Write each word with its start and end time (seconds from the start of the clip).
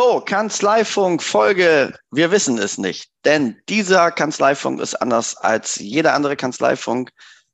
So, 0.00 0.20
Kanzleifunk 0.20 1.24
Folge, 1.24 1.92
wir 2.12 2.30
wissen 2.30 2.56
es 2.58 2.78
nicht, 2.78 3.10
denn 3.24 3.60
dieser 3.68 4.12
Kanzleifunk 4.12 4.80
ist 4.80 4.94
anders 4.94 5.36
als 5.36 5.74
jeder 5.74 6.14
andere 6.14 6.36
Kanzleifunk, 6.36 7.10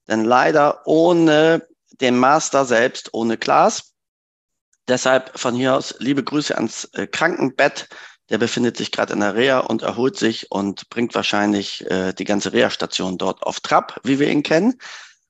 denn 0.09 0.27
leider 0.27 0.83
ohne 0.85 1.67
den 2.03 2.19
Master 2.19 2.67
selbst, 2.67 3.15
ohne 3.15 3.39
Klaas. 3.39 3.95
Deshalb 4.89 5.39
von 5.39 5.55
hier 5.55 5.75
aus 5.75 5.95
liebe 6.01 6.23
Grüße 6.23 6.55
ans 6.55 6.85
äh, 6.93 7.07
Krankenbett. 7.07 7.89
Der 8.29 8.37
befindet 8.37 8.77
sich 8.77 8.93
gerade 8.93 9.15
in 9.15 9.21
der 9.21 9.35
Reha 9.35 9.61
und 9.61 9.81
erholt 9.81 10.19
sich 10.19 10.51
und 10.51 10.91
bringt 10.91 11.15
wahrscheinlich 11.15 11.91
äh, 11.91 12.13
die 12.13 12.25
ganze 12.25 12.53
Reha-Station 12.53 13.17
dort 13.17 13.43
auf 13.43 13.61
Trab, 13.61 13.99
wie 14.03 14.19
wir 14.19 14.29
ihn 14.29 14.43
kennen. 14.43 14.79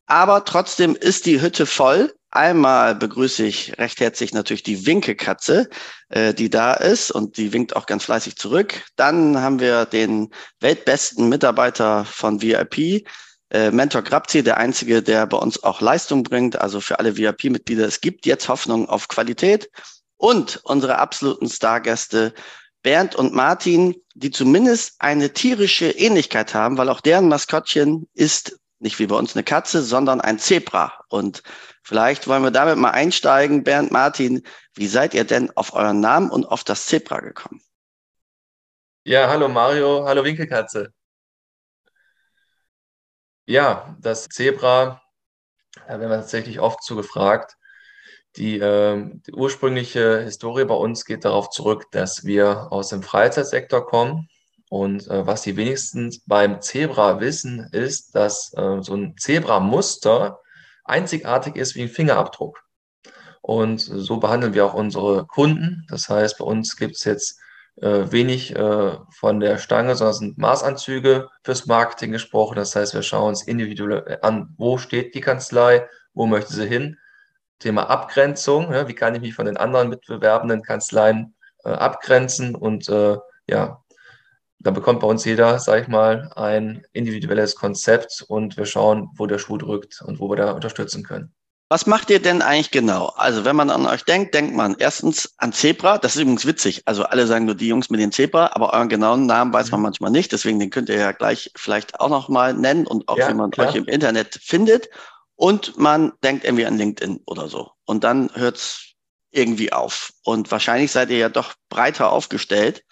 Aber 0.06 0.44
trotzdem 0.44 0.96
ist 0.96 1.26
die 1.26 1.40
Hütte 1.40 1.66
voll. 1.66 2.12
Einmal 2.34 2.96
begrüße 2.96 3.46
ich 3.46 3.78
recht 3.78 4.00
herzlich 4.00 4.34
natürlich 4.34 4.64
die 4.64 4.86
Winkekatze, 4.86 5.68
äh, 6.08 6.34
die 6.34 6.50
da 6.50 6.74
ist 6.74 7.12
und 7.12 7.36
die 7.36 7.52
winkt 7.52 7.76
auch 7.76 7.86
ganz 7.86 8.02
fleißig 8.06 8.34
zurück. 8.34 8.82
Dann 8.96 9.40
haben 9.40 9.60
wir 9.60 9.86
den 9.86 10.30
weltbesten 10.58 11.28
Mitarbeiter 11.28 12.04
von 12.04 12.42
VIP, 12.42 13.06
äh, 13.50 13.70
Mentor 13.70 14.02
Grabzi, 14.02 14.42
der 14.42 14.56
einzige, 14.56 15.00
der 15.00 15.28
bei 15.28 15.36
uns 15.36 15.62
auch 15.62 15.80
Leistung 15.80 16.24
bringt. 16.24 16.60
Also 16.60 16.80
für 16.80 16.98
alle 16.98 17.16
VIP-Mitglieder, 17.16 17.86
es 17.86 18.00
gibt 18.00 18.26
jetzt 18.26 18.48
Hoffnung 18.48 18.88
auf 18.88 19.06
Qualität. 19.06 19.70
Und 20.16 20.60
unsere 20.64 20.98
absoluten 20.98 21.48
Stargäste 21.48 22.34
Bernd 22.82 23.14
und 23.14 23.32
Martin, 23.32 23.94
die 24.16 24.32
zumindest 24.32 24.96
eine 24.98 25.32
tierische 25.32 25.88
Ähnlichkeit 25.88 26.52
haben, 26.52 26.78
weil 26.78 26.88
auch 26.88 27.00
deren 27.00 27.28
Maskottchen 27.28 28.08
ist 28.12 28.58
nicht 28.80 28.98
wie 28.98 29.06
bei 29.06 29.16
uns 29.16 29.36
eine 29.36 29.44
Katze, 29.44 29.82
sondern 29.82 30.20
ein 30.20 30.40
Zebra. 30.40 30.92
Und 31.08 31.44
vielleicht 31.84 32.26
wollen 32.26 32.42
wir 32.42 32.50
damit 32.50 32.76
mal 32.76 32.90
einsteigen. 32.90 33.62
Bernd, 33.62 33.92
Martin, 33.92 34.42
wie 34.74 34.88
seid 34.88 35.14
ihr 35.14 35.24
denn 35.24 35.56
auf 35.56 35.74
euren 35.74 36.00
Namen 36.00 36.30
und 36.30 36.46
auf 36.46 36.64
das 36.64 36.86
Zebra 36.86 37.20
gekommen? 37.20 37.62
Ja, 39.04 39.28
hallo 39.28 39.48
Mario, 39.48 40.04
hallo 40.06 40.24
Winkelkatze. 40.24 40.92
Ja, 43.46 43.94
das 44.00 44.28
Zebra, 44.30 45.02
da 45.86 46.00
werden 46.00 46.10
wir 46.10 46.16
tatsächlich 46.16 46.58
oft 46.58 46.82
zu 46.82 46.96
gefragt. 46.96 47.56
Die, 48.36 48.58
äh, 48.58 49.10
die, 49.26 49.32
ursprüngliche 49.32 50.22
Historie 50.22 50.64
bei 50.64 50.74
uns 50.74 51.04
geht 51.04 51.24
darauf 51.24 51.50
zurück, 51.50 51.84
dass 51.92 52.24
wir 52.24 52.72
aus 52.72 52.88
dem 52.88 53.02
Freizeitsektor 53.02 53.86
kommen 53.86 54.28
und 54.70 55.06
äh, 55.08 55.26
was 55.26 55.42
die 55.42 55.56
wenigsten 55.56 56.10
beim 56.26 56.60
Zebra 56.60 57.20
wissen, 57.20 57.68
ist, 57.72 58.14
dass 58.14 58.52
äh, 58.56 58.80
so 58.80 58.94
ein 58.94 59.16
Zebra-Muster 59.16 60.40
einzigartig 60.84 61.56
ist 61.56 61.74
wie 61.74 61.82
ein 61.82 61.88
Fingerabdruck. 61.88 62.62
Und 63.40 63.80
so 63.80 64.18
behandeln 64.18 64.54
wir 64.54 64.64
auch 64.64 64.74
unsere 64.74 65.26
Kunden. 65.26 65.86
Das 65.90 66.08
heißt, 66.08 66.38
bei 66.38 66.44
uns 66.44 66.76
gibt 66.76 66.96
es 66.96 67.04
jetzt 67.04 67.38
äh, 67.76 68.10
wenig 68.10 68.54
äh, 68.56 68.96
von 69.10 69.40
der 69.40 69.58
Stange, 69.58 69.96
sondern 69.96 70.12
es 70.12 70.18
sind 70.18 70.38
Maßanzüge 70.38 71.28
fürs 71.42 71.66
Marketing 71.66 72.12
gesprochen. 72.12 72.56
Das 72.56 72.74
heißt, 72.74 72.94
wir 72.94 73.02
schauen 73.02 73.28
uns 73.28 73.42
individuell 73.42 74.18
an, 74.22 74.54
wo 74.56 74.78
steht 74.78 75.14
die 75.14 75.20
Kanzlei, 75.20 75.86
wo 76.14 76.26
möchte 76.26 76.54
sie 76.54 76.66
hin. 76.66 76.98
Thema 77.58 77.90
Abgrenzung, 77.90 78.72
ja, 78.72 78.88
wie 78.88 78.94
kann 78.94 79.14
ich 79.14 79.20
mich 79.20 79.34
von 79.34 79.46
den 79.46 79.56
anderen 79.56 79.88
mitbewerbenden 79.88 80.62
Kanzleien 80.62 81.34
äh, 81.64 81.70
abgrenzen 81.70 82.54
und 82.54 82.88
äh, 82.88 83.18
ja, 83.46 83.83
da 84.64 84.70
bekommt 84.70 85.00
bei 85.00 85.06
uns 85.06 85.24
jeder, 85.24 85.58
sag 85.58 85.82
ich 85.82 85.88
mal, 85.88 86.32
ein 86.36 86.84
individuelles 86.92 87.54
Konzept 87.54 88.24
und 88.26 88.56
wir 88.56 88.64
schauen, 88.64 89.10
wo 89.16 89.26
der 89.26 89.38
Schuh 89.38 89.58
drückt 89.58 90.00
und 90.02 90.18
wo 90.18 90.30
wir 90.30 90.36
da 90.36 90.52
unterstützen 90.52 91.04
können. 91.04 91.32
Was 91.68 91.86
macht 91.86 92.10
ihr 92.10 92.20
denn 92.20 92.40
eigentlich 92.40 92.70
genau? 92.70 93.06
Also 93.16 93.44
wenn 93.44 93.56
man 93.56 93.70
an 93.70 93.86
euch 93.86 94.04
denkt, 94.04 94.34
denkt 94.34 94.54
man 94.54 94.76
erstens 94.78 95.34
an 95.38 95.52
Zebra. 95.52 95.98
Das 95.98 96.14
ist 96.14 96.22
übrigens 96.22 96.46
witzig. 96.46 96.82
Also 96.84 97.04
alle 97.04 97.26
sagen 97.26 97.46
nur 97.46 97.54
die 97.54 97.68
Jungs 97.68 97.90
mit 97.90 98.00
den 98.00 98.12
Zebra, 98.12 98.50
aber 98.52 98.72
euren 98.72 98.88
genauen 98.88 99.26
Namen 99.26 99.52
weiß 99.52 99.70
man 99.70 99.80
mhm. 99.80 99.84
manchmal 99.84 100.10
nicht. 100.10 100.32
Deswegen 100.32 100.58
den 100.58 100.70
könnt 100.70 100.88
ihr 100.88 100.98
ja 100.98 101.12
gleich 101.12 101.50
vielleicht 101.56 102.00
auch 102.00 102.08
noch 102.08 102.28
mal 102.28 102.54
nennen 102.54 102.86
und 102.86 103.08
auch 103.08 103.18
ja, 103.18 103.28
wie 103.28 103.34
man 103.34 103.50
klar. 103.50 103.68
euch 103.68 103.74
im 103.74 103.86
Internet 103.86 104.38
findet. 104.42 104.88
Und 105.36 105.76
man 105.76 106.12
denkt 106.22 106.44
irgendwie 106.44 106.66
an 106.66 106.78
LinkedIn 106.78 107.20
oder 107.26 107.48
so. 107.48 107.70
Und 107.86 108.04
dann 108.04 108.30
hört's 108.34 108.94
irgendwie 109.30 109.72
auf. 109.72 110.12
Und 110.22 110.50
wahrscheinlich 110.50 110.92
seid 110.92 111.10
ihr 111.10 111.18
ja 111.18 111.28
doch 111.28 111.54
breiter 111.68 112.12
aufgestellt. 112.12 112.84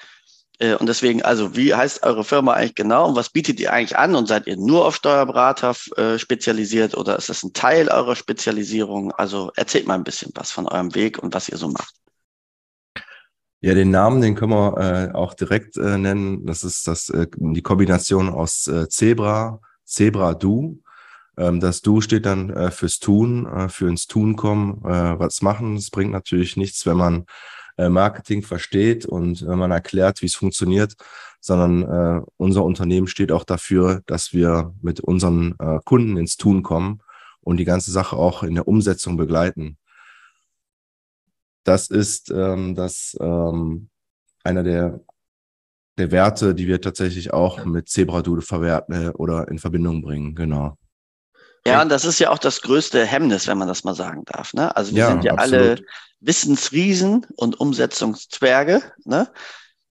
Äh, 0.63 0.77
und 0.77 0.89
deswegen, 0.89 1.23
also 1.23 1.57
wie 1.57 1.75
heißt 1.75 2.05
eure 2.05 2.25
Firma 2.25 2.53
eigentlich 2.53 2.77
genau 2.77 3.09
und 3.09 3.17
was 3.17 3.31
bietet 3.31 3.59
ihr 3.59 3.73
eigentlich 3.73 3.99
an? 3.99 4.15
Und 4.15 4.29
seid 4.29 4.47
ihr 4.47 4.57
nur 4.57 4.87
auf 4.87 4.95
Steuerberater 4.95 5.75
äh, 5.97 6.19
spezialisiert 6.19 6.97
oder 6.97 7.17
ist 7.17 7.29
das 7.29 7.43
ein 7.43 7.53
Teil 7.53 7.89
eurer 7.89 8.15
Spezialisierung? 8.15 9.13
Also 9.13 9.51
erzählt 9.57 9.87
mal 9.87 9.95
ein 9.95 10.05
bisschen 10.05 10.31
was 10.37 10.53
von 10.53 10.69
eurem 10.69 10.95
Weg 10.95 11.19
und 11.19 11.35
was 11.35 11.49
ihr 11.49 11.59
so 11.59 11.69
macht. 11.69 11.95
Ja, 13.61 13.75
den 13.75 13.91
Namen, 13.91 14.21
den 14.21 14.35
können 14.35 14.53
wir 14.53 14.79
äh, 14.79 15.15
auch 15.15 15.35
direkt 15.35 15.77
äh, 15.77 15.99
nennen. 15.99 16.47
Das 16.47 16.63
ist 16.63 16.87
das, 16.87 17.09
äh, 17.11 17.27
die 17.37 17.63
Kombination 17.63 18.29
aus 18.29 18.67
äh, 18.69 18.89
Zebra, 18.89 19.61
Zebra 19.85 20.35
Du. 20.35 20.81
Ähm, 21.37 21.59
das 21.59 21.81
Du 21.81 22.01
steht 22.01 22.27
dann 22.27 22.71
fürs 22.73 22.99
Tun, 22.99 23.69
für 23.71 23.89
ins 23.89 24.07
Tun 24.07 24.37
kommen, 24.37 24.83
was 24.83 25.43
machen. 25.43 25.77
Es 25.77 25.91
bringt 25.91 26.13
natürlich 26.13 26.57
nichts, 26.57 26.85
wenn 26.87 26.97
man 26.97 27.25
Marketing 27.89 28.43
versteht 28.43 29.07
und 29.07 29.43
äh, 29.43 29.57
man 29.57 29.71
erklärt, 29.71 30.23
wie 30.23 30.27
es 30.27 30.35
funktioniert, 30.35 30.95
sondern 31.41 31.83
äh, 31.83 32.23
unser 32.37 32.65
Unternehmen 32.65 33.07
steht 33.07 33.33
auch 33.33 33.45
dafür, 33.45 34.03
dass 34.07 34.33
wir 34.33 34.75
mit 34.83 35.01
unseren 35.01 35.55
äh, 35.59 35.79
Kunden 35.85 36.17
ins 36.17 36.37
Tun 36.37 36.63
kommen 36.63 37.01
und 37.41 37.57
die 37.57 37.65
ganze 37.65 37.91
Sache 37.91 38.17
auch 38.17 38.43
in 38.43 38.55
der 38.55 38.69
Umsetzung 38.69 39.17
begleiten. 39.17 39.79
Das 41.65 41.89
ist 41.89 42.31
ähm, 42.31 42.75
das 42.75 43.17
ähm, 43.21 43.89
einer 44.45 44.63
der 44.63 45.01
der 45.99 46.11
Werte, 46.11 46.55
die 46.55 46.67
wir 46.67 46.81
tatsächlich 46.81 47.33
auch 47.33 47.65
mit 47.65 47.89
Zebradude 47.89 48.43
verwerten 48.43 49.09
äh, 49.09 49.11
oder 49.11 49.49
in 49.49 49.59
Verbindung 49.59 50.03
bringen, 50.03 50.35
genau. 50.35 50.77
Ja, 51.67 51.83
und 51.83 51.91
das 51.91 52.05
ist 52.05 52.19
ja 52.19 52.31
auch 52.31 52.39
das 52.39 52.61
größte 52.63 53.05
Hemmnis, 53.05 53.47
wenn 53.47 53.59
man 53.59 53.69
das 53.69 53.85
mal 53.85 53.95
sagen 53.95 54.25
darf. 54.25 54.53
Ne? 54.53 54.75
Also 54.77 54.93
wir 54.93 54.99
ja, 54.99 55.09
sind 55.09 55.25
ja 55.25 55.33
absolut. 55.35 55.55
alle 55.55 55.85
Wissensriesen 56.21 57.27
und 57.37 57.61
Umsetzungszwerge. 57.61 58.83
Ne? 59.05 59.31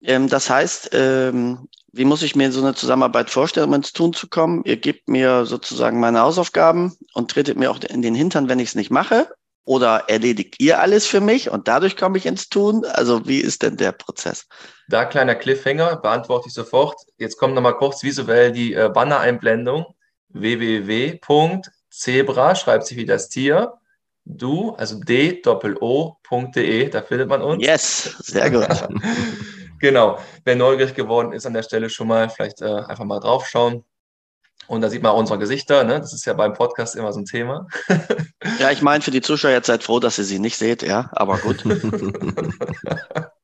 Ähm, 0.01 0.27
das 0.29 0.49
heißt, 0.49 0.89
ähm, 0.93 1.67
wie 1.91 2.05
muss 2.05 2.23
ich 2.23 2.35
mir 2.35 2.51
so 2.51 2.61
eine 2.61 2.75
Zusammenarbeit 2.75 3.29
vorstellen, 3.29 3.67
um 3.67 3.73
ins 3.75 3.93
Tun 3.93 4.13
zu 4.13 4.27
kommen? 4.27 4.63
Ihr 4.65 4.77
gebt 4.77 5.09
mir 5.09 5.45
sozusagen 5.45 5.99
meine 5.99 6.21
Hausaufgaben 6.21 6.97
und 7.13 7.31
tretet 7.31 7.57
mir 7.57 7.69
auch 7.69 7.79
in 7.81 8.01
den 8.01 8.15
Hintern, 8.15 8.49
wenn 8.49 8.59
ich 8.59 8.69
es 8.69 8.75
nicht 8.75 8.91
mache. 8.91 9.29
Oder 9.65 10.05
erledigt 10.07 10.55
ihr 10.59 10.79
alles 10.79 11.05
für 11.05 11.21
mich 11.21 11.51
und 11.51 11.67
dadurch 11.67 11.95
komme 11.95 12.17
ich 12.17 12.25
ins 12.25 12.49
Tun? 12.49 12.85
Also 12.85 13.27
wie 13.27 13.39
ist 13.39 13.61
denn 13.61 13.77
der 13.77 13.91
Prozess? 13.91 14.47
Da 14.87 15.05
kleiner 15.05 15.35
Cliffhanger, 15.35 15.97
beantworte 15.97 16.47
ich 16.47 16.55
sofort. 16.55 16.95
Jetzt 17.19 17.37
kommt 17.37 17.53
nochmal 17.53 17.77
kurz 17.77 18.01
visuell 18.01 18.51
die 18.51 18.73
äh, 18.73 18.89
Banner-Einblendung 18.91 19.85
www.zebra, 20.29 21.75
schreibt 22.55 22.85
sich 22.85 22.97
wie 22.97 23.05
das 23.05 23.29
Tier, 23.29 23.73
du, 24.25 24.71
also 24.75 24.99
d-o.de, 24.99 26.89
da 26.89 27.01
findet 27.01 27.29
man 27.29 27.41
uns. 27.41 27.63
Yes, 27.63 28.15
sehr 28.19 28.51
gut. 28.51 28.67
genau, 29.79 30.19
wer 30.45 30.55
neugierig 30.55 30.93
geworden 30.93 31.33
ist 31.33 31.45
an 31.45 31.53
der 31.53 31.63
Stelle 31.63 31.89
schon 31.89 32.07
mal, 32.07 32.29
vielleicht 32.29 32.61
äh, 32.61 32.65
einfach 32.65 33.05
mal 33.05 33.19
draufschauen. 33.19 33.83
Und 34.67 34.81
da 34.81 34.89
sieht 34.89 35.01
man 35.01 35.13
auch 35.13 35.17
unsere 35.17 35.39
Gesichter, 35.39 35.83
ne? 35.83 35.99
das 35.99 36.13
ist 36.13 36.25
ja 36.25 36.33
beim 36.33 36.53
Podcast 36.53 36.95
immer 36.95 37.11
so 37.11 37.19
ein 37.19 37.25
Thema. 37.25 37.65
ja, 38.59 38.69
ich 38.69 38.83
meine, 38.83 39.01
für 39.01 39.09
die 39.09 39.21
Zuschauer 39.21 39.51
jetzt 39.51 39.65
seid 39.65 39.83
froh, 39.83 39.99
dass 39.99 40.19
ihr 40.19 40.25
sie 40.25 40.37
nicht 40.37 40.57
seht, 40.57 40.83
ja, 40.83 41.09
aber 41.13 41.39
gut. 41.39 41.63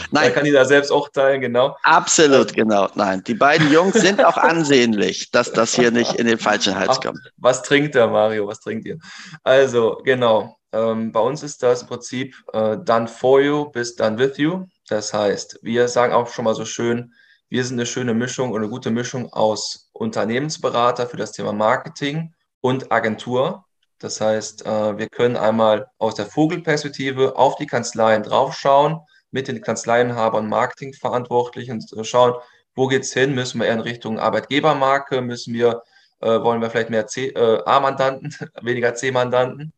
Nein. 0.10 0.28
Da 0.28 0.30
kann 0.30 0.44
die 0.44 0.52
da 0.52 0.64
selbst 0.64 0.90
auch 0.90 1.08
teilen, 1.08 1.40
genau. 1.40 1.76
Absolut, 1.82 2.54
genau. 2.54 2.88
Nein, 2.94 3.22
die 3.26 3.34
beiden 3.34 3.70
Jungs 3.70 3.94
sind 3.94 4.24
auch 4.24 4.36
ansehnlich, 4.36 5.30
dass 5.30 5.52
das 5.52 5.74
hier 5.74 5.90
nicht 5.90 6.14
in 6.14 6.26
den 6.26 6.38
falschen 6.38 6.74
Hals 6.74 6.90
Ach, 6.92 7.00
kommt. 7.00 7.32
Was 7.36 7.62
trinkt 7.62 7.94
der 7.94 8.08
Mario? 8.08 8.46
Was 8.46 8.60
trinkt 8.60 8.86
ihr? 8.86 8.98
Also, 9.42 10.00
genau. 10.04 10.56
Ähm, 10.72 11.12
bei 11.12 11.20
uns 11.20 11.42
ist 11.42 11.62
das 11.62 11.82
im 11.82 11.88
Prinzip 11.88 12.34
äh, 12.52 12.76
done 12.78 13.08
for 13.08 13.40
you 13.40 13.70
bis 13.70 13.96
done 13.96 14.18
with 14.18 14.36
you. 14.36 14.66
Das 14.88 15.12
heißt, 15.12 15.60
wir 15.62 15.88
sagen 15.88 16.12
auch 16.12 16.28
schon 16.28 16.44
mal 16.44 16.54
so 16.54 16.64
schön, 16.64 17.12
wir 17.48 17.64
sind 17.64 17.76
eine 17.76 17.86
schöne 17.86 18.12
Mischung 18.12 18.50
und 18.50 18.60
eine 18.60 18.68
gute 18.68 18.90
Mischung 18.90 19.32
aus 19.32 19.88
Unternehmensberater 19.92 21.06
für 21.06 21.16
das 21.16 21.32
Thema 21.32 21.52
Marketing 21.52 22.34
und 22.60 22.90
Agentur. 22.90 23.64
Das 23.98 24.20
heißt, 24.20 24.66
äh, 24.66 24.98
wir 24.98 25.08
können 25.08 25.36
einmal 25.36 25.86
aus 25.98 26.16
der 26.16 26.26
Vogelperspektive 26.26 27.36
auf 27.36 27.56
die 27.56 27.66
Kanzleien 27.66 28.22
draufschauen 28.22 29.00
mit 29.36 29.48
den 29.48 29.60
Kanzleienhabern 29.60 30.44
und 30.44 30.50
Marketingverantwortlichen 30.50 31.84
schauen, 32.02 32.32
wo 32.74 32.86
geht 32.86 33.02
es 33.02 33.12
hin? 33.12 33.34
Müssen 33.34 33.60
wir 33.60 33.66
eher 33.66 33.74
in 33.74 33.80
Richtung 33.80 34.18
Arbeitgebermarke? 34.18 35.20
Müssen 35.20 35.52
wir, 35.52 35.82
äh, 36.20 36.40
wollen 36.40 36.62
wir 36.62 36.70
vielleicht 36.70 36.88
mehr 36.88 37.06
C, 37.06 37.28
äh, 37.28 37.62
A-Mandanten, 37.66 38.34
weniger 38.62 38.94
C-Mandanten? 38.94 39.74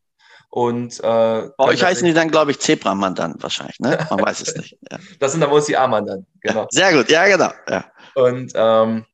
Und 0.49 0.97
äh, 0.99 1.03
Bei 1.03 1.51
euch 1.59 1.83
heißen 1.83 2.05
die 2.07 2.13
dann, 2.13 2.31
glaube 2.31 2.51
ich, 2.51 2.59
Zebra-Mandanten 2.59 3.43
wahrscheinlich, 3.43 3.79
ne? 3.81 4.07
Man 4.09 4.21
weiß 4.21 4.41
es 4.41 4.55
nicht. 4.55 4.77
Ja. 4.89 4.97
Das 5.19 5.33
sind 5.33 5.41
dann 5.41 5.51
wohl 5.51 5.61
die 5.61 5.75
A-Mandanten, 5.75 6.25
genau. 6.39 6.65
Sehr 6.71 6.93
gut, 6.93 7.09
ja, 7.09 7.27
genau. 7.27 7.51
Ja. 7.67 7.85
Und 8.15 8.53
ähm, 8.55 9.05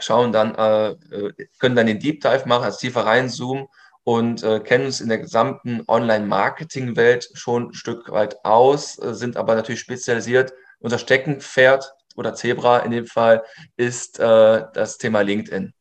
schauen 0.00 0.32
dann, 0.32 0.56
äh, 0.56 0.90
äh, 0.90 1.32
können 1.60 1.76
dann 1.76 1.86
den 1.86 2.00
Deep 2.00 2.20
Dive 2.20 2.46
machen, 2.46 2.64
also 2.64 2.78
tiefer 2.78 3.06
reinzoomen 3.06 3.68
und 4.04 4.42
äh, 4.42 4.60
kennen 4.60 4.86
uns 4.86 5.00
in 5.00 5.08
der 5.08 5.18
gesamten 5.18 5.82
Online-Marketing-Welt 5.86 7.30
schon 7.34 7.68
ein 7.68 7.74
Stück 7.74 8.10
weit 8.10 8.44
aus, 8.44 8.98
äh, 8.98 9.14
sind 9.14 9.36
aber 9.36 9.54
natürlich 9.54 9.80
spezialisiert. 9.80 10.52
Unser 10.80 10.98
Steckenpferd 10.98 11.92
oder 12.16 12.34
Zebra 12.34 12.80
in 12.80 12.90
dem 12.90 13.06
Fall 13.06 13.44
ist 13.76 14.18
äh, 14.18 14.64
das 14.74 14.98
Thema 14.98 15.20
LinkedIn. 15.20 15.72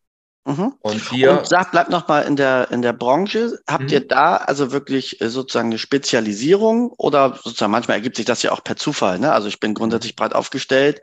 Mhm. 0.46 0.74
Und 0.82 1.10
hier. 1.10 1.32
Und 1.40 1.48
sag, 1.48 1.72
bleibt 1.72 1.90
noch 1.90 2.08
mal 2.08 2.22
in 2.22 2.36
der, 2.36 2.72
in 2.72 2.82
der 2.82 2.94
Branche. 2.94 3.60
Habt 3.68 3.86
mhm. 3.86 3.90
ihr 3.90 4.08
da 4.08 4.38
also 4.38 4.72
wirklich 4.72 5.22
äh, 5.22 5.30
sozusagen 5.30 5.70
eine 5.70 5.78
Spezialisierung 5.78 6.92
oder 6.98 7.40
sozusagen 7.44 7.72
manchmal 7.72 7.98
ergibt 7.98 8.16
sich 8.16 8.26
das 8.26 8.42
ja 8.42 8.52
auch 8.52 8.64
per 8.64 8.76
Zufall, 8.76 9.20
ne? 9.20 9.32
Also 9.34 9.48
ich 9.48 9.60
bin 9.60 9.74
grundsätzlich 9.74 10.16
breit 10.16 10.34
aufgestellt 10.34 11.02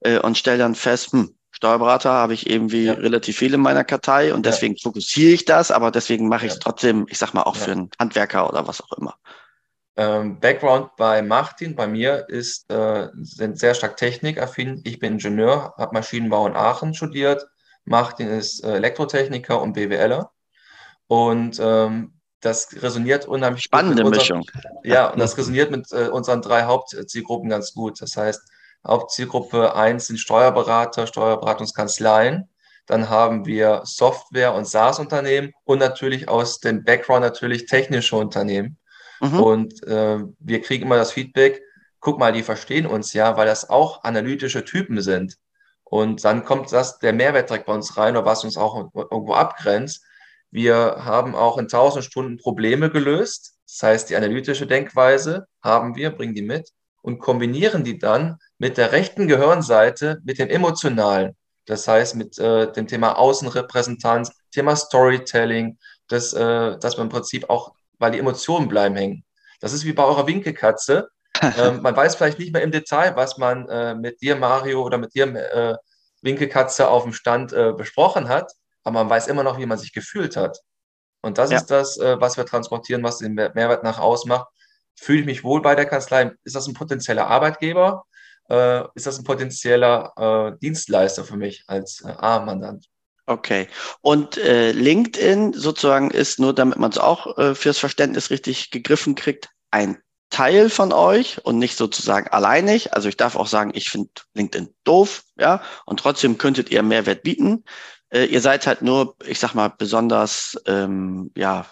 äh, 0.00 0.18
und 0.18 0.38
stelle 0.38 0.58
dann 0.58 0.76
fest, 0.76 1.12
hm, 1.12 1.35
Steuerberater 1.56 2.12
habe 2.12 2.34
ich 2.34 2.50
irgendwie 2.50 2.84
ja. 2.84 2.92
relativ 2.92 3.38
viel 3.38 3.54
in 3.54 3.62
meiner 3.62 3.82
Kartei 3.82 4.34
und 4.34 4.44
deswegen 4.44 4.74
ja. 4.74 4.80
fokussiere 4.82 5.32
ich 5.32 5.46
das, 5.46 5.70
aber 5.70 5.90
deswegen 5.90 6.28
mache 6.28 6.44
ich 6.44 6.52
es 6.52 6.58
trotzdem, 6.58 7.06
ich 7.08 7.16
sag 7.16 7.32
mal, 7.32 7.44
auch 7.44 7.56
für 7.56 7.72
einen 7.72 7.90
Handwerker 7.98 8.46
oder 8.46 8.68
was 8.68 8.82
auch 8.82 8.92
immer. 8.98 9.14
Ähm, 9.96 10.38
Background 10.38 10.90
bei 10.98 11.22
Martin, 11.22 11.74
bei 11.74 11.86
mir 11.86 12.28
ist, 12.28 12.70
äh, 12.70 13.08
sind 13.22 13.58
sehr 13.58 13.72
stark 13.72 13.96
technikaffin. 13.96 14.82
Ich 14.84 14.98
bin 14.98 15.14
Ingenieur, 15.14 15.72
habe 15.78 15.94
Maschinenbau 15.94 16.46
in 16.46 16.54
Aachen 16.54 16.92
studiert. 16.92 17.46
Martin 17.86 18.28
ist 18.28 18.62
äh, 18.62 18.74
Elektrotechniker 18.74 19.58
und 19.58 19.72
BWLer. 19.72 20.30
Und 21.06 21.58
ähm, 21.58 22.20
das 22.40 22.68
resoniert 22.82 23.24
unheimlich 23.24 23.62
Spannende 23.62 24.02
gut. 24.02 24.16
Spannende 24.20 24.44
Mischung. 24.44 24.70
Ja, 24.84 25.10
und 25.10 25.18
das 25.18 25.38
resoniert 25.38 25.70
mit 25.70 25.90
äh, 25.92 26.08
unseren 26.08 26.42
drei 26.42 26.64
Hauptzielgruppen 26.64 27.48
ganz 27.48 27.72
gut. 27.72 28.02
Das 28.02 28.14
heißt, 28.18 28.42
Hauptzielgruppe 28.86 29.74
1 29.74 30.06
sind 30.06 30.18
Steuerberater, 30.18 31.06
Steuerberatungskanzleien. 31.06 32.48
Dann 32.86 33.08
haben 33.10 33.46
wir 33.46 33.82
Software- 33.84 34.54
und 34.54 34.66
SaaS-Unternehmen 34.66 35.52
und 35.64 35.78
natürlich 35.78 36.28
aus 36.28 36.60
dem 36.60 36.84
Background 36.84 37.22
natürlich 37.22 37.66
technische 37.66 38.16
Unternehmen. 38.16 38.78
Mhm. 39.20 39.40
Und 39.40 39.82
äh, 39.86 40.18
wir 40.38 40.60
kriegen 40.62 40.84
immer 40.84 40.96
das 40.96 41.12
Feedback, 41.12 41.62
guck 42.00 42.18
mal, 42.18 42.32
die 42.32 42.44
verstehen 42.44 42.86
uns 42.86 43.12
ja, 43.12 43.36
weil 43.36 43.46
das 43.46 43.68
auch 43.68 44.04
analytische 44.04 44.64
Typen 44.64 45.00
sind. 45.00 45.36
Und 45.82 46.24
dann 46.24 46.44
kommt 46.44 46.72
das, 46.72 46.98
der 46.98 47.12
Mehrwert 47.12 47.48
direkt 47.50 47.66
bei 47.66 47.74
uns 47.74 47.96
rein, 47.96 48.16
oder 48.16 48.26
was 48.26 48.44
uns 48.44 48.56
auch 48.56 48.90
irgendwo 48.94 49.34
abgrenzt. 49.34 50.04
Wir 50.50 50.96
haben 51.04 51.34
auch 51.34 51.58
in 51.58 51.68
tausend 51.68 52.04
Stunden 52.04 52.38
Probleme 52.38 52.90
gelöst. 52.90 53.54
Das 53.66 53.82
heißt, 53.82 54.10
die 54.10 54.16
analytische 54.16 54.66
Denkweise 54.66 55.48
haben 55.62 55.96
wir, 55.96 56.10
bringen 56.10 56.34
die 56.34 56.42
mit 56.42 56.72
und 57.06 57.20
kombinieren 57.20 57.84
die 57.84 57.98
dann 57.98 58.38
mit 58.58 58.76
der 58.78 58.90
rechten 58.90 59.28
Gehirnseite, 59.28 60.20
mit 60.24 60.40
dem 60.40 60.48
emotionalen. 60.48 61.36
Das 61.64 61.86
heißt, 61.86 62.16
mit 62.16 62.36
äh, 62.38 62.72
dem 62.72 62.88
Thema 62.88 63.16
Außenrepräsentanz, 63.16 64.32
Thema 64.50 64.74
Storytelling, 64.74 65.78
das, 66.08 66.32
äh, 66.32 66.76
dass 66.78 66.96
man 66.96 67.06
im 67.06 67.12
Prinzip 67.12 67.48
auch, 67.48 67.74
weil 68.00 68.10
die 68.10 68.18
Emotionen 68.18 68.66
bleiben 68.66 68.96
hängen. 68.96 69.24
Das 69.60 69.72
ist 69.72 69.84
wie 69.84 69.92
bei 69.92 70.02
eurer 70.02 70.26
Winkelkatze. 70.26 71.08
ähm, 71.58 71.80
man 71.80 71.94
weiß 71.94 72.16
vielleicht 72.16 72.40
nicht 72.40 72.52
mehr 72.52 72.62
im 72.62 72.72
Detail, 72.72 73.14
was 73.14 73.38
man 73.38 73.68
äh, 73.68 73.94
mit 73.94 74.20
dir, 74.20 74.34
Mario, 74.34 74.82
oder 74.82 74.98
mit 74.98 75.14
dir, 75.14 75.26
äh, 75.26 75.76
Winkelkatze, 76.22 76.88
auf 76.88 77.04
dem 77.04 77.12
Stand 77.12 77.52
äh, 77.52 77.72
besprochen 77.72 78.28
hat, 78.28 78.50
aber 78.82 79.04
man 79.04 79.10
weiß 79.10 79.28
immer 79.28 79.44
noch, 79.44 79.58
wie 79.58 79.66
man 79.66 79.78
sich 79.78 79.92
gefühlt 79.92 80.36
hat. 80.36 80.58
Und 81.22 81.38
das 81.38 81.52
ja. 81.52 81.58
ist 81.58 81.66
das, 81.66 81.98
äh, 81.98 82.20
was 82.20 82.36
wir 82.36 82.46
transportieren, 82.46 83.04
was 83.04 83.18
den 83.18 83.34
Mehrwert 83.34 83.84
nach 83.84 84.00
ausmacht. 84.00 84.48
Fühle 84.98 85.20
ich 85.20 85.26
mich 85.26 85.44
wohl 85.44 85.62
bei 85.62 85.74
der 85.74 85.86
Kanzlei? 85.86 86.32
Ist 86.44 86.56
das 86.56 86.66
ein 86.66 86.74
potenzieller 86.74 87.26
Arbeitgeber? 87.26 88.04
äh, 88.48 88.82
ist 88.94 89.06
das 89.06 89.18
ein 89.18 89.24
potenzieller 89.24 90.12
äh, 90.16 90.58
Dienstleister 90.60 91.24
für 91.24 91.36
mich 91.36 91.64
als 91.66 92.02
äh, 92.02 92.08
A-Mandant. 92.08 92.86
Okay. 93.26 93.68
Und 94.02 94.36
äh, 94.36 94.70
LinkedIn 94.72 95.52
sozusagen 95.52 96.10
ist 96.10 96.38
nur, 96.38 96.54
damit 96.54 96.78
man 96.78 96.90
es 96.90 96.98
auch 96.98 97.36
äh, 97.38 97.54
fürs 97.54 97.78
Verständnis 97.78 98.30
richtig 98.30 98.70
gegriffen 98.70 99.16
kriegt, 99.16 99.50
ein 99.70 99.98
Teil 100.30 100.70
von 100.70 100.92
euch 100.92 101.44
und 101.44 101.58
nicht 101.58 101.76
sozusagen 101.76 102.28
alleinig. 102.28 102.94
Also 102.94 103.08
ich 103.08 103.16
darf 103.16 103.36
auch 103.36 103.46
sagen, 103.46 103.72
ich 103.74 103.90
finde 103.90 104.10
LinkedIn 104.34 104.74
doof, 104.84 105.24
ja, 105.38 105.62
und 105.86 106.00
trotzdem 106.00 106.38
könntet 106.38 106.70
ihr 106.70 106.82
Mehrwert 106.82 107.22
bieten. 107.22 107.64
Äh, 108.10 108.26
ihr 108.26 108.40
seid 108.40 108.66
halt 108.66 108.82
nur, 108.82 109.16
ich 109.24 109.40
sag 109.40 109.54
mal, 109.54 109.72
besonders, 109.76 110.56
ähm, 110.66 111.32
ja, 111.36 111.66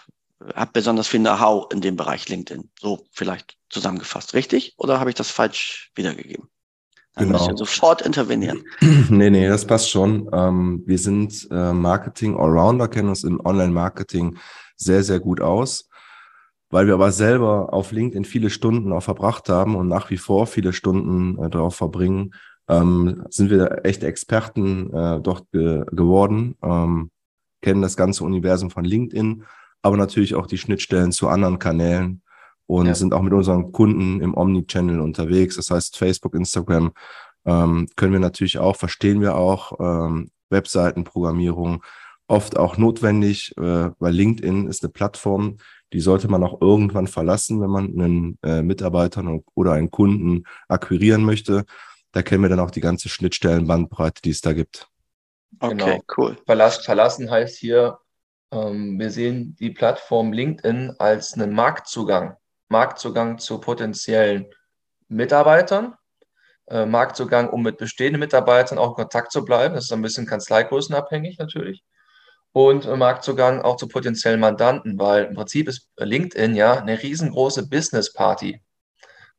habt 0.53 0.73
besonders 0.73 1.07
viel 1.07 1.19
Know-how 1.19 1.67
in 1.71 1.81
dem 1.81 1.95
Bereich 1.95 2.27
LinkedIn. 2.29 2.69
So 2.79 3.05
vielleicht 3.11 3.57
zusammengefasst, 3.69 4.33
richtig? 4.33 4.75
Oder 4.77 4.99
habe 4.99 5.09
ich 5.09 5.15
das 5.15 5.31
falsch 5.31 5.91
wiedergegeben? 5.95 6.49
Dann 7.15 7.27
genau. 7.27 7.47
müsst 7.47 7.57
sofort 7.57 8.01
intervenieren. 8.01 8.63
Nee, 9.09 9.29
nee, 9.29 9.47
das 9.47 9.65
passt 9.65 9.89
schon. 9.89 10.29
Ähm, 10.33 10.83
wir 10.85 10.97
sind 10.97 11.47
äh, 11.49 11.71
Marketing-Allrounder, 11.71 12.87
kennen 12.87 13.09
uns 13.09 13.23
im 13.23 13.39
Online-Marketing 13.39 14.37
sehr, 14.75 15.03
sehr 15.03 15.19
gut 15.19 15.39
aus. 15.39 15.89
Weil 16.69 16.87
wir 16.87 16.95
aber 16.95 17.11
selber 17.11 17.71
auf 17.73 17.91
LinkedIn 17.91 18.25
viele 18.25 18.49
Stunden 18.49 18.91
auch 18.91 19.03
verbracht 19.03 19.47
haben 19.49 19.75
und 19.75 19.87
nach 19.87 20.09
wie 20.09 20.17
vor 20.17 20.47
viele 20.47 20.73
Stunden 20.73 21.41
äh, 21.41 21.49
darauf 21.49 21.75
verbringen, 21.75 22.33
ähm, 22.67 23.23
sind 23.29 23.49
wir 23.49 23.85
echte 23.85 24.07
Experten 24.07 24.91
äh, 24.91 25.21
dort 25.21 25.49
ge 25.51 25.85
geworden, 25.91 26.55
ähm, 26.63 27.11
kennen 27.61 27.81
das 27.81 27.95
ganze 27.95 28.23
Universum 28.23 28.71
von 28.71 28.83
LinkedIn, 28.83 29.45
aber 29.85 29.97
natürlich 29.97 30.35
auch 30.35 30.47
die 30.47 30.57
Schnittstellen 30.57 31.11
zu 31.11 31.27
anderen 31.27 31.59
Kanälen, 31.59 32.23
und 32.67 32.87
ja. 32.87 32.95
sind 32.95 33.13
auch 33.13 33.21
mit 33.21 33.33
unseren 33.33 33.71
Kunden 33.71 34.21
im 34.21 34.35
Omni-Channel 34.35 34.99
unterwegs. 34.99 35.55
Das 35.55 35.69
heißt, 35.69 35.97
Facebook, 35.97 36.33
Instagram 36.33 36.91
ähm, 37.45 37.87
können 37.95 38.13
wir 38.13 38.19
natürlich 38.19 38.57
auch, 38.57 38.75
verstehen 38.75 39.21
wir 39.21 39.35
auch, 39.35 39.73
ähm, 39.79 40.31
Webseitenprogrammierung 40.49 41.83
oft 42.27 42.57
auch 42.57 42.77
notwendig, 42.77 43.55
äh, 43.57 43.91
weil 43.99 44.13
LinkedIn 44.13 44.67
ist 44.67 44.83
eine 44.83 44.91
Plattform, 44.91 45.57
die 45.93 45.99
sollte 45.99 46.27
man 46.27 46.43
auch 46.43 46.59
irgendwann 46.59 47.07
verlassen, 47.07 47.61
wenn 47.61 47.69
man 47.69 47.85
einen 47.85 48.39
äh, 48.43 48.63
Mitarbeiter 48.63 49.23
oder 49.53 49.73
einen 49.73 49.91
Kunden 49.91 50.43
akquirieren 50.67 51.23
möchte. 51.23 51.65
Da 52.11 52.23
kennen 52.23 52.41
wir 52.41 52.49
dann 52.49 52.59
auch 52.59 52.71
die 52.71 52.81
ganze 52.81 53.09
Schnittstellenbandbreite, 53.09 54.21
die 54.23 54.31
es 54.31 54.41
da 54.41 54.53
gibt. 54.53 54.87
Okay, 55.59 55.75
genau. 55.75 56.01
cool. 56.17 56.37
Verlass, 56.45 56.77
verlassen 56.77 57.29
heißt 57.29 57.57
hier, 57.57 57.99
wir 58.51 59.11
sehen 59.11 59.55
die 59.59 59.71
Plattform 59.71 60.31
LinkedIn 60.31 60.95
als 60.99 61.33
einen 61.33 61.53
Marktzugang. 61.53 62.37
Marktzugang 62.69 63.37
zu 63.37 63.59
potenziellen 63.59 64.47
Mitarbeitern, 65.07 65.95
äh, 66.67 66.85
Marktzugang, 66.85 67.49
um 67.49 67.61
mit 67.61 67.77
bestehenden 67.77 68.19
Mitarbeitern 68.19 68.77
auch 68.77 68.89
in 68.89 68.95
Kontakt 68.95 69.31
zu 69.31 69.45
bleiben. 69.45 69.75
Das 69.75 69.85
ist 69.85 69.91
ein 69.91 70.01
bisschen 70.01 70.25
kanzleigrößenabhängig 70.25 71.37
natürlich. 71.37 71.83
Und 72.53 72.85
äh, 72.85 72.95
Marktzugang 72.95 73.61
auch 73.61 73.75
zu 73.75 73.87
potenziellen 73.87 74.39
Mandanten, 74.39 74.97
weil 74.97 75.25
im 75.25 75.35
Prinzip 75.35 75.67
ist 75.67 75.89
LinkedIn 75.97 76.55
ja 76.55 76.79
eine 76.79 77.01
riesengroße 77.01 77.67
Business-Party. 77.67 78.61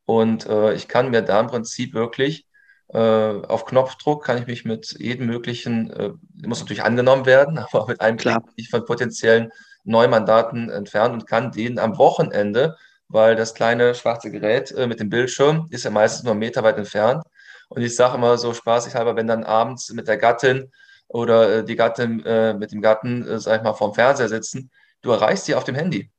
Und 0.04 0.46
äh, 0.46 0.74
ich 0.74 0.86
kann 0.86 1.10
mir 1.10 1.22
da 1.22 1.40
im 1.40 1.48
Prinzip 1.48 1.94
wirklich 1.94 2.42
äh, 2.42 2.45
auf 2.94 3.64
Knopfdruck 3.64 4.24
kann 4.24 4.38
ich 4.38 4.46
mich 4.46 4.64
mit 4.64 4.94
jedem 4.98 5.26
möglichen, 5.26 5.90
äh, 5.90 6.12
muss 6.46 6.60
natürlich 6.60 6.84
angenommen 6.84 7.26
werden, 7.26 7.58
aber 7.72 7.86
mit 7.88 8.00
einem 8.00 8.16
Klar. 8.16 8.42
Klick 8.54 8.70
von 8.70 8.84
potenziellen 8.84 9.50
Neumandaten 9.84 10.70
entfernen 10.70 11.14
und 11.14 11.26
kann 11.26 11.50
denen 11.50 11.78
am 11.78 11.98
Wochenende 11.98 12.76
weil 13.08 13.36
das 13.36 13.54
kleine 13.54 13.94
schwarze 13.94 14.30
Gerät 14.30 14.72
äh, 14.72 14.86
mit 14.86 15.00
dem 15.00 15.10
Bildschirm 15.10 15.68
ist 15.70 15.84
ja 15.84 15.90
meistens 15.90 16.24
nur 16.24 16.32
einen 16.32 16.40
Meter 16.40 16.62
weit 16.62 16.78
entfernt. 16.78 17.22
Und 17.68 17.82
ich 17.82 17.96
sage 17.96 18.16
immer 18.16 18.38
so 18.38 18.54
spaßig 18.54 18.94
halber, 18.94 19.16
wenn 19.16 19.26
dann 19.26 19.44
abends 19.44 19.90
mit 19.90 20.08
der 20.08 20.18
Gattin 20.18 20.72
oder 21.08 21.58
äh, 21.58 21.64
die 21.64 21.76
Gattin 21.76 22.24
äh, 22.24 22.54
mit 22.54 22.72
dem 22.72 22.80
Gatten, 22.80 23.26
äh, 23.26 23.38
sag 23.38 23.58
ich 23.58 23.62
mal, 23.62 23.74
vorm 23.74 23.94
Fernseher 23.94 24.28
sitzen, 24.28 24.70
du 25.02 25.10
erreichst 25.10 25.46
sie 25.46 25.54
auf 25.54 25.64
dem 25.64 25.74
Handy 25.74 26.10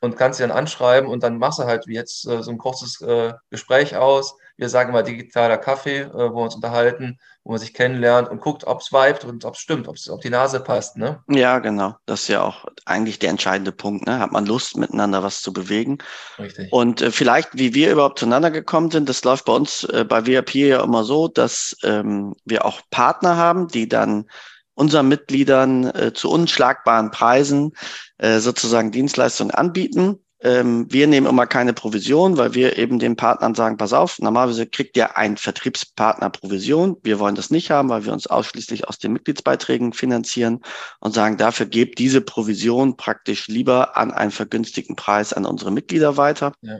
und 0.00 0.16
kannst 0.16 0.38
sie 0.38 0.44
dann 0.44 0.56
anschreiben 0.56 1.08
und 1.08 1.22
dann 1.22 1.38
machst 1.38 1.58
du 1.58 1.64
halt 1.64 1.86
wie 1.86 1.94
jetzt 1.94 2.26
äh, 2.26 2.42
so 2.42 2.50
ein 2.50 2.58
kurzes 2.58 3.00
äh, 3.00 3.34
Gespräch 3.50 3.96
aus. 3.96 4.36
Wir 4.60 4.68
sagen 4.68 4.90
immer 4.90 5.02
digitaler 5.02 5.56
Kaffee, 5.56 6.00
äh, 6.00 6.12
wo 6.12 6.36
wir 6.36 6.42
uns 6.42 6.54
unterhalten, 6.54 7.18
wo 7.44 7.52
man 7.52 7.58
sich 7.58 7.72
kennenlernt 7.72 8.28
und 8.28 8.42
guckt, 8.42 8.64
ob 8.64 8.82
es 8.82 8.92
vibet 8.92 9.24
und 9.24 9.46
ob 9.46 9.54
es 9.54 9.60
stimmt, 9.60 9.88
ob 9.88 10.20
die 10.20 10.28
Nase 10.28 10.60
passt. 10.60 10.98
Ne? 10.98 11.24
Ja, 11.30 11.60
genau. 11.60 11.96
Das 12.04 12.20
ist 12.20 12.28
ja 12.28 12.42
auch 12.42 12.66
eigentlich 12.84 13.18
der 13.18 13.30
entscheidende 13.30 13.72
Punkt. 13.72 14.06
Ne? 14.06 14.18
Hat 14.18 14.32
man 14.32 14.44
Lust, 14.44 14.76
miteinander 14.76 15.22
was 15.22 15.40
zu 15.40 15.54
bewegen? 15.54 15.96
Richtig. 16.38 16.70
Und 16.74 17.00
äh, 17.00 17.10
vielleicht, 17.10 17.56
wie 17.56 17.72
wir 17.72 17.90
überhaupt 17.90 18.18
zueinander 18.18 18.50
gekommen 18.50 18.90
sind, 18.90 19.08
das 19.08 19.24
läuft 19.24 19.46
bei 19.46 19.54
uns 19.54 19.84
äh, 19.84 20.04
bei 20.04 20.26
WAP 20.26 20.54
ja 20.54 20.84
immer 20.84 21.04
so, 21.04 21.26
dass 21.26 21.74
ähm, 21.82 22.34
wir 22.44 22.66
auch 22.66 22.82
Partner 22.90 23.38
haben, 23.38 23.66
die 23.68 23.88
dann 23.88 24.26
unseren 24.74 25.08
Mitgliedern 25.08 25.84
äh, 25.86 26.12
zu 26.12 26.30
unschlagbaren 26.30 27.10
Preisen 27.10 27.72
äh, 28.18 28.40
sozusagen 28.40 28.92
Dienstleistungen 28.92 29.52
anbieten. 29.52 30.18
Ähm, 30.42 30.86
wir 30.90 31.06
nehmen 31.06 31.26
immer 31.26 31.46
keine 31.46 31.74
Provision, 31.74 32.38
weil 32.38 32.54
wir 32.54 32.78
eben 32.78 32.98
den 32.98 33.14
Partnern 33.14 33.54
sagen, 33.54 33.76
pass 33.76 33.92
auf, 33.92 34.18
normalerweise 34.18 34.66
kriegt 34.66 34.96
ihr 34.96 35.16
ein 35.18 35.36
Vertriebspartner 35.36 36.30
Provision. 36.30 36.96
Wir 37.02 37.18
wollen 37.18 37.34
das 37.34 37.50
nicht 37.50 37.70
haben, 37.70 37.90
weil 37.90 38.06
wir 38.06 38.12
uns 38.14 38.26
ausschließlich 38.26 38.88
aus 38.88 38.98
den 38.98 39.12
Mitgliedsbeiträgen 39.12 39.92
finanzieren 39.92 40.62
und 41.00 41.12
sagen, 41.12 41.36
dafür 41.36 41.66
gebt 41.66 41.98
diese 41.98 42.22
Provision 42.22 42.96
praktisch 42.96 43.48
lieber 43.48 43.98
an 43.98 44.12
einen 44.12 44.30
vergünstigten 44.30 44.96
Preis 44.96 45.34
an 45.34 45.44
unsere 45.44 45.70
Mitglieder 45.70 46.16
weiter. 46.16 46.52
Ja. 46.62 46.78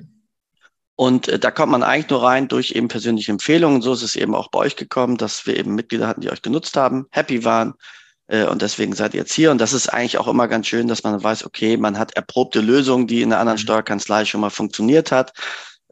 Und 0.97 1.29
äh, 1.29 1.39
da 1.39 1.51
kommt 1.51 1.73
man 1.73 1.83
eigentlich 1.83 2.11
nur 2.11 2.23
rein 2.23 2.49
durch 2.49 2.73
eben 2.73 2.89
persönliche 2.89 3.33
Empfehlungen. 3.33 3.83
So 3.83 3.93
ist 3.93 4.03
es 4.03 4.17
eben 4.17 4.35
auch 4.35 4.49
bei 4.51 4.61
euch 4.61 4.77
gekommen, 4.77 5.19
dass 5.19 5.47
wir 5.47 5.59
eben 5.59 5.75
Mitglieder 5.75 6.07
hatten, 6.07 6.23
die 6.23 6.31
euch 6.31 6.43
genutzt 6.43 6.77
haben, 6.77 7.07
happy 7.11 7.45
waren, 7.45 7.75
und 8.49 8.63
deswegen 8.63 8.95
seid 8.95 9.15
ihr 9.15 9.21
jetzt 9.21 9.33
hier. 9.33 9.51
Und 9.51 9.61
das 9.61 9.73
ist 9.73 9.89
eigentlich 9.89 10.19
auch 10.19 10.29
immer 10.29 10.47
ganz 10.47 10.67
schön, 10.67 10.87
dass 10.87 11.03
man 11.03 11.23
weiß, 11.23 11.45
okay, 11.45 11.77
man 11.77 11.99
hat 11.99 12.15
erprobte 12.15 12.61
Lösungen, 12.61 13.07
die 13.07 13.23
in 13.23 13.33
einer 13.33 13.41
anderen 13.41 13.59
mhm. 13.59 13.63
Steuerkanzlei 13.63 14.25
schon 14.25 14.41
mal 14.41 14.51
funktioniert 14.51 15.11
hat, 15.11 15.33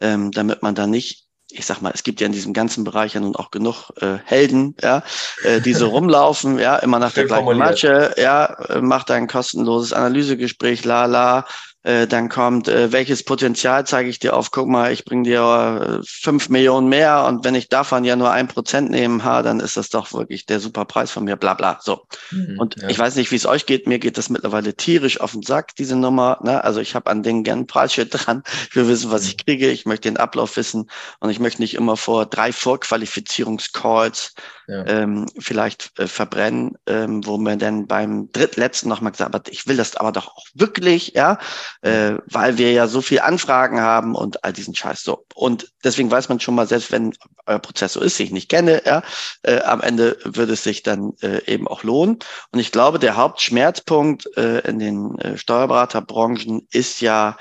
ähm, 0.00 0.30
damit 0.30 0.62
man 0.62 0.74
dann 0.74 0.90
nicht 0.90 1.28
ich 1.50 1.64
sag 1.64 1.80
mal, 1.80 1.92
es 1.94 2.02
gibt 2.02 2.20
ja 2.20 2.26
in 2.26 2.32
diesem 2.32 2.52
ganzen 2.52 2.84
Bereich 2.84 3.14
ja 3.14 3.20
nun 3.20 3.34
auch 3.34 3.50
genug 3.50 3.90
äh, 4.00 4.18
Helden, 4.24 4.76
ja, 4.82 5.02
äh, 5.44 5.60
die 5.60 5.72
so 5.72 5.88
rumlaufen, 5.88 6.58
ja, 6.58 6.76
immer 6.76 6.98
nach 6.98 7.12
der 7.12 7.24
gleichen 7.24 7.56
Matsche, 7.56 8.14
ja, 8.18 8.46
äh, 8.68 8.82
macht 8.82 9.10
ein 9.10 9.26
kostenloses 9.26 9.92
Analysegespräch, 9.92 10.84
la 10.84 11.06
la, 11.06 11.46
äh, 11.84 12.06
dann 12.06 12.28
kommt, 12.28 12.66
äh, 12.68 12.92
welches 12.92 13.22
Potenzial 13.24 13.86
zeige 13.86 14.10
ich 14.10 14.18
dir 14.18 14.34
auf? 14.34 14.50
Guck 14.50 14.68
mal, 14.68 14.92
ich 14.92 15.04
bringe 15.04 15.22
dir 15.22 16.00
äh, 16.00 16.04
fünf 16.04 16.48
Millionen 16.48 16.88
mehr 16.88 17.24
und 17.24 17.44
wenn 17.44 17.54
ich 17.54 17.68
davon 17.68 18.04
ja 18.04 18.16
nur 18.16 18.32
ein 18.32 18.48
Prozent 18.48 18.90
nehme, 18.90 19.24
ha, 19.24 19.42
dann 19.42 19.60
ist 19.60 19.76
das 19.76 19.88
doch 19.88 20.12
wirklich 20.12 20.44
der 20.44 20.58
super 20.58 20.84
Preis 20.84 21.10
von 21.10 21.24
mir, 21.24 21.36
bla 21.36 21.54
bla. 21.54 21.78
So. 21.80 22.02
Mhm, 22.32 22.58
und 22.58 22.76
ja. 22.82 22.88
ich 22.88 22.98
weiß 22.98 23.14
nicht, 23.14 23.30
wie 23.30 23.36
es 23.36 23.46
euch 23.46 23.64
geht. 23.64 23.86
Mir 23.86 24.00
geht 24.00 24.18
das 24.18 24.28
mittlerweile 24.28 24.74
tierisch 24.74 25.20
auf 25.20 25.32
den 25.32 25.42
Sack, 25.42 25.76
diese 25.76 25.94
Nummer. 25.94 26.40
Ne? 26.42 26.62
Also 26.64 26.80
ich 26.80 26.94
habe 26.94 27.10
an 27.10 27.22
Dingen 27.22 27.44
gern 27.44 27.60
ein 27.60 27.66
Preisschild 27.66 28.10
dran. 28.12 28.42
Ich 28.68 28.76
will 28.76 28.88
wissen, 28.88 29.10
was 29.12 29.22
mhm. 29.22 29.28
ich 29.28 29.46
kriege. 29.46 29.70
Ich 29.70 29.86
möchte 29.86 30.08
den 30.08 30.16
Ablauf 30.16 30.56
wissen 30.56 30.90
und 31.20 31.30
ich 31.30 31.38
möchte 31.38 31.62
nicht 31.62 31.74
immer 31.74 31.96
vor 31.96 32.26
drei 32.26 32.52
Vorqualifizierungscalls 32.52 34.34
ja. 34.68 34.84
ähm, 34.86 35.26
vielleicht 35.38 35.98
äh, 35.98 36.06
verbrennen, 36.06 36.76
ähm, 36.86 37.24
wo 37.24 37.38
man 37.38 37.58
dann 37.58 37.86
beim 37.86 38.30
drittletzten 38.32 38.88
nochmal 38.88 39.12
gesagt 39.12 39.34
hat, 39.34 39.48
ich 39.48 39.66
will 39.66 39.76
das 39.76 39.96
aber 39.96 40.12
doch 40.12 40.28
auch 40.28 40.46
wirklich, 40.54 41.14
ja, 41.14 41.38
äh, 41.82 42.14
weil 42.26 42.58
wir 42.58 42.72
ja 42.72 42.86
so 42.86 43.00
viel 43.00 43.20
Anfragen 43.20 43.80
haben 43.80 44.14
und 44.14 44.44
all 44.44 44.52
diesen 44.52 44.74
Scheiß 44.74 45.02
so. 45.02 45.24
Und 45.34 45.72
deswegen 45.84 46.10
weiß 46.10 46.28
man 46.28 46.40
schon 46.40 46.54
mal, 46.54 46.66
selbst 46.66 46.90
wenn 46.90 47.14
euer 47.46 47.58
Prozess 47.58 47.92
so 47.92 48.00
ist, 48.00 48.18
ich 48.20 48.30
nicht 48.30 48.48
kenne, 48.48 48.82
ja, 48.84 49.02
äh, 49.42 49.60
am 49.60 49.80
Ende 49.80 50.16
würde 50.24 50.54
es 50.54 50.64
sich 50.64 50.82
dann 50.82 51.12
äh, 51.22 51.44
eben 51.46 51.68
auch 51.68 51.82
lohnen. 51.82 52.18
Und 52.52 52.58
ich 52.58 52.72
glaube, 52.72 52.98
der 52.98 53.16
Hauptschmerzpunkt 53.16 54.36
äh, 54.36 54.60
in 54.68 54.78
den 54.78 55.18
äh, 55.18 55.38
Steuerberaterbranchen 55.38 56.66
ist 56.70 57.00
ja 57.00 57.36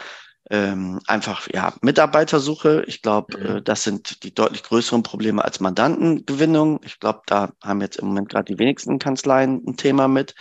ähm, 0.50 1.00
einfach 1.08 1.48
ja 1.52 1.74
Mitarbeitersuche. 1.82 2.84
Ich 2.88 3.02
glaube, 3.02 3.38
mhm. 3.38 3.58
äh, 3.58 3.62
das 3.62 3.84
sind 3.84 4.24
die 4.24 4.34
deutlich 4.34 4.64
größeren 4.64 5.04
Probleme 5.04 5.44
als 5.44 5.60
Mandantengewinnung. 5.60 6.80
Ich 6.86 7.00
glaube, 7.00 7.22
da 7.26 7.50
haben 7.64 7.82
jetzt 7.82 7.98
im 7.98 8.08
Moment 8.08 8.30
gerade 8.30 8.54
die 8.54 8.60
wenigsten 8.60 9.00
Kanzleien 9.00 9.64
ein 9.68 9.78
Thema 9.78 10.08
mit. 10.08 10.36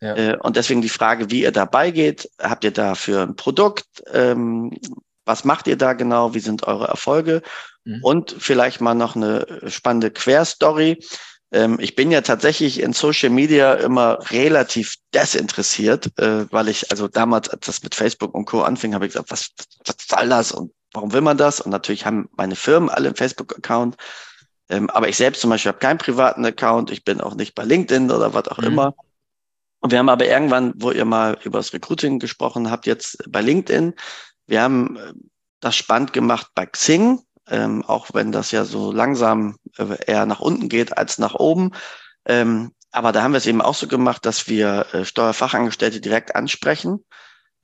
Ja. 0.00 0.16
Äh, 0.16 0.36
und 0.36 0.56
deswegen 0.56 0.82
die 0.82 0.88
Frage, 0.88 1.30
wie 1.30 1.42
ihr 1.42 1.52
dabei 1.52 1.90
geht. 1.90 2.30
Habt 2.40 2.64
ihr 2.64 2.70
dafür 2.70 3.22
ein 3.22 3.36
Produkt? 3.36 3.86
Ähm, 4.12 4.76
was 5.24 5.44
macht 5.44 5.66
ihr 5.66 5.76
da 5.76 5.92
genau? 5.92 6.34
Wie 6.34 6.40
sind 6.40 6.66
eure 6.66 6.88
Erfolge? 6.88 7.42
Mhm. 7.84 8.00
Und 8.02 8.36
vielleicht 8.38 8.80
mal 8.80 8.94
noch 8.94 9.16
eine 9.16 9.46
spannende 9.66 10.10
Querstory. 10.10 10.98
Ähm, 11.50 11.78
ich 11.80 11.94
bin 11.94 12.10
ja 12.10 12.20
tatsächlich 12.20 12.80
in 12.80 12.92
Social 12.92 13.30
Media 13.30 13.74
immer 13.74 14.18
relativ 14.30 14.96
desinteressiert, 15.14 16.06
äh, 16.18 16.50
weil 16.52 16.68
ich, 16.68 16.90
also 16.90 17.08
damals, 17.08 17.48
als 17.48 17.66
das 17.66 17.82
mit 17.82 17.94
Facebook 17.94 18.34
und 18.34 18.44
Co. 18.44 18.62
anfing, 18.62 18.94
habe 18.94 19.06
ich 19.06 19.12
gesagt, 19.12 19.30
was, 19.30 19.50
was 19.84 19.96
soll 20.06 20.28
das 20.28 20.52
und 20.52 20.72
warum 20.92 21.12
will 21.12 21.22
man 21.22 21.36
das? 21.36 21.60
Und 21.60 21.70
natürlich 21.70 22.06
haben 22.06 22.28
meine 22.36 22.56
Firmen 22.56 22.90
alle 22.90 23.08
einen 23.08 23.16
Facebook-Account. 23.16 23.96
Ähm, 24.70 24.90
aber 24.90 25.08
ich 25.08 25.16
selbst 25.16 25.40
zum 25.40 25.50
Beispiel 25.50 25.70
habe 25.70 25.78
keinen 25.78 25.98
privaten 25.98 26.44
Account. 26.44 26.90
Ich 26.90 27.04
bin 27.04 27.20
auch 27.20 27.34
nicht 27.34 27.54
bei 27.54 27.64
LinkedIn 27.64 28.10
oder 28.10 28.34
was 28.34 28.48
auch 28.48 28.58
mhm. 28.58 28.64
immer. 28.64 28.94
Und 29.80 29.92
wir 29.92 29.98
haben 29.98 30.08
aber 30.08 30.26
irgendwann, 30.26 30.72
wo 30.76 30.90
ihr 30.90 31.04
mal 31.04 31.38
über 31.44 31.58
das 31.58 31.72
Recruiting 31.72 32.18
gesprochen 32.18 32.70
habt, 32.70 32.86
jetzt 32.86 33.18
bei 33.28 33.40
LinkedIn, 33.40 33.94
wir 34.46 34.62
haben 34.62 34.96
äh, 34.96 35.12
das 35.60 35.76
spannend 35.76 36.12
gemacht 36.12 36.48
bei 36.54 36.66
Xing 36.66 37.20
ähm, 37.50 37.84
auch 37.86 38.08
wenn 38.12 38.32
das 38.32 38.50
ja 38.50 38.64
so 38.64 38.92
langsam 38.92 39.56
äh, 39.78 39.96
eher 40.06 40.26
nach 40.26 40.40
unten 40.40 40.68
geht 40.68 40.96
als 40.96 41.18
nach 41.18 41.34
oben. 41.34 41.72
Ähm, 42.26 42.72
aber 42.90 43.12
da 43.12 43.22
haben 43.22 43.32
wir 43.32 43.38
es 43.38 43.46
eben 43.46 43.62
auch 43.62 43.74
so 43.74 43.86
gemacht, 43.86 44.24
dass 44.24 44.48
wir 44.48 44.86
äh, 44.92 45.04
Steuerfachangestellte 45.04 46.00
direkt 46.00 46.34
ansprechen. 46.34 47.04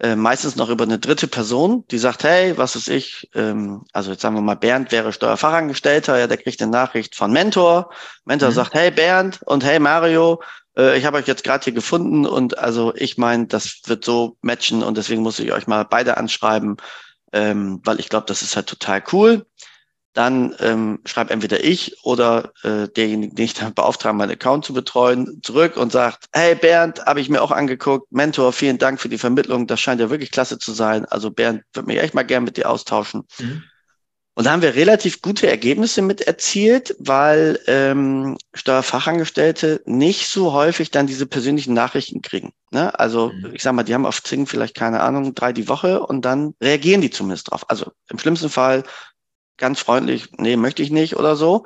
Äh, 0.00 0.16
meistens 0.16 0.56
noch 0.56 0.70
über 0.70 0.84
eine 0.84 0.98
dritte 0.98 1.28
Person, 1.28 1.84
die 1.90 1.98
sagt, 1.98 2.24
hey, 2.24 2.58
was 2.58 2.74
ist 2.76 2.88
ich? 2.88 3.30
Ähm, 3.34 3.84
also 3.92 4.10
jetzt 4.10 4.22
sagen 4.22 4.34
wir 4.34 4.42
mal, 4.42 4.56
Bernd 4.56 4.90
wäre 4.90 5.12
Steuerfachangestellter, 5.12 6.18
ja, 6.18 6.26
der 6.26 6.36
kriegt 6.36 6.60
eine 6.60 6.70
Nachricht 6.70 7.14
von 7.14 7.32
Mentor. 7.32 7.90
Mentor 8.24 8.50
mhm. 8.50 8.54
sagt, 8.54 8.74
hey 8.74 8.90
Bernd 8.90 9.40
und 9.44 9.64
hey 9.64 9.78
Mario, 9.78 10.42
äh, 10.76 10.98
ich 10.98 11.04
habe 11.04 11.18
euch 11.18 11.26
jetzt 11.26 11.44
gerade 11.44 11.64
hier 11.64 11.72
gefunden 11.72 12.26
und 12.26 12.58
also 12.58 12.94
ich 12.94 13.18
meine, 13.18 13.46
das 13.46 13.80
wird 13.86 14.04
so 14.04 14.36
matchen 14.42 14.82
und 14.82 14.96
deswegen 14.96 15.22
muss 15.22 15.38
ich 15.38 15.52
euch 15.52 15.66
mal 15.66 15.84
beide 15.84 16.16
anschreiben, 16.16 16.76
ähm, 17.32 17.80
weil 17.84 18.00
ich 18.00 18.08
glaube, 18.08 18.26
das 18.26 18.42
ist 18.42 18.56
halt 18.56 18.66
total 18.66 19.02
cool 19.12 19.46
dann 20.14 20.54
ähm, 20.60 21.00
schreibt 21.04 21.32
entweder 21.32 21.62
ich 21.62 22.04
oder 22.04 22.52
äh, 22.62 22.88
derjenige, 22.88 23.34
den 23.34 23.44
ich 23.44 23.54
dann 23.54 23.74
beauftrage, 23.74 24.16
meinen 24.16 24.30
Account 24.30 24.64
zu 24.64 24.72
betreuen, 24.72 25.40
zurück 25.42 25.76
und 25.76 25.90
sagt, 25.90 26.26
hey 26.32 26.54
Bernd, 26.54 27.04
habe 27.04 27.20
ich 27.20 27.28
mir 27.28 27.42
auch 27.42 27.50
angeguckt, 27.50 28.10
Mentor, 28.12 28.52
vielen 28.52 28.78
Dank 28.78 29.00
für 29.00 29.08
die 29.08 29.18
Vermittlung, 29.18 29.66
das 29.66 29.80
scheint 29.80 30.00
ja 30.00 30.10
wirklich 30.10 30.30
klasse 30.30 30.58
zu 30.58 30.72
sein. 30.72 31.04
Also 31.04 31.32
Bernd, 31.32 31.62
würde 31.72 31.88
mich 31.88 31.98
echt 31.98 32.14
mal 32.14 32.22
gern 32.22 32.44
mit 32.44 32.56
dir 32.56 32.70
austauschen. 32.70 33.24
Mhm. 33.40 33.64
Und 34.36 34.44
da 34.44 34.52
haben 34.52 34.62
wir 34.62 34.74
relativ 34.74 35.22
gute 35.22 35.46
Ergebnisse 35.48 36.02
mit 36.02 36.20
erzielt, 36.20 36.96
weil 36.98 37.60
ähm, 37.68 38.36
Steuerfachangestellte 38.52 39.80
nicht 39.86 40.28
so 40.28 40.52
häufig 40.52 40.90
dann 40.90 41.06
diese 41.06 41.26
persönlichen 41.26 41.72
Nachrichten 41.72 42.20
kriegen. 42.20 42.52
Ne? 42.72 42.98
Also 42.98 43.30
mhm. 43.32 43.52
ich 43.54 43.62
sag 43.62 43.74
mal, 43.74 43.84
die 43.84 43.94
haben 43.94 44.06
auf 44.06 44.22
Zing 44.24 44.46
vielleicht 44.46 44.74
keine 44.74 45.02
Ahnung, 45.02 45.36
drei 45.36 45.52
die 45.52 45.68
Woche 45.68 46.00
und 46.00 46.24
dann 46.24 46.54
reagieren 46.60 47.00
die 47.00 47.10
zumindest 47.10 47.50
drauf. 47.50 47.70
Also 47.70 47.92
im 48.10 48.18
schlimmsten 48.18 48.50
Fall 48.50 48.82
ganz 49.56 49.78
freundlich, 49.78 50.28
nee, 50.36 50.56
möchte 50.56 50.82
ich 50.82 50.90
nicht 50.90 51.16
oder 51.16 51.36
so. 51.36 51.64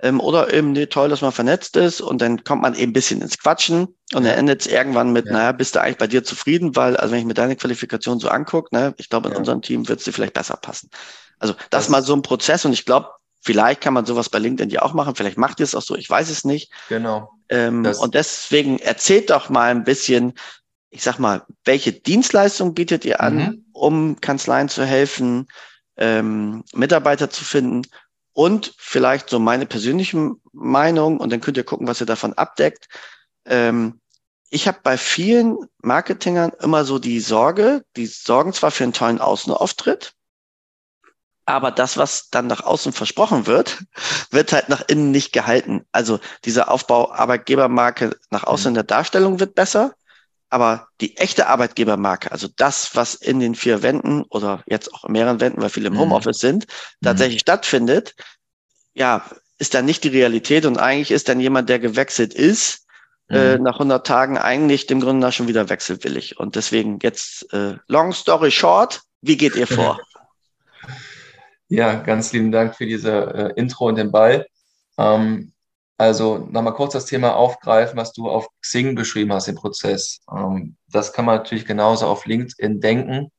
Ähm, 0.00 0.20
oder 0.20 0.52
eben, 0.52 0.72
nee, 0.72 0.86
toll, 0.86 1.08
dass 1.08 1.22
man 1.22 1.32
vernetzt 1.32 1.76
ist 1.76 2.00
und 2.00 2.20
dann 2.20 2.44
kommt 2.44 2.62
man 2.62 2.74
eben 2.74 2.90
ein 2.90 2.92
bisschen 2.92 3.20
ins 3.20 3.38
Quatschen 3.38 3.96
und 4.14 4.24
dann 4.24 4.38
endet 4.38 4.60
es 4.60 4.66
irgendwann 4.68 5.12
mit, 5.12 5.26
ja. 5.26 5.32
naja, 5.32 5.52
bist 5.52 5.74
du 5.74 5.80
eigentlich 5.80 5.98
bei 5.98 6.06
dir 6.06 6.22
zufrieden, 6.22 6.76
weil, 6.76 6.96
also 6.96 7.12
wenn 7.12 7.20
ich 7.20 7.26
mir 7.26 7.34
deine 7.34 7.56
Qualifikation 7.56 8.20
so 8.20 8.28
angucke, 8.28 8.74
ne, 8.74 8.94
ich 8.96 9.08
glaube, 9.08 9.28
in 9.28 9.34
ja. 9.34 9.38
unserem 9.38 9.60
Team 9.60 9.88
wird 9.88 9.98
es 9.98 10.04
dir 10.04 10.12
vielleicht 10.12 10.34
besser 10.34 10.56
passen. 10.56 10.90
Also 11.38 11.54
das, 11.54 11.68
das 11.70 11.84
ist 11.84 11.90
mal 11.90 12.02
so 12.02 12.14
ein 12.14 12.22
Prozess 12.22 12.64
und 12.64 12.72
ich 12.72 12.84
glaube, 12.84 13.10
vielleicht 13.40 13.80
kann 13.80 13.94
man 13.94 14.06
sowas 14.06 14.28
bei 14.28 14.38
LinkedIn 14.38 14.70
ja 14.70 14.82
auch 14.82 14.94
machen, 14.94 15.14
vielleicht 15.14 15.38
macht 15.38 15.60
ihr 15.60 15.64
es 15.64 15.74
auch 15.74 15.82
so, 15.82 15.96
ich 15.96 16.08
weiß 16.08 16.30
es 16.30 16.44
nicht. 16.44 16.72
Genau. 16.88 17.30
Ähm, 17.48 17.86
und 18.00 18.14
deswegen 18.14 18.78
erzählt 18.78 19.30
doch 19.30 19.48
mal 19.48 19.70
ein 19.70 19.84
bisschen, 19.84 20.34
ich 20.90 21.02
sag 21.02 21.18
mal, 21.18 21.42
welche 21.64 21.92
Dienstleistung 21.92 22.74
bietet 22.74 23.04
ihr 23.04 23.20
an, 23.20 23.36
mhm. 23.36 23.64
um 23.72 24.20
Kanzleien 24.20 24.68
zu 24.68 24.84
helfen? 24.84 25.46
ähm, 25.98 26.64
Mitarbeiter 26.72 27.28
zu 27.28 27.44
finden 27.44 27.82
und 28.32 28.72
vielleicht 28.78 29.28
so 29.28 29.38
meine 29.38 29.66
persönliche 29.66 30.32
Meinung 30.52 31.18
und 31.18 31.30
dann 31.30 31.40
könnt 31.40 31.56
ihr 31.56 31.64
gucken, 31.64 31.88
was 31.88 32.00
ihr 32.00 32.06
davon 32.06 32.32
abdeckt. 32.34 32.88
Ähm, 33.44 34.00
ich 34.50 34.66
habe 34.66 34.78
bei 34.82 34.96
vielen 34.96 35.58
Marketingern 35.82 36.52
immer 36.60 36.84
so 36.84 36.98
die 36.98 37.20
Sorge, 37.20 37.84
die 37.96 38.06
sorgen 38.06 38.52
zwar 38.54 38.70
für 38.70 38.84
einen 38.84 38.94
tollen 38.94 39.20
Außenauftritt, 39.20 40.14
aber 41.48 41.70
das, 41.70 41.96
was 41.96 42.28
dann 42.28 42.46
nach 42.46 42.62
außen 42.62 42.92
versprochen 42.92 43.46
wird, 43.46 43.78
wird 44.30 44.52
halt 44.52 44.68
nach 44.68 44.82
innen 44.86 45.10
nicht 45.10 45.32
gehalten. 45.32 45.86
Also 45.92 46.20
dieser 46.44 46.70
Aufbau 46.70 47.10
Arbeitgebermarke 47.10 48.16
nach 48.30 48.44
außen 48.44 48.68
in 48.68 48.74
der 48.74 48.82
Darstellung 48.84 49.40
wird 49.40 49.54
besser, 49.54 49.94
aber 50.50 50.88
die 51.00 51.16
echte 51.16 51.46
Arbeitgebermarke, 51.46 52.30
also 52.32 52.48
das, 52.56 52.94
was 52.94 53.14
in 53.14 53.40
den 53.40 53.54
vier 53.54 53.82
Wänden 53.82 54.22
oder 54.24 54.62
jetzt 54.66 54.92
auch 54.92 55.04
in 55.04 55.12
mehreren 55.12 55.40
Wänden, 55.40 55.62
weil 55.62 55.70
viele 55.70 55.88
im 55.88 55.94
mhm. 55.94 56.00
Homeoffice 56.00 56.38
sind, 56.38 56.66
mhm. 57.00 57.06
tatsächlich 57.06 57.40
stattfindet, 57.40 58.14
ja, 58.92 59.24
ist 59.58 59.72
dann 59.72 59.86
nicht 59.86 60.04
die 60.04 60.08
Realität 60.08 60.66
und 60.66 60.78
eigentlich 60.78 61.10
ist 61.10 61.28
dann 61.28 61.40
jemand, 61.40 61.68
der 61.70 61.78
gewechselt 61.78 62.34
ist, 62.34 62.86
äh, 63.30 63.56
mhm. 63.56 63.56
äh, 63.56 63.58
nach 63.58 63.74
100 63.74 64.06
Tagen 64.06 64.36
eigentlich 64.36 64.86
dem 64.86 65.00
Grunde 65.00 65.26
nach 65.26 65.32
schon 65.32 65.48
wieder 65.48 65.70
wechselwillig. 65.70 66.38
Und 66.38 66.56
deswegen 66.56 66.98
jetzt 67.02 67.52
äh, 67.54 67.76
long 67.86 68.12
story 68.12 68.50
short, 68.50 69.00
wie 69.22 69.38
geht 69.38 69.56
ihr 69.56 69.66
vor? 69.66 69.98
Ja, 71.68 71.96
ganz 71.96 72.32
lieben 72.32 72.50
Dank 72.50 72.74
für 72.74 72.86
diese 72.86 73.12
äh, 73.34 73.52
Intro 73.60 73.86
und 73.88 73.96
den 73.96 74.10
Ball. 74.10 74.46
Ähm, 74.96 75.52
also 75.98 76.38
nochmal 76.38 76.74
kurz 76.74 76.94
das 76.94 77.06
Thema 77.06 77.36
aufgreifen, 77.36 77.98
was 77.98 78.12
du 78.12 78.28
auf 78.30 78.48
Xing 78.62 78.94
beschrieben 78.94 79.32
hast, 79.32 79.48
den 79.48 79.56
Prozess. 79.56 80.20
Ähm, 80.34 80.76
das 80.90 81.12
kann 81.12 81.26
man 81.26 81.36
natürlich 81.36 81.66
genauso 81.66 82.06
auf 82.06 82.24
LinkedIn 82.24 82.80
denken. 82.80 83.30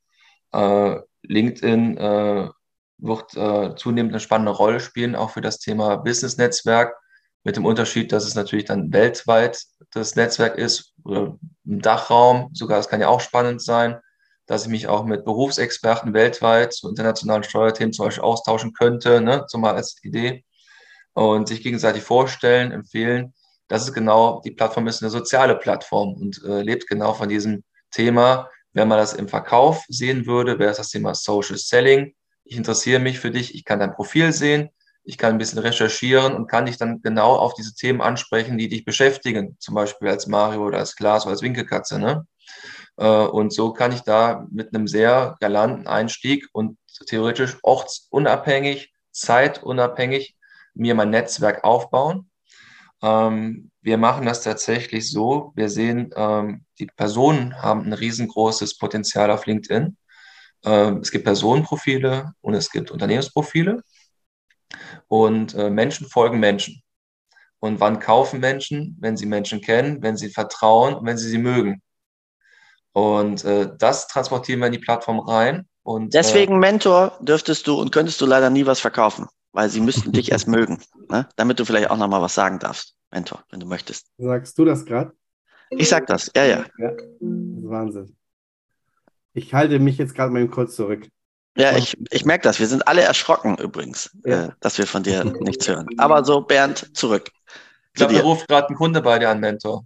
Äh, 0.51 0.97
LinkedIn 1.23 1.97
äh, 1.97 2.49
wird 2.99 3.35
äh, 3.35 3.75
zunehmend 3.75 4.13
eine 4.13 4.19
spannende 4.19 4.51
Rolle 4.51 4.79
spielen, 4.79 5.15
auch 5.15 5.31
für 5.31 5.41
das 5.41 5.59
Thema 5.59 5.97
Business-Netzwerk, 5.97 6.95
mit 7.43 7.55
dem 7.55 7.65
Unterschied, 7.65 8.11
dass 8.11 8.25
es 8.25 8.35
natürlich 8.35 8.65
dann 8.65 8.91
weltweit 8.91 9.63
das 9.91 10.15
Netzwerk 10.15 10.57
ist, 10.57 10.93
oder 11.03 11.37
im 11.65 11.81
Dachraum, 11.81 12.49
sogar 12.53 12.77
das 12.77 12.89
kann 12.89 13.01
ja 13.01 13.07
auch 13.07 13.21
spannend 13.21 13.61
sein, 13.61 13.99
dass 14.49 14.63
ich 14.63 14.69
mich 14.69 14.87
auch 14.87 15.05
mit 15.05 15.25
Berufsexperten 15.25 16.15
weltweit 16.15 16.73
zu 16.73 16.89
internationalen 16.89 17.43
Steuerthemen 17.43 17.93
zum 17.93 18.05
Beispiel 18.05 18.23
austauschen 18.23 18.73
könnte, 18.73 19.21
ne, 19.21 19.45
so 19.47 19.59
mal 19.59 19.75
als 19.75 19.97
Idee 20.01 20.43
und 21.13 21.47
sich 21.47 21.61
gegenseitig 21.61 22.01
vorstellen, 22.01 22.71
empfehlen. 22.71 23.35
Das 23.67 23.83
ist 23.83 23.93
genau, 23.93 24.41
die 24.43 24.49
Plattform 24.49 24.87
ist 24.87 25.03
eine 25.03 25.11
soziale 25.11 25.55
Plattform 25.55 26.15
und 26.15 26.43
äh, 26.43 26.63
lebt 26.63 26.87
genau 26.87 27.13
von 27.13 27.29
diesem 27.29 27.63
Thema. 27.91 28.49
Wenn 28.73 28.87
man 28.87 28.97
das 28.97 29.13
im 29.13 29.27
Verkauf 29.27 29.85
sehen 29.87 30.25
würde, 30.25 30.57
wäre 30.57 30.71
es 30.71 30.77
das 30.77 30.89
Thema 30.89 31.13
Social 31.13 31.57
Selling. 31.57 32.15
Ich 32.43 32.57
interessiere 32.57 32.99
mich 32.99 33.19
für 33.19 33.29
dich, 33.29 33.53
ich 33.53 33.65
kann 33.65 33.79
dein 33.79 33.93
Profil 33.93 34.33
sehen, 34.33 34.69
Ich 35.03 35.19
kann 35.19 35.33
ein 35.33 35.37
bisschen 35.37 35.59
recherchieren 35.59 36.33
und 36.35 36.47
kann 36.47 36.65
dich 36.65 36.77
dann 36.77 37.03
genau 37.03 37.35
auf 37.35 37.53
diese 37.53 37.75
Themen 37.75 38.01
ansprechen, 38.01 38.57
die 38.57 38.67
dich 38.67 38.83
beschäftigen. 38.83 39.57
Zum 39.59 39.75
Beispiel 39.75 40.07
als 40.09 40.25
Mario 40.25 40.65
oder 40.65 40.79
als 40.79 40.95
Glas 40.95 41.25
oder 41.25 41.33
als 41.33 41.43
Winkelkatze. 41.43 41.99
Ne? 41.99 42.25
Äh, 42.99 43.05
und 43.05 43.53
so 43.53 43.73
kann 43.73 43.91
ich 43.91 44.01
da 44.01 44.45
mit 44.51 44.75
einem 44.75 44.87
sehr 44.87 45.37
galanten 45.39 45.87
Einstieg 45.87 46.47
und 46.51 46.77
theoretisch 47.07 47.57
ortsunabhängig, 47.63 48.93
zeitunabhängig 49.11 50.35
mir 50.73 50.95
mein 50.95 51.09
Netzwerk 51.09 51.63
aufbauen. 51.63 52.29
Ähm, 53.01 53.71
wir 53.81 53.97
machen 53.97 54.25
das 54.25 54.43
tatsächlich 54.43 55.09
so. 55.09 55.53
Wir 55.55 55.69
sehen, 55.69 56.11
ähm, 56.15 56.65
die 56.79 56.87
Personen 56.87 57.61
haben 57.61 57.85
ein 57.85 57.93
riesengroßes 57.93 58.77
Potenzial 58.77 59.31
auf 59.31 59.45
LinkedIn. 59.45 59.97
Ähm, 60.65 60.97
es 60.97 61.11
gibt 61.11 61.23
Personenprofile 61.23 62.33
und 62.41 62.53
es 62.53 62.69
gibt 62.69 62.91
Unternehmensprofile. 62.91 63.81
Und 65.07 65.55
äh, 65.55 65.69
Menschen 65.69 66.07
folgen 66.07 66.39
Menschen. 66.39 66.83
Und 67.59 67.79
wann 67.79 67.99
kaufen 67.99 68.41
Menschen? 68.41 68.97
Wenn 68.99 69.17
sie 69.17 69.25
Menschen 69.25 69.61
kennen, 69.61 70.01
wenn 70.01 70.17
sie 70.17 70.29
vertrauen 70.29 70.97
wenn 71.05 71.17
sie 71.17 71.29
sie 71.29 71.37
mögen. 71.37 71.81
Und 72.99 73.45
äh, 73.45 73.71
das 73.77 74.09
transportieren 74.09 74.59
wir 74.59 74.67
in 74.67 74.73
die 74.73 74.79
Plattform 74.79 75.19
rein. 75.19 75.65
Und, 75.83 76.13
Deswegen, 76.13 76.55
äh, 76.55 76.57
Mentor, 76.57 77.17
dürftest 77.21 77.65
du 77.65 77.79
und 77.79 77.93
könntest 77.93 78.19
du 78.19 78.25
leider 78.25 78.49
nie 78.49 78.65
was 78.65 78.81
verkaufen, 78.81 79.27
weil 79.53 79.69
sie 79.69 79.79
müssten 79.79 80.11
dich 80.11 80.31
erst 80.33 80.47
mögen, 80.57 80.81
ne? 81.09 81.29
damit 81.37 81.59
du 81.59 81.65
vielleicht 81.65 81.89
auch 81.89 81.97
nochmal 81.97 82.21
was 82.21 82.35
sagen 82.35 82.59
darfst, 82.59 82.95
Mentor, 83.09 83.43
wenn 83.51 83.61
du 83.61 83.65
möchtest. 83.65 84.07
Sagst 84.17 84.57
du 84.57 84.65
das 84.65 84.85
gerade? 84.85 85.13
Ich 85.69 85.87
sag 85.87 86.07
das, 86.07 86.29
ja, 86.35 86.43
ja. 86.43 86.65
ja. 86.77 86.91
Das 86.91 87.01
ist 87.01 87.69
Wahnsinn. 87.69 88.15
Ich 89.33 89.53
halte 89.53 89.79
mich 89.79 89.97
jetzt 89.97 90.13
gerade 90.13 90.33
mal 90.33 90.45
kurz 90.49 90.75
zurück. 90.75 91.07
Ja, 91.55 91.77
ich, 91.77 91.97
ich 92.11 92.25
merke 92.25 92.43
das. 92.43 92.59
Wir 92.59 92.67
sind 92.67 92.85
alle 92.87 93.01
erschrocken 93.01 93.57
übrigens, 93.57 94.09
ja. 94.25 94.45
äh, 94.45 94.49
dass 94.59 94.77
wir 94.77 94.87
von 94.87 95.03
dir 95.03 95.23
nichts 95.23 95.67
hören. 95.69 95.87
Aber 95.97 96.25
so, 96.25 96.41
Bernd, 96.41 96.95
zurück. 96.97 97.29
Ich 97.93 97.99
glaube, 97.99 98.13
da 98.13 98.21
ruft 98.21 98.47
gerade 98.47 98.69
ein 98.69 98.75
Kunde 98.75 99.01
bei 99.01 99.19
dir 99.19 99.29
an, 99.29 99.39
Mentor. 99.39 99.85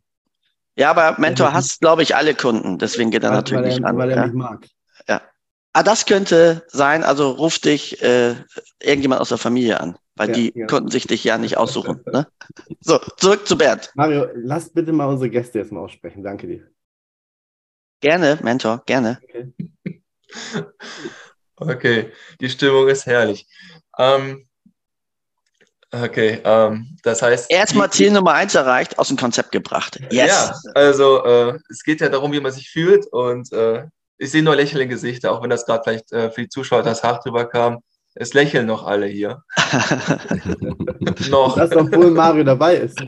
Ja, 0.76 0.90
aber 0.90 1.20
Mentor 1.20 1.48
ja, 1.48 1.54
hasst, 1.54 1.82
glaube 1.82 2.04
ich, 2.04 2.16
alle 2.16 2.34
Kunden. 2.34 2.80
Deswegen 2.80 3.12
geht 3.12 3.24
er 3.24 3.30
weil, 3.30 3.38
natürlich 3.38 3.64
weil 3.64 3.70
nicht 3.70 3.86
an. 3.86 3.98
Weil 3.98 4.10
er 4.10 4.18
ja. 4.18 4.26
mich 4.26 4.34
mag. 4.34 4.68
Ja. 5.08 5.22
Ah, 5.74 5.84
das 5.84 6.06
könnte 6.06 6.64
sein. 6.68 7.04
Also 7.04 7.32
ruf 7.32 7.60
dich 7.60 8.02
äh, 8.02 8.36
irgendjemand 8.82 9.22
aus 9.22 9.30
der 9.30 9.38
Familie 9.38 9.80
an, 9.80 9.98
weil 10.16 10.30
ja, 10.30 10.36
die 10.36 10.54
ja. 10.56 10.68
konnten 10.68 10.90
sich 10.90 11.08
dich 11.08 11.24
ja 11.24 11.38
nicht 11.38 11.58
aussuchen. 11.58 12.04
ne? 12.12 12.28
So, 12.80 13.00
zurück 13.18 13.48
zu 13.48 13.58
Bernd. 13.58 13.92
Mario, 13.96 14.28
lass 14.36 14.70
bitte 14.70 14.94
mal 14.94 15.06
unsere 15.06 15.30
Gäste 15.30 15.60
jetzt 15.60 15.72
mal 15.72 15.82
aussprechen. 15.82 16.24
Danke 16.24 16.48
dir. 16.48 16.68
Gerne, 18.02 18.38
Mentor, 18.44 18.84
gerne. 18.86 19.20
Okay, 19.24 20.04
okay. 21.56 22.12
die 22.42 22.50
Stimmung 22.50 22.88
ist 22.90 23.06
herrlich. 23.06 23.48
Ähm, 23.98 24.48
Okay, 26.02 26.40
ähm, 26.44 26.98
das 27.04 27.22
heißt. 27.22 27.52
Erstmal 27.52 27.92
Ziel 27.92 28.12
Nummer 28.12 28.34
eins 28.34 28.56
erreicht, 28.56 28.98
aus 28.98 29.10
dem 29.10 29.18
Konzept 29.18 29.52
gebracht. 29.52 30.00
Yes. 30.10 30.28
Ja, 30.28 30.72
also 30.74 31.24
äh, 31.24 31.60
es 31.70 31.84
geht 31.84 32.02
ja 32.02 32.10
darum, 32.10 32.32
wie 32.32 32.40
man 32.40 32.52
sich 32.52 32.70
fühlt 32.70 33.06
und 33.12 33.52
äh, 33.54 33.84
ich 34.18 34.32
sehe 34.32 34.42
nur 34.42 34.56
lächelnde 34.56 34.88
Gesichter, 34.88 35.32
auch 35.32 35.44
wenn 35.44 35.52
das 35.52 35.66
gerade 35.66 35.84
vielleicht 35.84 36.12
äh, 36.12 36.32
für 36.32 36.42
die 36.42 36.50
Zuschauer 36.50 36.82
das 36.82 37.04
hart 37.04 37.24
drüber 37.24 37.46
kam. 37.46 37.80
Es 38.16 38.34
lächeln 38.34 38.68
noch 38.68 38.86
alle 38.86 39.08
hier. 39.08 39.44
noch. 41.30 41.56
Das, 41.56 41.76
obwohl 41.76 42.12
Mario 42.12 42.44
dabei 42.44 42.76
ist. 42.76 43.00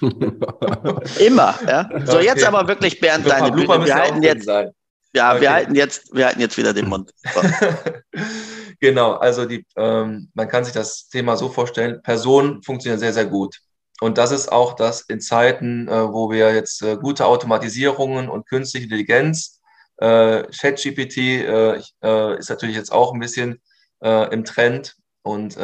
Immer, 1.18 1.54
ja. 1.66 1.88
So, 2.04 2.16
okay. 2.16 2.26
jetzt 2.26 2.44
aber 2.44 2.68
wirklich, 2.68 3.00
Bernd, 3.00 3.26
deine 3.28 3.52
Bühne. 3.52 3.86
Wir 3.86 3.94
halten 3.94 4.22
jetzt, 4.22 4.44
sein. 4.44 4.70
Ja, 5.12 5.32
okay. 5.32 5.40
wir, 5.40 5.52
halten 5.52 5.74
jetzt, 5.74 6.14
wir 6.14 6.26
halten 6.26 6.40
jetzt 6.40 6.56
wieder 6.56 6.72
den 6.72 6.88
Mund. 6.88 7.12
So. 7.34 7.40
genau, 8.80 9.14
also 9.14 9.44
die, 9.44 9.66
ähm, 9.76 10.30
man 10.34 10.48
kann 10.48 10.64
sich 10.64 10.72
das 10.72 11.08
Thema 11.08 11.36
so 11.36 11.48
vorstellen, 11.48 12.00
Personen 12.02 12.62
funktionieren 12.62 13.00
sehr, 13.00 13.12
sehr 13.12 13.26
gut. 13.26 13.60
Und 14.00 14.18
das 14.18 14.30
ist 14.30 14.50
auch 14.50 14.74
das 14.74 15.02
in 15.02 15.20
Zeiten, 15.20 15.88
äh, 15.88 16.12
wo 16.12 16.30
wir 16.30 16.54
jetzt 16.54 16.82
äh, 16.82 16.96
gute 16.96 17.26
Automatisierungen 17.26 18.28
und 18.28 18.48
künstliche 18.48 18.84
Intelligenz, 18.84 19.60
äh, 20.00 20.44
ChatGPT 20.44 21.18
äh, 21.18 21.82
äh, 22.02 22.38
ist 22.38 22.48
natürlich 22.48 22.76
jetzt 22.76 22.92
auch 22.92 23.12
ein 23.12 23.20
bisschen 23.20 23.60
äh, 24.02 24.32
im 24.32 24.44
Trend. 24.44 24.96
Und 25.22 25.58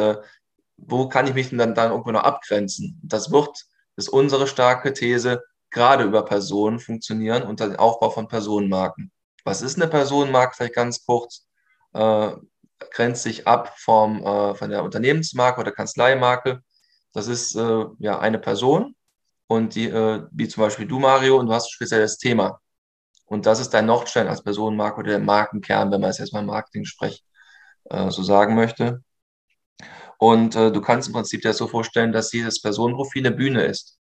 wo 0.76 1.08
kann 1.08 1.26
ich 1.26 1.32
mich 1.32 1.48
denn 1.48 1.56
dann, 1.56 1.74
dann 1.74 1.90
irgendwo 1.90 2.10
noch 2.10 2.24
abgrenzen? 2.24 3.00
Das 3.02 3.32
wird, 3.32 3.48
das 3.96 4.06
ist 4.06 4.08
unsere 4.10 4.46
starke 4.46 4.92
These, 4.92 5.42
gerade 5.70 6.04
über 6.04 6.22
Personen 6.26 6.78
funktionieren 6.78 7.42
und 7.42 7.60
den 7.60 7.76
Aufbau 7.76 8.10
von 8.10 8.28
Personenmarken. 8.28 9.10
Was 9.46 9.62
ist 9.62 9.76
eine 9.76 9.88
Personenmarke? 9.88 10.56
Vielleicht 10.56 10.74
ganz 10.74 11.06
kurz. 11.06 11.46
Äh, 11.94 12.32
grenzt 12.90 13.22
sich 13.22 13.46
ab 13.46 13.74
vom, 13.78 14.20
äh, 14.26 14.54
von 14.56 14.70
der 14.70 14.82
Unternehmensmarke 14.82 15.60
oder 15.60 15.70
Kanzleimarke. 15.70 16.62
Das 17.12 17.28
ist 17.28 17.54
äh, 17.54 17.84
ja 18.00 18.18
eine 18.18 18.38
Person 18.40 18.96
und 19.46 19.76
die, 19.76 19.86
äh, 19.86 20.26
wie 20.32 20.48
zum 20.48 20.64
Beispiel 20.64 20.86
du, 20.86 20.98
Mario, 20.98 21.38
und 21.38 21.46
du 21.46 21.52
hast 21.52 21.66
ein 21.68 21.74
spezielles 21.74 22.18
Thema. 22.18 22.60
Und 23.26 23.46
das 23.46 23.60
ist 23.60 23.70
dein 23.70 23.86
Nordstein 23.86 24.26
als 24.28 24.42
Personenmarke 24.42 24.98
oder 25.00 25.10
der 25.10 25.20
Markenkern, 25.20 25.92
wenn 25.92 26.00
man 26.00 26.10
es 26.10 26.18
jetzt 26.18 26.32
mal 26.32 26.40
im 26.40 26.46
Marketing-Sprech 26.46 27.24
äh, 27.90 28.10
so 28.10 28.24
sagen 28.24 28.56
möchte. 28.56 29.04
Und 30.18 30.56
äh, 30.56 30.72
du 30.72 30.80
kannst 30.80 31.08
im 31.08 31.14
Prinzip 31.14 31.42
dir 31.42 31.50
das 31.50 31.58
so 31.58 31.68
vorstellen, 31.68 32.12
dass 32.12 32.30
dieses 32.30 32.60
Personenprofil 32.60 33.24
eine 33.24 33.36
Bühne 33.36 33.62
ist. 33.64 33.98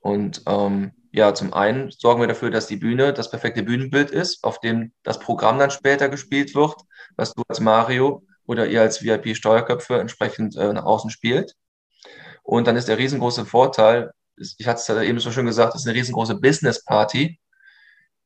Und 0.00 0.42
ähm, 0.46 0.92
ja, 1.12 1.34
zum 1.34 1.52
einen 1.52 1.90
sorgen 1.90 2.20
wir 2.20 2.28
dafür, 2.28 2.50
dass 2.50 2.66
die 2.66 2.76
Bühne 2.76 3.12
das 3.12 3.30
perfekte 3.30 3.62
Bühnenbild 3.62 4.10
ist, 4.10 4.44
auf 4.44 4.60
dem 4.60 4.92
das 5.02 5.18
Programm 5.18 5.58
dann 5.58 5.70
später 5.70 6.08
gespielt 6.08 6.54
wird, 6.54 6.74
was 7.16 7.34
du 7.34 7.42
als 7.48 7.60
Mario 7.60 8.24
oder 8.46 8.66
ihr 8.68 8.80
als 8.80 9.02
VIP-Steuerköpfe 9.02 9.98
entsprechend 9.98 10.56
äh, 10.56 10.72
nach 10.72 10.84
außen 10.84 11.10
spielt. 11.10 11.56
Und 12.42 12.66
dann 12.66 12.76
ist 12.76 12.88
der 12.88 12.98
riesengroße 12.98 13.44
Vorteil, 13.44 14.12
ich 14.36 14.66
hatte 14.66 14.80
es 14.80 15.02
eben 15.02 15.20
so 15.20 15.30
schön 15.30 15.46
gesagt, 15.46 15.74
es 15.74 15.82
ist 15.82 15.88
eine 15.88 15.98
riesengroße 15.98 16.36
Business-Party. 16.36 17.38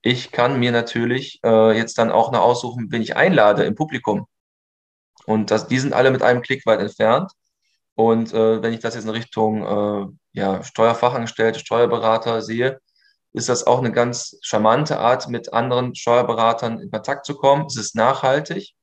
Ich 0.03 0.31
kann 0.31 0.61
mir 0.61 0.71
natürlich 0.71 1.41
äh, 1.45 1.77
jetzt 1.77 1.99
dann 1.99 2.13
auch 2.13 2.31
noch 2.31 2.41
aussuchen, 2.41 2.89
wen 2.91 3.03
ich 3.03 3.17
einlade 3.17 3.65
im 3.65 3.75
Publikum. 3.75 4.27
Und 5.27 5.51
das, 5.51 5.67
die 5.67 5.79
sind 5.79 5.93
alle 5.93 6.11
mit 6.11 6.23
einem 6.23 6.43
Klick 6.43 6.67
weit 6.67 6.81
entfernt. 6.81 7.33
Und 7.95 8.33
äh, 8.33 8.63
wenn 8.63 8.73
ich 8.73 8.81
das 8.81 8.95
jetzt 8.95 9.05
in 9.05 9.11
Richtung 9.11 9.63
äh, 9.65 10.07
ja, 10.33 10.63
Steuerfachangestellte, 10.63 11.61
Steuerberater 11.61 12.43
sehe, 12.43 12.81
ist 13.33 13.49
das 13.49 13.67
auch 13.67 13.79
eine 13.79 13.93
ganz 13.93 14.39
charmante 14.43 14.99
Art, 14.99 15.29
mit 15.29 15.53
anderen 15.53 15.95
Steuerberatern 15.95 16.81
in 16.81 16.91
Kontakt 16.91 17.27
zu 17.27 17.35
kommen. 17.35 17.67
Es 17.67 17.77
ist 17.77 17.97
nachhaltig. 17.97 18.75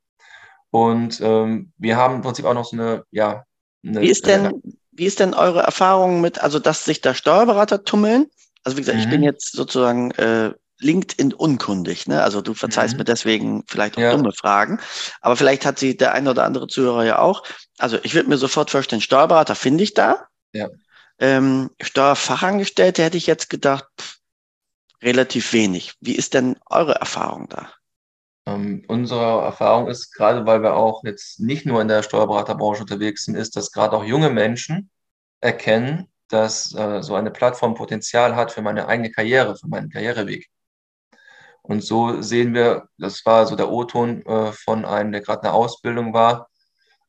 Und 0.72 1.20
ähm, 1.22 1.72
wir 1.78 1.98
haben 1.98 2.16
im 2.16 2.22
Prinzip 2.22 2.46
auch 2.46 2.54
noch 2.54 2.66
so 2.66 2.78
eine, 2.78 3.04
ja. 3.12 3.44
Eine, 3.86 4.02
wie, 4.02 4.10
ist 4.10 4.26
denn, 4.28 4.62
wie 4.92 5.06
ist 5.06 5.20
denn 5.20 5.34
eure 5.34 5.62
Erfahrung 5.62 6.22
mit, 6.22 6.42
also 6.42 6.60
dass 6.60 6.86
sich 6.86 7.02
da 7.02 7.14
Steuerberater 7.14 7.84
tummeln? 7.84 8.28
Also 8.64 8.78
wie 8.78 8.82
gesagt, 8.82 8.98
mhm. 8.98 9.04
ich 9.04 9.10
bin 9.10 9.22
mhm. 9.22 9.26
jetzt 9.26 9.54
sozusagen 9.54 10.12
äh, 10.12 10.54
LinkedIn 10.82 11.34
unkundig, 11.34 12.08
ne? 12.08 12.24
Also 12.24 12.42
du 12.42 12.54
verzeihst 12.54 12.94
mhm. 12.94 13.00
mir 13.00 13.06
deswegen 13.06 13.64
vielleicht 13.68 13.98
auch 13.98 14.02
ja. 14.02 14.12
dumme 14.16 14.34
Fragen, 14.34 14.80
aber 15.22 15.36
vielleicht 15.36 15.66
hat 15.66 15.80
sie 15.80 15.96
der 15.96 16.14
ein 16.14 16.28
oder 16.28 16.44
andere 16.44 16.68
Zuhörer 16.68 17.06
ja 17.06 17.20
auch. 17.20 17.44
Also 17.78 17.98
ich 18.04 18.14
würde 18.14 18.30
mir 18.30 18.38
sofort 18.38 18.70
vorstellen, 18.72 19.02
Steuerberater 19.02 19.56
finde 19.56 19.84
ich 19.84 19.94
da. 19.94 20.28
Ja. 20.54 20.68
Ähm, 21.20 21.70
Steuerfachangestellte 21.82 23.04
hätte 23.04 23.18
ich 23.18 23.28
jetzt 23.28 23.50
gedacht, 23.50 23.86
pff, 24.00 24.18
relativ 25.04 25.54
wenig. 25.54 25.94
Wie 26.00 26.16
ist 26.16 26.34
denn 26.34 26.58
eure 26.70 26.96
Erfahrung 26.96 27.48
da? 27.50 27.70
Ähm, 28.48 28.84
unsere 28.88 29.44
Erfahrung 29.44 29.88
ist, 29.88 30.12
gerade 30.12 30.46
weil 30.46 30.64
wir 30.64 30.76
auch 30.76 31.04
jetzt 31.04 31.40
nicht 31.40 31.66
nur 31.66 31.82
in 31.82 31.88
der 31.88 32.04
Steuerberaterbranche 32.04 32.82
unterwegs 32.82 33.26
sind, 33.26 33.36
ist, 33.36 33.56
dass 33.56 33.72
gerade 33.72 33.96
auch 33.96 34.04
junge 34.04 34.30
Menschen 34.30 34.90
erkennen, 35.42 36.08
dass 36.28 36.74
äh, 36.74 37.02
so 37.02 37.16
eine 37.16 37.32
Plattform 37.32 37.76
Potenzial 37.76 38.36
hat 38.36 38.52
für 38.52 38.62
meine 38.62 38.88
eigene 38.88 39.12
Karriere, 39.12 39.56
für 39.56 39.68
meinen 39.68 39.90
Karriereweg. 39.90 40.50
Und 41.72 41.82
so 41.86 42.22
sehen 42.22 42.54
wir, 42.54 42.90
das 42.98 43.26
war 43.26 43.46
so 43.46 43.56
der 43.56 43.72
O-Ton 43.72 44.26
äh, 44.26 44.52
von 44.52 44.84
einem, 44.84 45.14
der 45.14 45.22
gerade 45.22 45.44
eine 45.44 45.54
Ausbildung 45.54 46.14
war, 46.14 46.50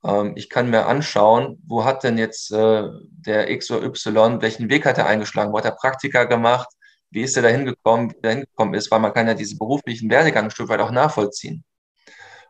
ähm, 0.04 0.34
ich 0.36 0.48
kann 0.48 0.70
mir 0.70 0.86
anschauen, 0.86 1.60
wo 1.66 1.84
hat 1.84 2.04
denn 2.04 2.16
jetzt 2.16 2.52
äh, 2.52 2.84
der 3.10 3.50
X 3.50 3.72
oder 3.72 3.84
Y, 3.86 4.40
welchen 4.40 4.70
Weg 4.70 4.86
hat 4.86 4.98
er 4.98 5.06
eingeschlagen, 5.06 5.52
wo 5.52 5.58
hat 5.58 5.64
er 5.64 5.72
Praktika 5.72 6.24
gemacht, 6.24 6.68
wie 7.10 7.22
ist 7.22 7.36
er 7.36 7.42
da 7.42 7.48
hingekommen, 7.48 8.12
wie 8.12 8.22
er 8.22 8.30
hingekommen 8.34 8.74
ist, 8.74 8.88
weil 8.92 9.00
man 9.00 9.12
kann 9.12 9.26
ja 9.26 9.34
diesen 9.34 9.58
beruflichen 9.58 10.08
Werdegang 10.08 10.44
ein 10.44 10.50
Stück 10.52 10.68
weit 10.68 10.80
auch 10.80 10.92
nachvollziehen. 10.92 11.64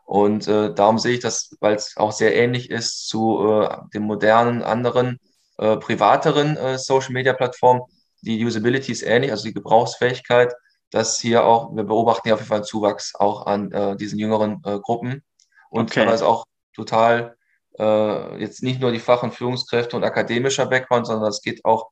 Und 0.05 0.47
äh, 0.47 0.71
darum 0.71 0.99
sehe 0.99 1.15
ich 1.15 1.19
das, 1.19 1.55
weil 1.61 1.73
es 1.73 1.97
auch 1.97 2.11
sehr 2.11 2.35
ähnlich 2.35 2.69
ist 2.69 3.07
zu 3.07 3.39
äh, 3.49 3.75
den 3.91 4.03
modernen, 4.03 4.61
anderen, 4.61 5.19
äh, 5.57 5.77
privateren 5.77 6.57
äh, 6.57 6.77
Social-Media-Plattformen. 6.77 7.81
Die 8.21 8.45
Usability 8.45 8.91
ist 8.91 9.01
ähnlich, 9.01 9.31
also 9.31 9.45
die 9.45 9.53
Gebrauchsfähigkeit, 9.55 10.53
dass 10.93 11.19
hier 11.19 11.43
auch, 11.43 11.75
wir 11.75 11.83
beobachten 11.83 12.21
hier 12.25 12.35
auf 12.35 12.39
jeden 12.39 12.49
Fall 12.49 12.57
einen 12.57 12.65
Zuwachs 12.65 13.15
auch 13.15 13.47
an 13.47 13.71
äh, 13.71 13.95
diesen 13.95 14.19
jüngeren 14.19 14.61
äh, 14.63 14.79
Gruppen 14.79 15.23
und 15.71 15.89
okay. 15.89 16.01
teilweise 16.01 16.27
auch 16.27 16.45
total 16.75 17.35
äh, 17.79 18.39
jetzt 18.39 18.61
nicht 18.61 18.79
nur 18.79 18.91
die 18.91 18.99
Fach- 18.99 19.23
und 19.23 19.33
Führungskräfte 19.33 19.97
und 19.97 20.03
akademischer 20.03 20.67
Background, 20.67 21.07
sondern 21.07 21.29
es 21.29 21.41
geht 21.41 21.65
auch 21.65 21.89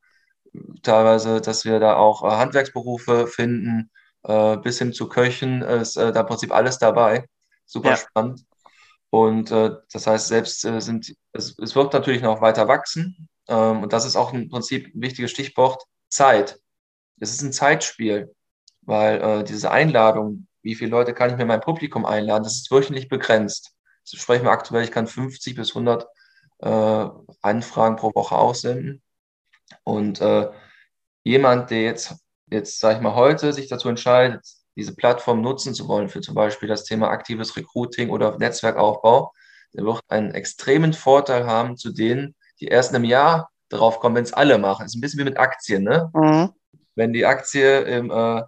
teilweise, 0.84 1.42
dass 1.42 1.66
wir 1.66 1.80
da 1.80 1.96
auch 1.96 2.24
äh, 2.24 2.38
Handwerksberufe 2.38 3.26
finden, 3.26 3.90
äh, 4.24 4.58
bis 4.58 4.78
hin 4.78 4.94
zu 4.94 5.10
Köchen, 5.10 5.64
ist 5.64 5.98
äh, 5.98 6.12
da 6.12 6.20
im 6.20 6.28
Prinzip 6.28 6.54
alles 6.54 6.78
dabei. 6.78 7.26
Super 7.66 7.92
ja. 7.92 7.98
spannend. 7.98 8.46
Und 9.10 9.52
das 9.52 10.08
heißt, 10.08 10.28
selbst 10.30 10.62
sind, 10.62 11.14
es, 11.34 11.60
es 11.60 11.76
wird 11.76 11.92
natürlich 11.92 12.22
noch 12.22 12.40
weiter 12.40 12.70
wachsen. 12.70 13.28
Ähm, 13.50 13.84
und 13.84 13.92
das 13.92 14.06
ist 14.06 14.16
auch 14.16 14.32
im 14.32 14.48
Prinzip 14.48 14.96
ein 14.96 15.02
wichtiges 15.02 15.32
Stichwort, 15.32 15.84
Zeit. 16.08 16.60
Es 17.20 17.32
ist 17.32 17.42
ein 17.42 17.52
Zeitspiel, 17.52 18.34
weil 18.82 19.22
äh, 19.22 19.44
diese 19.44 19.72
Einladung, 19.72 20.48
wie 20.62 20.76
viele 20.76 20.91
Leute 20.91 21.13
kann 21.13 21.30
ich 21.30 21.38
mir 21.38 21.46
mein 21.46 21.62
Publikum 21.62 22.06
einladen, 22.06 22.44
das 22.44 22.56
ist 22.56 22.72
wöchentlich 22.72 23.10
begrenzt. 23.10 23.74
Das 24.04 24.20
sprechen 24.20 24.46
wir 24.46 24.52
aktuell, 24.52 24.84
ich 24.84 24.91
kann 24.91 25.08
50 25.08 25.56
bis 25.56 25.70
100 25.70 26.08
äh, 26.60 27.08
Anfragen 27.41 27.96
pro 27.96 28.12
Woche 28.13 28.36
aussenden. 28.36 29.02
Und 29.84 30.22
äh, 30.22 30.50
jemand, 31.24 31.72
der 31.72 31.84
jetzt, 31.84 32.15
jetzt 32.48 32.80
sage 32.80 32.98
ich 32.98 33.02
mal, 33.02 33.15
heute 33.15 33.54
sich 33.54 33.67
dazu 33.67 33.89
entscheidet, 33.89 34.46
diese 34.76 34.96
Plattform 34.96 35.41
nutzen 35.41 35.74
zu 35.74 35.88
wollen 35.88 36.10
für 36.10 36.22
zum 36.22 36.36
Beispiel 36.36 36.70
das 36.70 36.84
Thema 36.84 37.10
aktives 37.10 37.56
Recruiting 37.58 38.10
oder 38.10 38.38
Netzwerkaufbau, 38.38 39.34
der 39.74 39.86
wird 39.86 40.02
einen 40.08 40.32
extremen 40.32 40.94
Vorteil 40.94 41.46
haben 41.46 41.78
zu 41.78 41.91
denen, 41.91 42.36
die 42.60 42.67
erst 42.67 42.91
in 42.91 42.98
einem 42.98 43.06
Jahr 43.06 43.50
drauf 43.70 44.00
kommen, 44.00 44.15
wenn 44.15 44.24
es 44.24 44.34
alle 44.34 44.58
machen. 44.58 44.84
Das 44.84 44.91
ist 44.91 44.98
ein 44.98 45.02
bisschen 45.02 45.20
wie 45.20 45.26
mit 45.26 45.39
Aktien, 45.39 45.84
ne? 45.84 46.10
Mhm. 46.13 46.50
Wenn 46.96 47.13
die 47.13 47.26
Aktie 47.26 47.80
im, 47.82 48.12
äh, 48.12 48.44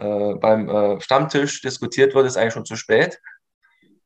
äh, 0.00 0.34
beim 0.34 0.68
äh, 0.68 1.00
Stammtisch 1.00 1.60
diskutiert 1.60 2.14
wird, 2.14 2.26
ist 2.26 2.36
eigentlich 2.36 2.54
schon 2.54 2.64
zu 2.64 2.76
spät. 2.76 3.18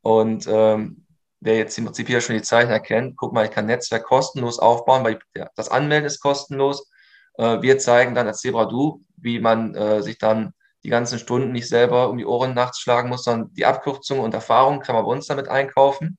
Und 0.01 0.47
ähm, 0.49 1.07
wer 1.41 1.57
jetzt 1.57 1.77
im 1.79 1.85
Prinzip 1.85 2.09
hier 2.09 2.21
schon 2.21 2.37
die 2.37 2.43
Zeichen 2.43 2.71
erkennt, 2.71 3.17
guck 3.17 3.33
mal, 3.33 3.45
ich 3.45 3.51
kann 3.51 3.67
Netzwerk 3.67 4.05
kostenlos 4.05 4.59
aufbauen, 4.59 5.05
weil 5.05 5.19
ja, 5.37 5.49
das 5.57 5.69
Anmelden 5.69 6.07
ist 6.07 6.21
kostenlos. 6.21 6.91
Äh, 7.35 7.63
wir 7.63 7.79
zeigen 7.79 8.15
dann 8.15 8.27
als 8.27 8.41
Zebra 8.41 8.67
Du, 8.67 9.05
wie 9.17 9.41
man 9.41 9.75
äh, 9.75 10.03
sich 10.03 10.19
dann 10.19 10.53
die 10.85 10.89
ganzen 10.89 11.19
Stunden 11.19 11.53
nicht 11.53 11.69
selber 11.69 12.09
um 12.09 12.19
die 12.19 12.27
Ohren 12.27 12.55
nachts 12.55 12.81
schlagen 12.81 13.09
muss, 13.09 13.25
sondern 13.25 13.53
die 13.55 13.67
Abkürzung 13.67 14.21
und 14.21 14.35
Erfahrung 14.35 14.81
kann 14.81 14.97
man 14.97 15.05
bei 15.05 15.11
uns 15.11 15.27
damit 15.27 15.49
einkaufen. 15.49 16.19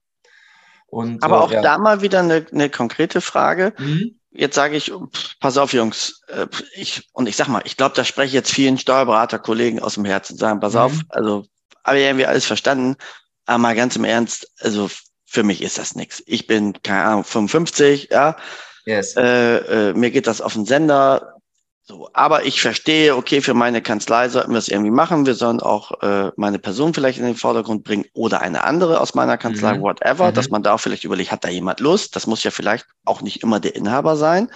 Und, 0.86 1.22
Aber 1.22 1.36
äh, 1.36 1.40
auch 1.40 1.50
ja. 1.50 1.62
da 1.62 1.78
mal 1.78 2.00
wieder 2.00 2.20
eine, 2.20 2.46
eine 2.52 2.70
konkrete 2.70 3.20
Frage. 3.20 3.74
Mhm. 3.78 4.20
Jetzt 4.34 4.56
sage 4.56 4.76
ich, 4.76 4.92
pass 5.40 5.56
auf, 5.56 5.72
Jungs, 5.72 6.20
äh, 6.26 6.46
ich, 6.74 7.08
und 7.12 7.28
ich 7.28 7.36
sag 7.36 7.48
mal, 7.48 7.62
ich 7.64 7.76
glaube, 7.76 7.94
da 7.94 8.04
spreche 8.04 8.28
ich 8.28 8.32
jetzt 8.32 8.52
vielen 8.52 8.78
Steuerberaterkollegen 8.78 9.80
aus 9.80 9.94
dem 9.94 10.04
Herzen, 10.04 10.36
sagen, 10.36 10.60
pass 10.60 10.74
mhm. 10.74 10.80
auf, 10.80 10.92
also, 11.10 11.46
aber 11.84 11.98
irgendwie 11.98 12.26
alles 12.26 12.44
verstanden, 12.44 12.96
aber 13.46 13.58
mal 13.58 13.76
ganz 13.76 13.94
im 13.94 14.04
Ernst, 14.04 14.50
also 14.60 14.90
für 15.24 15.44
mich 15.44 15.62
ist 15.62 15.78
das 15.78 15.94
nichts. 15.94 16.22
Ich 16.26 16.46
bin, 16.46 16.74
keine 16.82 17.04
Ahnung, 17.04 17.24
55, 17.24 18.08
ja. 18.10 18.36
Yes. 18.86 19.16
Äh, 19.16 19.90
äh, 19.90 19.94
mir 19.94 20.10
geht 20.10 20.26
das 20.26 20.40
auf 20.40 20.52
den 20.52 20.66
Sender. 20.66 21.33
So, 21.86 22.08
aber 22.14 22.46
ich 22.46 22.62
verstehe, 22.62 23.14
okay, 23.14 23.42
für 23.42 23.52
meine 23.52 23.82
Kanzlei 23.82 24.30
sollten 24.30 24.52
wir 24.52 24.58
es 24.58 24.68
irgendwie 24.68 24.90
machen. 24.90 25.26
Wir 25.26 25.34
sollen 25.34 25.60
auch 25.60 26.00
äh, 26.00 26.32
meine 26.36 26.58
Person 26.58 26.94
vielleicht 26.94 27.18
in 27.18 27.26
den 27.26 27.36
Vordergrund 27.36 27.84
bringen 27.84 28.06
oder 28.14 28.40
eine 28.40 28.64
andere 28.64 29.00
aus 29.00 29.14
meiner 29.14 29.36
Kanzlei, 29.36 29.76
mhm. 29.76 29.82
whatever, 29.82 30.30
mhm. 30.30 30.34
dass 30.34 30.48
man 30.48 30.62
da 30.62 30.74
auch 30.74 30.80
vielleicht 30.80 31.04
überlegt, 31.04 31.30
hat 31.30 31.44
da 31.44 31.50
jemand 31.50 31.80
Lust? 31.80 32.16
Das 32.16 32.26
muss 32.26 32.42
ja 32.42 32.50
vielleicht 32.50 32.86
auch 33.04 33.20
nicht 33.20 33.42
immer 33.42 33.60
der 33.60 33.76
Inhaber 33.76 34.16
sein. 34.16 34.50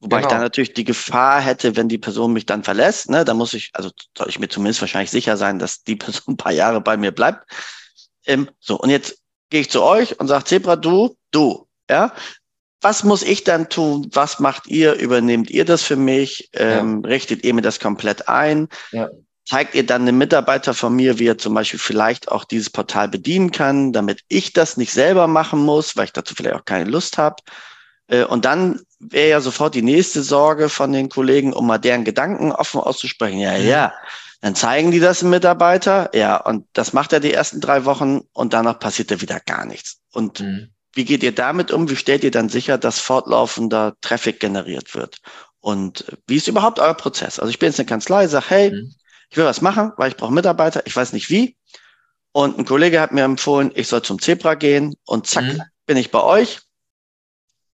Wobei 0.00 0.18
genau. 0.18 0.28
ich 0.28 0.34
da 0.34 0.38
natürlich 0.38 0.74
die 0.74 0.84
Gefahr 0.84 1.40
hätte, 1.40 1.76
wenn 1.76 1.88
die 1.88 1.96
Person 1.96 2.34
mich 2.34 2.44
dann 2.44 2.62
verlässt, 2.62 3.08
ne, 3.08 3.24
da 3.24 3.32
muss 3.32 3.54
ich, 3.54 3.70
also 3.72 3.90
soll 4.16 4.28
ich 4.28 4.38
mir 4.38 4.48
zumindest 4.48 4.82
wahrscheinlich 4.82 5.10
sicher 5.10 5.38
sein, 5.38 5.58
dass 5.58 5.82
die 5.82 5.96
Person 5.96 6.34
ein 6.34 6.36
paar 6.36 6.52
Jahre 6.52 6.82
bei 6.82 6.98
mir 6.98 7.10
bleibt. 7.10 7.50
Ähm, 8.26 8.50
so, 8.60 8.78
und 8.78 8.90
jetzt 8.90 9.18
gehe 9.48 9.62
ich 9.62 9.70
zu 9.70 9.82
euch 9.82 10.20
und 10.20 10.28
sage, 10.28 10.44
Zebra, 10.44 10.76
du, 10.76 11.16
du, 11.30 11.66
ja, 11.88 12.12
was 12.80 13.04
muss 13.04 13.22
ich 13.22 13.44
dann 13.44 13.68
tun? 13.68 14.08
Was 14.12 14.38
macht 14.38 14.66
ihr? 14.66 14.94
Übernehmt 14.94 15.50
ihr 15.50 15.64
das 15.64 15.82
für 15.82 15.96
mich? 15.96 16.50
Ähm, 16.52 17.02
ja. 17.02 17.10
Richtet 17.10 17.44
ihr 17.44 17.54
mir 17.54 17.62
das 17.62 17.80
komplett 17.80 18.28
ein? 18.28 18.68
Ja. 18.92 19.08
Zeigt 19.48 19.74
ihr 19.74 19.86
dann 19.86 20.02
einem 20.02 20.18
Mitarbeiter 20.18 20.74
von 20.74 20.94
mir, 20.94 21.18
wie 21.18 21.28
er 21.28 21.38
zum 21.38 21.54
Beispiel 21.54 21.78
vielleicht 21.78 22.30
auch 22.30 22.44
dieses 22.44 22.68
Portal 22.68 23.08
bedienen 23.08 23.52
kann, 23.52 23.92
damit 23.92 24.22
ich 24.28 24.52
das 24.52 24.76
nicht 24.76 24.92
selber 24.92 25.26
machen 25.28 25.60
muss, 25.60 25.96
weil 25.96 26.06
ich 26.06 26.12
dazu 26.12 26.34
vielleicht 26.34 26.56
auch 26.56 26.64
keine 26.64 26.90
Lust 26.90 27.16
habe? 27.16 27.36
Äh, 28.08 28.24
und 28.24 28.44
dann 28.44 28.80
wäre 28.98 29.28
ja 29.28 29.40
sofort 29.40 29.74
die 29.74 29.82
nächste 29.82 30.22
Sorge 30.22 30.68
von 30.68 30.92
den 30.92 31.08
Kollegen, 31.08 31.52
um 31.52 31.66
mal 31.66 31.78
deren 31.78 32.04
Gedanken 32.04 32.52
offen 32.52 32.80
auszusprechen. 32.80 33.38
Ja, 33.38 33.56
ja, 33.56 33.92
dann 34.40 34.54
zeigen 34.54 34.90
die 34.90 35.00
das 35.00 35.20
dem 35.20 35.30
Mitarbeiter, 35.30 36.10
ja, 36.14 36.36
und 36.36 36.66
das 36.72 36.92
macht 36.92 37.12
er 37.12 37.20
die 37.20 37.32
ersten 37.32 37.60
drei 37.60 37.84
Wochen 37.84 38.22
und 38.32 38.52
danach 38.52 38.78
passiert 38.78 39.10
er 39.10 39.20
wieder 39.20 39.40
gar 39.40 39.64
nichts. 39.64 40.00
Und 40.12 40.40
mhm. 40.40 40.70
Wie 40.96 41.04
geht 41.04 41.22
ihr 41.22 41.34
damit 41.34 41.72
um? 41.72 41.90
Wie 41.90 41.96
stellt 41.96 42.24
ihr 42.24 42.30
dann 42.30 42.48
sicher, 42.48 42.78
dass 42.78 42.98
fortlaufender 42.98 43.96
Traffic 44.00 44.40
generiert 44.40 44.94
wird? 44.94 45.18
Und 45.60 46.06
wie 46.26 46.36
ist 46.36 46.48
überhaupt 46.48 46.78
euer 46.78 46.94
Prozess? 46.94 47.38
Also 47.38 47.50
ich 47.50 47.58
bin 47.58 47.68
jetzt 47.68 47.78
eine 47.78 47.86
Kanzlei, 47.86 48.26
sage, 48.28 48.46
hey, 48.48 48.70
mhm. 48.70 48.94
ich 49.28 49.36
will 49.36 49.44
was 49.44 49.60
machen, 49.60 49.92
weil 49.98 50.10
ich 50.10 50.16
brauche 50.16 50.32
Mitarbeiter, 50.32 50.86
ich 50.86 50.96
weiß 50.96 51.12
nicht 51.12 51.28
wie. 51.28 51.54
Und 52.32 52.58
ein 52.58 52.64
Kollege 52.64 52.98
hat 52.98 53.12
mir 53.12 53.24
empfohlen, 53.24 53.72
ich 53.74 53.88
soll 53.88 54.00
zum 54.00 54.18
Zebra 54.22 54.54
gehen 54.54 54.94
und 55.04 55.26
zack, 55.26 55.44
mhm. 55.44 55.62
bin 55.84 55.98
ich 55.98 56.10
bei 56.10 56.22
euch. 56.22 56.60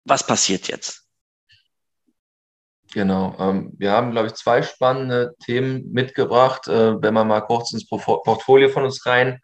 Was 0.06 0.26
passiert 0.26 0.68
jetzt? 0.68 1.04
Genau. 2.94 3.36
Ähm, 3.40 3.74
wir 3.80 3.94
haben, 3.94 4.12
glaube 4.12 4.28
ich, 4.28 4.36
zwei 4.36 4.62
spannende 4.62 5.34
Themen 5.44 5.92
mitgebracht. 5.92 6.68
Äh, 6.68 7.02
wenn 7.02 7.16
man 7.16 7.28
mal 7.28 7.42
kurz 7.42 7.74
ins 7.74 7.88
Portfolio 7.88 8.70
von 8.70 8.84
uns 8.84 9.08
rein 9.08 9.42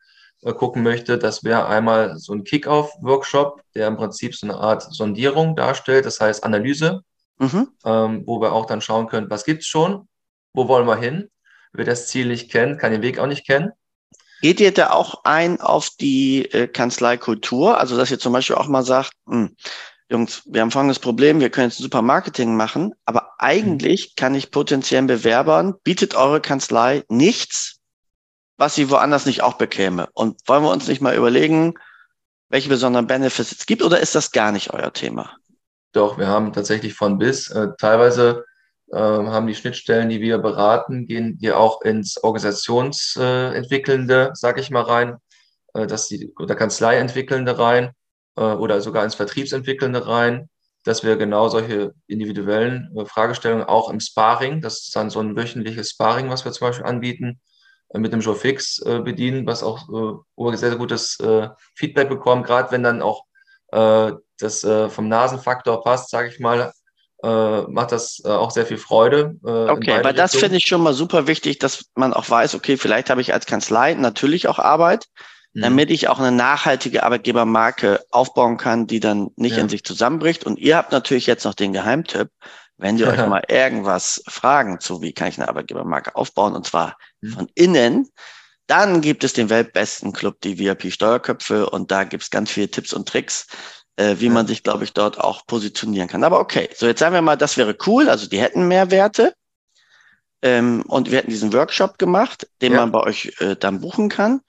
gucken 0.51 0.83
möchte, 0.83 1.17
das 1.17 1.43
wäre 1.43 1.67
einmal 1.67 2.17
so 2.17 2.33
ein 2.33 2.43
Kick-Off-Workshop, 2.43 3.61
der 3.75 3.87
im 3.87 3.95
Prinzip 3.95 4.35
so 4.35 4.45
eine 4.45 4.57
Art 4.57 4.83
Sondierung 4.93 5.55
darstellt, 5.55 6.05
das 6.05 6.19
heißt 6.19 6.43
Analyse, 6.43 7.01
mhm. 7.39 7.69
ähm, 7.85 8.23
wo 8.25 8.41
wir 8.41 8.51
auch 8.51 8.65
dann 8.65 8.81
schauen 8.81 9.07
können, 9.07 9.29
was 9.29 9.45
gibt 9.45 9.61
es 9.61 9.67
schon, 9.67 10.07
wo 10.53 10.67
wollen 10.67 10.87
wir 10.87 10.97
hin. 10.97 11.29
Wer 11.71 11.85
das 11.85 12.07
Ziel 12.07 12.27
nicht 12.27 12.51
kennt, 12.51 12.79
kann 12.79 12.91
den 12.91 13.01
Weg 13.01 13.17
auch 13.17 13.27
nicht 13.27 13.47
kennen. 13.47 13.71
Geht 14.41 14.59
ihr 14.59 14.73
da 14.73 14.91
auch 14.91 15.23
ein 15.23 15.61
auf 15.61 15.89
die 15.99 16.51
äh, 16.51 16.67
Kanzleikultur? 16.67 17.79
Also, 17.79 17.95
dass 17.95 18.11
ihr 18.11 18.19
zum 18.19 18.33
Beispiel 18.33 18.57
auch 18.57 18.67
mal 18.67 18.83
sagt, 18.83 19.13
hm, 19.27 19.55
Jungs, 20.09 20.43
wir 20.45 20.61
haben 20.61 20.69
folgendes 20.69 20.99
Problem, 20.99 21.39
wir 21.39 21.49
können 21.49 21.69
jetzt 21.69 21.79
super 21.79 22.01
Marketing 22.01 22.55
machen, 22.55 22.93
aber 23.05 23.31
eigentlich 23.39 24.09
mhm. 24.09 24.15
kann 24.15 24.35
ich 24.35 24.51
potenziellen 24.51 25.07
Bewerbern, 25.07 25.75
bietet 25.83 26.13
eure 26.13 26.41
Kanzlei 26.41 27.03
nichts, 27.09 27.79
was 28.63 28.75
sie 28.75 28.89
woanders 28.89 29.25
nicht 29.25 29.43
auch 29.43 29.55
bekäme. 29.55 30.07
Und 30.13 30.39
wollen 30.47 30.63
wir 30.63 30.71
uns 30.71 30.87
nicht 30.87 31.01
mal 31.01 31.17
überlegen, 31.17 31.73
welche 32.47 32.69
besonderen 32.69 33.07
Benefits 33.07 33.51
es 33.51 33.65
gibt 33.65 33.83
oder 33.83 33.99
ist 33.99 34.15
das 34.15 34.31
gar 34.31 34.53
nicht 34.53 34.73
euer 34.73 34.93
Thema? 34.93 35.35
Doch, 35.91 36.17
wir 36.17 36.27
haben 36.27 36.53
tatsächlich 36.53 36.93
von 36.93 37.17
bis. 37.17 37.49
Äh, 37.49 37.71
teilweise 37.77 38.45
äh, 38.89 38.97
haben 38.97 39.47
die 39.47 39.55
Schnittstellen, 39.55 40.07
die 40.07 40.21
wir 40.21 40.37
beraten, 40.37 41.07
gehen 41.07 41.37
hier 41.41 41.59
auch 41.59 41.81
ins 41.81 42.23
Organisationsentwickelnde, 42.23 44.31
sag 44.33 44.57
ich 44.57 44.69
mal, 44.69 44.83
rein, 44.83 45.17
äh, 45.73 45.85
dass 45.85 46.07
die 46.07 46.33
oder 46.39 46.55
Kanzleientwickelnde 46.55 47.59
rein 47.59 47.91
äh, 48.37 48.43
oder 48.43 48.79
sogar 48.79 49.03
ins 49.03 49.15
Vertriebsentwickelnde 49.15 50.07
rein, 50.07 50.47
dass 50.85 51.03
wir 51.03 51.17
genau 51.17 51.49
solche 51.49 51.93
individuellen 52.07 52.95
äh, 52.95 53.03
Fragestellungen 53.03 53.65
auch 53.65 53.89
im 53.89 53.99
Sparring, 53.99 54.61
das 54.61 54.83
ist 54.83 54.95
dann 54.95 55.09
so 55.09 55.19
ein 55.19 55.35
wöchentliches 55.35 55.89
Sparring, 55.89 56.29
was 56.29 56.45
wir 56.45 56.53
zum 56.53 56.69
Beispiel 56.69 56.85
anbieten, 56.85 57.31
äh, 57.31 57.35
mit 57.93 58.13
dem 58.13 58.21
Joe 58.21 58.35
Fix 58.35 58.79
äh, 58.79 58.99
bedienen, 58.99 59.45
was 59.45 59.63
auch 59.63 59.87
äh, 59.89 60.57
sehr, 60.57 60.69
sehr 60.69 60.77
gutes 60.77 61.19
äh, 61.19 61.49
Feedback 61.75 62.09
bekommen, 62.09 62.43
gerade 62.43 62.71
wenn 62.71 62.83
dann 62.83 63.01
auch 63.01 63.25
äh, 63.71 64.11
das 64.39 64.63
äh, 64.63 64.89
vom 64.89 65.07
Nasenfaktor 65.07 65.83
passt, 65.83 66.09
sage 66.09 66.29
ich 66.29 66.39
mal, 66.39 66.73
äh, 67.23 67.61
macht 67.63 67.91
das 67.91 68.21
äh, 68.25 68.29
auch 68.29 68.51
sehr 68.51 68.65
viel 68.65 68.77
Freude. 68.77 69.37
Äh, 69.45 69.71
okay, 69.71 70.03
weil 70.03 70.13
das 70.13 70.35
finde 70.35 70.57
ich 70.57 70.65
schon 70.65 70.83
mal 70.83 70.93
super 70.93 71.25
wichtig, 71.25 71.57
dass 71.59 71.85
man 71.95 72.13
auch 72.13 72.29
weiß, 72.29 72.53
okay, 72.53 72.77
vielleicht 72.77 73.09
habe 73.09 73.21
ich 73.21 73.33
als 73.33 73.45
Kanzlei 73.45 73.93
natürlich 73.93 74.47
auch 74.47 74.59
Arbeit, 74.59 75.05
mhm. 75.53 75.61
damit 75.61 75.89
ich 75.89 76.09
auch 76.09 76.19
eine 76.19 76.31
nachhaltige 76.31 77.03
Arbeitgebermarke 77.03 78.03
aufbauen 78.11 78.57
kann, 78.57 78.87
die 78.87 78.99
dann 78.99 79.29
nicht 79.37 79.55
ja. 79.55 79.61
in 79.61 79.69
sich 79.69 79.83
zusammenbricht. 79.83 80.45
Und 80.45 80.59
ihr 80.59 80.75
habt 80.75 80.91
natürlich 80.91 81.25
jetzt 81.25 81.45
noch 81.45 81.53
den 81.53 81.73
Geheimtipp. 81.73 82.29
Wenn 82.77 82.97
ihr 82.97 83.07
euch 83.07 83.17
mal 83.27 83.43
irgendwas 83.47 84.21
fragen 84.27 84.81
zu, 84.81 85.01
wie 85.01 85.13
kann 85.13 85.29
ich 85.29 85.39
eine 85.39 85.47
Arbeitgebermarke 85.47 86.15
aufbauen, 86.15 86.55
und 86.55 86.67
zwar. 86.67 86.97
Von 87.31 87.47
innen, 87.55 88.09
dann 88.67 89.01
gibt 89.01 89.23
es 89.23 89.33
den 89.33 89.49
weltbesten 89.49 90.13
Club, 90.13 90.39
die 90.41 90.57
VIP 90.57 90.91
Steuerköpfe, 90.91 91.69
und 91.69 91.91
da 91.91 92.03
gibt 92.03 92.23
es 92.23 92.29
ganz 92.29 92.51
viele 92.51 92.69
Tipps 92.69 92.93
und 92.93 93.07
Tricks, 93.07 93.47
äh, 93.97 94.15
wie 94.19 94.27
ja. 94.27 94.31
man 94.31 94.47
sich, 94.47 94.63
glaube 94.63 94.83
ich, 94.83 94.93
dort 94.93 95.19
auch 95.19 95.45
positionieren 95.45 96.07
kann. 96.07 96.23
Aber 96.23 96.39
okay, 96.39 96.69
so 96.75 96.87
jetzt 96.87 96.99
sagen 96.99 97.13
wir 97.13 97.21
mal, 97.21 97.35
das 97.35 97.57
wäre 97.57 97.75
cool, 97.85 98.09
also 98.09 98.27
die 98.27 98.39
hätten 98.39 98.67
mehr 98.67 98.89
Werte. 98.91 99.33
Ähm, 100.41 100.83
und 100.87 101.09
wir 101.09 101.19
hätten 101.19 101.29
diesen 101.29 101.53
Workshop 101.53 101.97
gemacht, 101.97 102.47
den 102.61 102.73
ja. 102.73 102.79
man 102.79 102.91
bei 102.91 102.99
euch 102.99 103.33
äh, 103.39 103.55
dann 103.55 103.79
buchen 103.79 104.09
kann. 104.09 104.41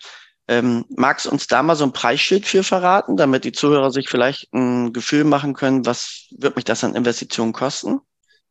Ähm, 0.46 0.84
magst 0.90 1.26
du 1.26 1.30
uns 1.30 1.46
da 1.46 1.62
mal 1.62 1.76
so 1.76 1.84
ein 1.84 1.92
Preisschild 1.92 2.46
für 2.46 2.64
verraten, 2.64 3.16
damit 3.16 3.44
die 3.44 3.52
Zuhörer 3.52 3.90
sich 3.90 4.08
vielleicht 4.08 4.52
ein 4.52 4.92
Gefühl 4.92 5.24
machen 5.24 5.54
können, 5.54 5.86
was 5.86 6.26
wird 6.32 6.56
mich 6.56 6.64
das 6.64 6.84
an 6.84 6.94
Investitionen 6.94 7.52
kosten? 7.52 8.00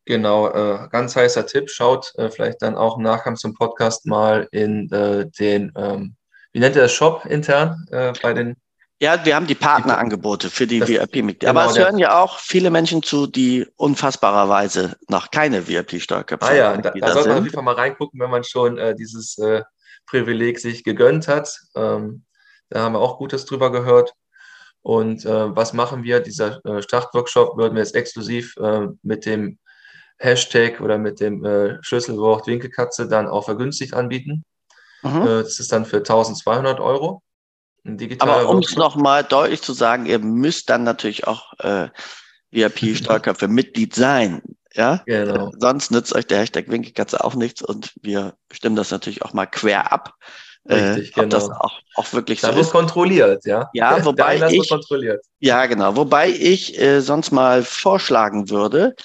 Genau, 0.06 0.48
äh, 0.48 0.88
ganz 0.90 1.16
heißer 1.16 1.46
Tipp. 1.46 1.70
Schaut 1.70 2.12
äh, 2.16 2.30
vielleicht 2.30 2.60
dann 2.60 2.76
auch 2.76 2.98
im 2.98 3.02
Nachgang 3.02 3.36
zum 3.36 3.54
Podcast 3.54 4.06
mal 4.06 4.46
in 4.50 4.90
äh, 4.92 5.26
den, 5.38 5.72
ähm, 5.76 6.16
wie 6.52 6.60
nennt 6.60 6.76
ihr 6.76 6.82
das, 6.82 6.92
Shop 6.92 7.24
intern 7.24 7.86
äh, 7.90 8.12
bei 8.22 8.34
den. 8.34 8.56
Ja, 9.00 9.24
wir 9.24 9.34
haben 9.34 9.46
die 9.46 9.54
Partnerangebote 9.54 10.50
für 10.50 10.66
die 10.66 10.80
VIP-Mitglieder. 10.80 11.52
Genau, 11.52 11.60
Aber 11.60 11.70
es 11.70 11.78
hören 11.78 11.98
ja 11.98 12.22
auch 12.22 12.38
viele 12.38 12.70
Menschen 12.70 13.02
zu, 13.02 13.26
die 13.26 13.66
unfassbarerweise 13.76 14.96
noch 15.08 15.30
keine 15.30 15.66
VIP-Steuerköpfe 15.66 16.46
haben. 16.46 16.54
Ah 16.54 16.56
ja, 16.56 16.76
da, 16.76 16.90
da 16.90 17.12
sollte 17.12 17.28
man 17.30 17.38
auf 17.38 17.44
jeden 17.44 17.54
Fall 17.54 17.64
mal 17.64 17.74
reingucken, 17.74 18.20
wenn 18.20 18.30
man 18.30 18.44
schon 18.44 18.78
äh, 18.78 18.94
dieses 18.94 19.36
äh, 19.38 19.62
Privileg 20.06 20.60
sich 20.60 20.84
gegönnt 20.84 21.28
hat. 21.28 21.58
Ähm, 21.74 22.24
da 22.68 22.82
haben 22.82 22.92
wir 22.92 23.00
auch 23.00 23.18
Gutes 23.18 23.46
drüber 23.46 23.72
gehört. 23.72 24.14
Und 24.82 25.24
äh, 25.24 25.56
was 25.56 25.72
machen 25.72 26.02
wir? 26.02 26.20
Dieser 26.20 26.64
äh, 26.64 26.82
Startworkshop 26.82 27.56
würden 27.56 27.74
wir 27.74 27.82
jetzt 27.82 27.94
exklusiv 27.94 28.54
äh, 28.58 28.86
mit 29.02 29.24
dem 29.24 29.58
Hashtag 30.18 30.80
oder 30.80 30.98
mit 30.98 31.20
dem 31.20 31.44
äh, 31.44 31.82
Schlüsselwort 31.82 32.46
Winkelkatze 32.46 33.08
dann 33.08 33.28
auch 33.28 33.44
vergünstigt 33.44 33.94
anbieten. 33.94 34.44
Mhm. 35.02 35.22
Äh, 35.22 35.42
das 35.42 35.58
ist 35.60 35.72
dann 35.72 35.84
für 35.84 35.98
1200 35.98 36.80
Euro. 36.80 37.22
Aber 38.20 38.48
um 38.48 38.60
es 38.60 38.76
nochmal 38.76 39.24
deutlich 39.24 39.60
zu 39.60 39.74
sagen, 39.74 40.06
ihr 40.06 40.18
müsst 40.18 40.70
dann 40.70 40.84
natürlich 40.84 41.26
auch 41.26 41.52
äh, 41.58 41.88
VIP-Steuerköpfe 42.50 43.46
Mitglied 43.46 43.94
sein. 43.94 44.40
Ja, 44.72 45.02
genau. 45.06 45.52
sonst 45.58 45.92
nützt 45.92 46.14
euch 46.14 46.26
der 46.26 46.40
Hashtag 46.40 46.68
Winkelkatze 46.68 47.22
auch 47.22 47.34
nichts 47.34 47.62
und 47.62 47.92
wir 48.02 48.34
stimmen 48.50 48.74
das 48.74 48.90
natürlich 48.90 49.22
auch 49.22 49.32
mal 49.32 49.46
quer 49.46 49.92
ab. 49.92 50.14
Richtig, 50.68 51.16
äh, 51.16 51.20
ob 51.20 51.30
das 51.30 51.44
genau. 51.44 51.58
auch, 51.58 51.78
auch 51.94 52.12
wirklich 52.12 52.40
da 52.40 52.52
so 52.52 52.60
ist. 52.60 52.70
kontrolliert, 52.70 53.44
ja. 53.44 53.68
Ja, 53.74 54.02
wobei 54.04 54.36
ich, 54.50 54.70
ja, 55.38 55.66
genau. 55.66 55.94
Wobei 55.94 56.30
ich 56.30 56.80
äh, 56.80 57.00
sonst 57.00 57.30
mal 57.32 57.62
vorschlagen 57.62 58.48
würde, 58.48 58.96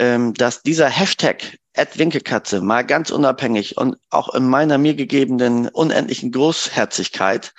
ähm, 0.00 0.32
dass 0.32 0.62
dieser 0.62 0.88
Hashtag 0.88 1.58
Winkelkatze 1.94 2.60
mal 2.60 2.82
ganz 2.82 3.10
unabhängig 3.10 3.76
und 3.76 3.96
auch 4.10 4.34
in 4.34 4.48
meiner 4.48 4.76
mir 4.76 4.94
gegebenen 4.94 5.68
unendlichen 5.68 6.32
Großherzigkeit 6.32 7.52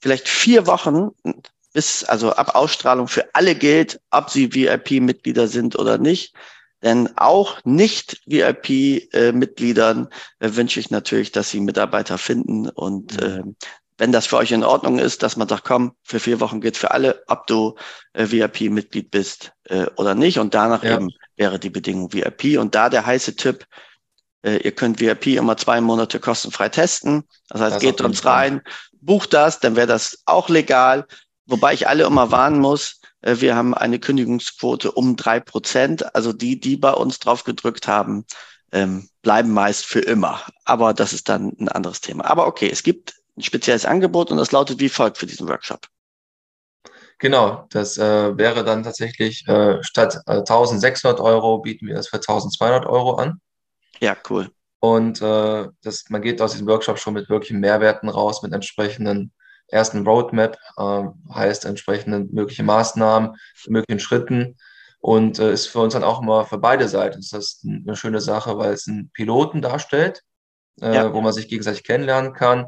vielleicht 0.00 0.28
vier 0.28 0.66
Wochen 0.66 1.10
bis, 1.72 2.04
also 2.04 2.32
ab 2.32 2.54
Ausstrahlung 2.54 3.08
für 3.08 3.34
alle 3.34 3.54
gilt, 3.54 4.00
ob 4.10 4.28
sie 4.28 4.54
VIP-Mitglieder 4.54 5.48
sind 5.48 5.78
oder 5.78 5.98
nicht. 5.98 6.34
Denn 6.82 7.10
auch 7.16 7.64
nicht 7.64 8.20
VIP-Mitgliedern 8.26 10.08
äh, 10.40 10.50
wünsche 10.52 10.78
ich 10.80 10.90
natürlich, 10.90 11.32
dass 11.32 11.50
sie 11.50 11.60
Mitarbeiter 11.60 12.18
finden. 12.18 12.68
Und 12.68 13.20
äh, 13.22 13.42
wenn 13.96 14.12
das 14.12 14.26
für 14.26 14.36
euch 14.36 14.52
in 14.52 14.62
Ordnung 14.62 14.98
ist, 14.98 15.22
dass 15.22 15.36
man 15.36 15.48
sagt, 15.48 15.64
komm, 15.64 15.94
für 16.02 16.20
vier 16.20 16.40
Wochen 16.40 16.60
gilt 16.60 16.76
für 16.76 16.90
alle, 16.90 17.22
ob 17.28 17.46
du 17.46 17.76
äh, 18.12 18.26
VIP-Mitglied 18.30 19.10
bist 19.10 19.52
äh, 19.64 19.86
oder 19.96 20.14
nicht. 20.14 20.38
Und 20.38 20.54
danach 20.54 20.84
ja. 20.84 20.96
eben 20.96 21.10
wäre 21.36 21.58
die 21.58 21.70
Bedingung 21.70 22.12
VIP. 22.12 22.58
Und 22.58 22.74
da 22.74 22.88
der 22.88 23.06
heiße 23.06 23.36
Tipp, 23.36 23.66
äh, 24.42 24.56
ihr 24.58 24.72
könnt 24.72 25.00
VIP 25.00 25.28
immer 25.28 25.56
zwei 25.56 25.80
Monate 25.80 26.20
kostenfrei 26.20 26.68
testen. 26.68 27.24
Das 27.48 27.60
heißt, 27.60 27.76
das 27.76 27.82
geht 27.82 28.00
uns 28.00 28.24
rein, 28.24 28.62
bucht 28.92 29.32
das, 29.32 29.60
dann 29.60 29.76
wäre 29.76 29.86
das 29.86 30.22
auch 30.26 30.48
legal. 30.48 31.06
Wobei 31.46 31.74
ich 31.74 31.88
alle 31.88 32.04
immer 32.04 32.30
warnen 32.30 32.60
muss, 32.60 33.00
äh, 33.22 33.36
wir 33.40 33.56
haben 33.56 33.74
eine 33.74 33.98
Kündigungsquote 33.98 34.92
um 34.92 35.16
drei 35.16 35.40
Prozent. 35.40 36.14
Also 36.14 36.32
die, 36.32 36.60
die 36.60 36.76
bei 36.76 36.92
uns 36.92 37.18
drauf 37.18 37.44
gedrückt 37.44 37.88
haben, 37.88 38.24
ähm, 38.72 39.08
bleiben 39.22 39.52
meist 39.52 39.86
für 39.86 40.00
immer. 40.00 40.42
Aber 40.64 40.94
das 40.94 41.12
ist 41.12 41.28
dann 41.28 41.52
ein 41.58 41.68
anderes 41.68 42.00
Thema. 42.00 42.24
Aber 42.26 42.46
okay, 42.46 42.68
es 42.70 42.82
gibt 42.82 43.14
ein 43.36 43.42
spezielles 43.42 43.84
Angebot 43.84 44.30
und 44.30 44.36
das 44.36 44.52
lautet 44.52 44.80
wie 44.80 44.88
folgt 44.88 45.18
für 45.18 45.26
diesen 45.26 45.48
Workshop. 45.48 45.88
Genau, 47.18 47.66
das 47.70 47.96
äh, 47.96 48.36
wäre 48.36 48.64
dann 48.64 48.82
tatsächlich 48.82 49.46
äh, 49.46 49.82
statt 49.82 50.20
äh, 50.26 50.38
1600 50.38 51.20
Euro 51.20 51.58
bieten 51.58 51.86
wir 51.86 51.94
das 51.94 52.08
für 52.08 52.16
1200 52.16 52.86
Euro 52.86 53.14
an. 53.14 53.40
Ja, 54.00 54.16
cool. 54.28 54.50
Und 54.80 55.22
äh, 55.22 55.68
das, 55.82 56.04
man 56.10 56.22
geht 56.22 56.42
aus 56.42 56.52
diesem 56.52 56.66
Workshop 56.66 56.98
schon 56.98 57.14
mit 57.14 57.30
wirklichen 57.30 57.60
Mehrwerten 57.60 58.08
raus, 58.08 58.42
mit 58.42 58.52
entsprechenden 58.52 59.32
ersten 59.68 60.06
Roadmap, 60.06 60.58
äh, 60.76 61.04
heißt 61.32 61.64
entsprechende 61.64 62.26
mögliche 62.30 62.64
Maßnahmen, 62.64 63.36
möglichen 63.68 64.00
Schritten 64.00 64.56
und 65.00 65.38
äh, 65.38 65.52
ist 65.52 65.68
für 65.68 65.78
uns 65.78 65.94
dann 65.94 66.04
auch 66.04 66.20
immer 66.20 66.44
für 66.44 66.58
beide 66.58 66.88
Seiten 66.88 67.20
ist 67.20 67.32
das 67.32 67.64
eine 67.64 67.96
schöne 67.96 68.20
Sache, 68.20 68.58
weil 68.58 68.72
es 68.72 68.86
einen 68.86 69.10
Piloten 69.12 69.62
darstellt, 69.62 70.22
ja. 70.80 71.14
wo 71.14 71.20
man 71.20 71.32
sich 71.32 71.48
gegenseitig 71.48 71.84
kennenlernen 71.84 72.34
kann 72.34 72.66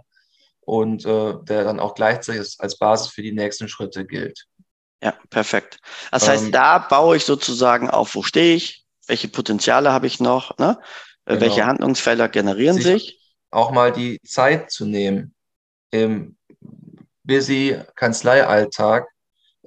und 0.66 1.06
äh, 1.06 1.34
der 1.42 1.64
dann 1.64 1.80
auch 1.80 1.94
gleichzeitig 1.94 2.56
als 2.58 2.76
Basis 2.76 3.08
für 3.08 3.22
die 3.22 3.32
nächsten 3.32 3.68
Schritte 3.68 4.04
gilt. 4.04 4.46
Ja, 5.02 5.14
perfekt. 5.30 5.78
Das 6.10 6.28
heißt, 6.28 6.46
ähm, 6.46 6.52
da 6.52 6.78
baue 6.78 7.16
ich 7.16 7.24
sozusagen 7.24 7.88
auf, 7.88 8.14
wo 8.14 8.22
stehe 8.22 8.56
ich, 8.56 8.84
welche 9.06 9.28
Potenziale 9.28 9.92
habe 9.92 10.08
ich 10.08 10.18
noch, 10.20 10.58
ne? 10.58 10.78
Äh, 11.24 11.34
genau. 11.34 11.40
welche 11.40 11.66
Handlungsfelder 11.66 12.28
generieren 12.28 12.76
sich, 12.76 12.84
sich. 12.84 13.20
Auch 13.50 13.70
mal 13.70 13.92
die 13.92 14.20
Zeit 14.22 14.70
zu 14.70 14.86
nehmen, 14.86 15.34
im 15.92 16.36
busy 17.22 17.80
Kanzleialltag 17.94 19.06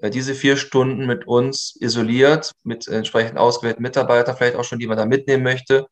äh, 0.01 0.09
diese 0.09 0.35
vier 0.35 0.57
Stunden 0.57 1.05
mit 1.05 1.27
uns 1.27 1.77
isoliert, 1.79 2.51
mit 2.63 2.89
entsprechend 2.89 3.37
ausgewählten 3.37 3.83
Mitarbeitern, 3.83 4.35
vielleicht 4.35 4.57
auch 4.57 4.65
schon, 4.65 4.79
die 4.79 4.87
man 4.87 4.97
da 4.97 5.05
mitnehmen 5.05 5.43
möchte, 5.43 5.87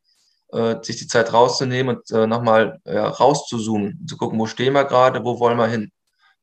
äh, 0.52 0.76
sich 0.82 0.98
die 0.98 1.08
Zeit 1.08 1.34
rauszunehmen 1.34 1.98
und 1.98 2.12
äh, 2.12 2.28
nochmal 2.28 2.80
ja, 2.86 3.08
rauszuzoomen, 3.08 4.06
zu 4.08 4.18
gucken, 4.18 4.40
wo 4.40 4.46
stehen 4.46 4.74
wir 4.74 4.86
gerade, 4.86 5.24
wo 5.24 5.40
wollen 5.40 5.58
wir 5.58 5.68
hin. 5.68 5.92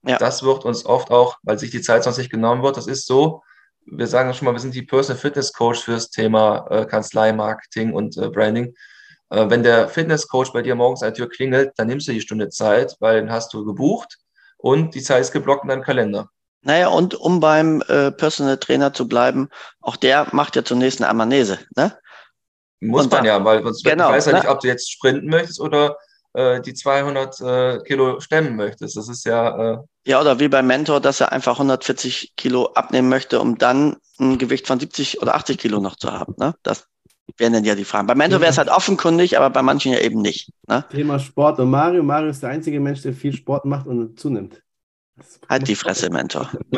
Ja. 0.07 0.19
Das 0.19 0.43
wird 0.43 0.65
uns 0.65 0.85
oft 0.85 1.11
auch, 1.11 1.39
weil 1.43 1.59
sich 1.59 1.71
die 1.71 1.81
Zeit 1.81 2.05
sonst 2.05 2.19
nicht 2.19 2.31
genommen 2.31 2.63
wird, 2.63 2.77
das 2.77 2.87
ist 2.87 3.07
so, 3.07 3.43
wir 3.87 4.07
sagen 4.07 4.33
schon 4.35 4.47
mal, 4.47 4.53
wir 4.53 4.61
sind 4.61 4.75
die 4.75 4.83
Personal 4.83 5.21
Fitness 5.21 5.53
Coach 5.53 5.81
fürs 5.81 6.11
Thema 6.11 6.67
äh, 6.71 6.87
Kanzlei, 6.87 7.33
Marketing 7.33 7.93
und 7.93 8.17
äh, 8.17 8.29
Branding. 8.29 8.75
Äh, 9.31 9.49
wenn 9.51 9.63
der 9.63 9.89
Fitness 9.89 10.29
Coach 10.29 10.53
bei 10.53 10.63
dir 10.63 10.75
morgens 10.75 11.03
an 11.03 11.09
der 11.09 11.15
Tür 11.15 11.29
klingelt, 11.29 11.73
dann 11.77 11.89
nimmst 11.89 12.09
du 12.09 12.13
die 12.13 12.21
Stunde 12.21 12.49
Zeit, 12.49 12.97
weil 13.01 13.21
den 13.21 13.31
hast 13.31 13.53
du 13.53 13.65
gebucht 13.65 14.19
und 14.59 14.95
die 14.95 15.03
Zeit 15.03 15.21
ist 15.21 15.33
geblockt 15.33 15.65
in 15.65 15.69
deinem 15.69 15.83
Kalender. 15.83 16.31
Naja, 16.63 16.89
und 16.89 17.15
um 17.15 17.41
beim 17.41 17.83
äh, 17.89 18.11
Personal 18.11 18.57
Trainer 18.57 18.95
zu 18.95 19.07
bleiben, 19.07 19.51
auch 19.83 19.97
der 19.97 20.29
macht 20.33 20.57
ja 20.57 20.65
zunächst 20.65 21.03
eine 21.03 21.11
Amnese, 21.11 21.59
ne? 21.77 21.99
Muss 22.91 23.11
man 23.11 23.25
ja, 23.25 23.45
weil 23.45 23.63
sonst 23.63 23.85
genau, 23.85 24.11
weiß 24.11 24.27
ja 24.27 24.33
ne? 24.33 24.39
nicht, 24.39 24.49
ob 24.49 24.61
du 24.61 24.69
jetzt 24.69 24.91
sprinten 24.91 25.29
möchtest 25.29 25.61
oder 25.61 25.97
äh, 26.35 26.61
die 26.61 26.75
200 26.75 27.41
äh, 27.41 27.79
Kilo 27.85 28.21
stemmen 28.21 28.57
möchtest. 28.57 28.97
Das 28.97 29.09
ist 29.09 29.25
ja. 29.25 29.75
Äh, 29.75 29.79
ja, 30.07 30.21
oder 30.21 30.39
wie 30.41 30.49
beim 30.49 30.67
Mentor, 30.67 31.01
dass 31.01 31.21
er 31.21 31.33
einfach 31.33 31.55
140 31.55 32.35
Kilo 32.37 32.67
abnehmen 32.75 33.09
möchte, 33.09 33.41
um 33.41 33.57
dann 33.57 33.97
ein 34.19 34.39
Gewicht 34.39 34.67
von 34.67 34.79
70 34.79 35.23
oder 35.23 35.35
80 35.35 35.59
Kilo 35.59 35.81
noch 35.81 35.97
zu 35.97 36.13
haben. 36.13 36.35
Ne? 36.37 36.55
Das 36.63 36.87
wären 37.39 37.55
dann 37.55 37.65
ja 37.65 37.75
die 37.75 37.85
Fragen. 37.85 38.07
Bei 38.07 38.15
Mentor 38.15 38.41
wäre 38.41 38.51
es 38.51 38.59
halt 38.59 38.69
offenkundig, 38.69 39.39
aber 39.39 39.51
bei 39.51 39.63
manchen 39.63 39.93
ja 39.93 40.01
eben 40.01 40.21
nicht. 40.21 40.51
Ne? 40.69 40.85
Thema 40.91 41.19
Sport 41.19 41.59
und 41.61 41.71
Mario. 41.71 42.03
Mario 42.03 42.29
ist 42.31 42.43
der 42.43 42.51
einzige 42.51 42.81
Mensch, 42.81 43.03
der 43.03 43.15
viel 43.15 43.33
Sport 43.33 43.65
macht 43.65 43.87
und 43.87 44.21
zunimmt. 44.21 44.61
Halt 45.49 45.69
die 45.69 45.77
Fresse, 45.77 46.11
Mentor. 46.11 46.51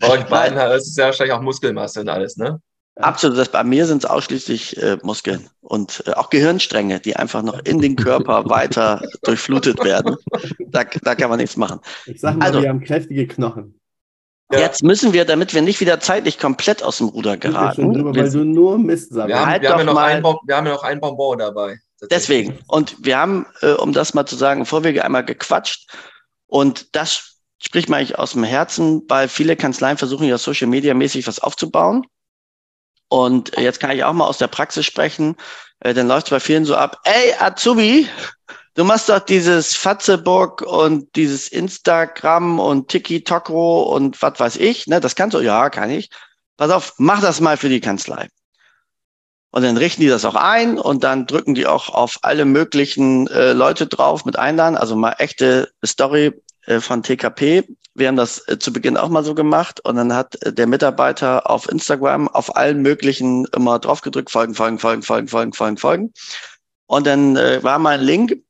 bei 0.00 0.08
euch 0.08 0.24
beiden 0.24 0.58
ist 0.72 0.88
es 0.88 0.96
ja 0.96 1.04
wahrscheinlich 1.06 1.34
auch 1.34 1.42
Muskelmasse 1.42 2.00
und 2.00 2.08
alles, 2.08 2.38
ne? 2.38 2.62
Absolut. 2.98 3.38
Das, 3.38 3.48
bei 3.50 3.62
mir 3.62 3.86
sind 3.86 4.04
es 4.04 4.10
ausschließlich 4.10 4.76
äh, 4.82 4.98
Muskeln 5.02 5.48
und 5.60 6.02
äh, 6.06 6.12
auch 6.12 6.30
Gehirnstränge, 6.30 7.00
die 7.00 7.16
einfach 7.16 7.42
noch 7.42 7.60
in 7.64 7.80
den 7.80 7.96
Körper 7.96 8.44
weiter 8.50 9.02
durchflutet 9.22 9.82
werden. 9.84 10.16
Da, 10.58 10.84
da 10.84 11.14
kann 11.14 11.30
man 11.30 11.38
nichts 11.38 11.56
machen. 11.56 11.80
Ich 12.06 12.20
sag 12.20 12.36
mal, 12.36 12.46
also, 12.46 12.62
wir 12.62 12.68
haben 12.68 12.82
kräftige 12.82 13.26
Knochen. 13.26 13.78
Ja. 14.50 14.60
Jetzt 14.60 14.82
müssen 14.82 15.12
wir, 15.12 15.24
damit 15.24 15.54
wir 15.54 15.62
nicht 15.62 15.80
wieder 15.80 16.00
zeitlich 16.00 16.38
komplett 16.38 16.82
aus 16.82 16.98
dem 16.98 17.08
Ruder 17.08 17.36
geraten. 17.36 17.92
Drüber, 17.92 18.14
weil 18.14 18.30
du 18.30 18.44
nur 18.44 18.78
Mist 18.78 19.12
sagst. 19.12 19.28
Wir, 19.28 19.38
haben, 19.38 19.46
halt 19.50 19.62
wir, 19.62 19.70
haben 19.70 19.78
ja 19.80 19.84
noch 19.84 19.96
ein, 19.96 20.22
wir 20.22 20.56
haben 20.56 20.66
ja 20.66 20.72
noch 20.72 20.82
ein 20.82 21.00
Bonbon 21.00 21.38
dabei. 21.38 21.78
Deswegen. 22.10 22.58
Und 22.66 22.96
wir 23.04 23.18
haben, 23.18 23.46
äh, 23.60 23.72
um 23.72 23.92
das 23.92 24.14
mal 24.14 24.24
zu 24.24 24.36
sagen, 24.36 24.64
Vorwege 24.64 25.04
einmal 25.04 25.24
gequatscht. 25.24 25.90
Und 26.46 26.96
das 26.96 27.40
spricht 27.58 27.88
man 27.88 27.98
eigentlich 27.98 28.18
aus 28.18 28.32
dem 28.32 28.44
Herzen, 28.44 29.02
weil 29.08 29.28
viele 29.28 29.56
Kanzleien 29.56 29.98
versuchen 29.98 30.26
ja 30.26 30.38
Social 30.38 30.68
Media 30.68 30.94
mäßig 30.94 31.26
was 31.26 31.40
aufzubauen. 31.40 32.06
Und 33.08 33.56
jetzt 33.56 33.80
kann 33.80 33.90
ich 33.90 34.04
auch 34.04 34.12
mal 34.12 34.26
aus 34.26 34.38
der 34.38 34.48
Praxis 34.48 34.84
sprechen. 34.84 35.36
Äh, 35.80 35.94
dann 35.94 36.08
läuft 36.08 36.26
es 36.26 36.30
bei 36.30 36.40
vielen 36.40 36.64
so 36.64 36.76
ab, 36.76 37.00
ey, 37.04 37.34
Azubi, 37.38 38.08
du 38.74 38.84
machst 38.84 39.08
doch 39.08 39.20
dieses 39.20 39.74
Fatzebook 39.76 40.62
und 40.62 41.14
dieses 41.16 41.48
Instagram 41.48 42.58
und 42.60 42.88
Tiki-Tokro 42.88 43.82
und 43.94 44.20
was 44.20 44.38
weiß 44.38 44.56
ich, 44.56 44.86
ne? 44.86 45.00
Das 45.00 45.14
kannst 45.14 45.34
du, 45.34 45.40
ja, 45.40 45.70
kann 45.70 45.90
ich. 45.90 46.10
Pass 46.56 46.70
auf, 46.70 46.94
mach 46.98 47.20
das 47.20 47.40
mal 47.40 47.56
für 47.56 47.68
die 47.68 47.80
Kanzlei. 47.80 48.28
Und 49.50 49.62
dann 49.62 49.76
richten 49.78 50.02
die 50.02 50.08
das 50.08 50.24
auch 50.24 50.34
ein 50.34 50.78
und 50.78 51.04
dann 51.04 51.26
drücken 51.26 51.54
die 51.54 51.66
auch 51.66 51.88
auf 51.88 52.18
alle 52.22 52.44
möglichen 52.44 53.26
äh, 53.28 53.52
Leute 53.52 53.86
drauf 53.86 54.24
mit 54.24 54.38
Einladen, 54.38 54.76
also 54.76 54.94
mal 54.94 55.14
echte 55.18 55.70
Story 55.84 56.42
äh, 56.66 56.80
von 56.80 57.02
TKP. 57.02 57.64
Wir 57.98 58.08
haben 58.08 58.16
das 58.16 58.46
äh, 58.48 58.58
zu 58.58 58.72
Beginn 58.72 58.96
auch 58.96 59.08
mal 59.08 59.24
so 59.24 59.34
gemacht 59.34 59.80
und 59.80 59.96
dann 59.96 60.12
hat 60.14 60.40
äh, 60.42 60.52
der 60.52 60.66
Mitarbeiter 60.66 61.50
auf 61.50 61.68
Instagram 61.68 62.28
auf 62.28 62.56
allen 62.56 62.82
möglichen 62.82 63.46
immer 63.54 63.78
drauf 63.78 64.00
gedrückt, 64.00 64.30
folgen, 64.30 64.54
folgen, 64.54 64.78
folgen, 64.78 65.02
folgen, 65.02 65.28
folgen, 65.28 65.52
folgen, 65.52 65.76
folgen. 65.76 66.12
Und 66.86 67.06
dann 67.06 67.36
äh, 67.36 67.62
war 67.62 67.78
mal 67.78 67.98
ein 67.98 68.04
Link 68.04 68.42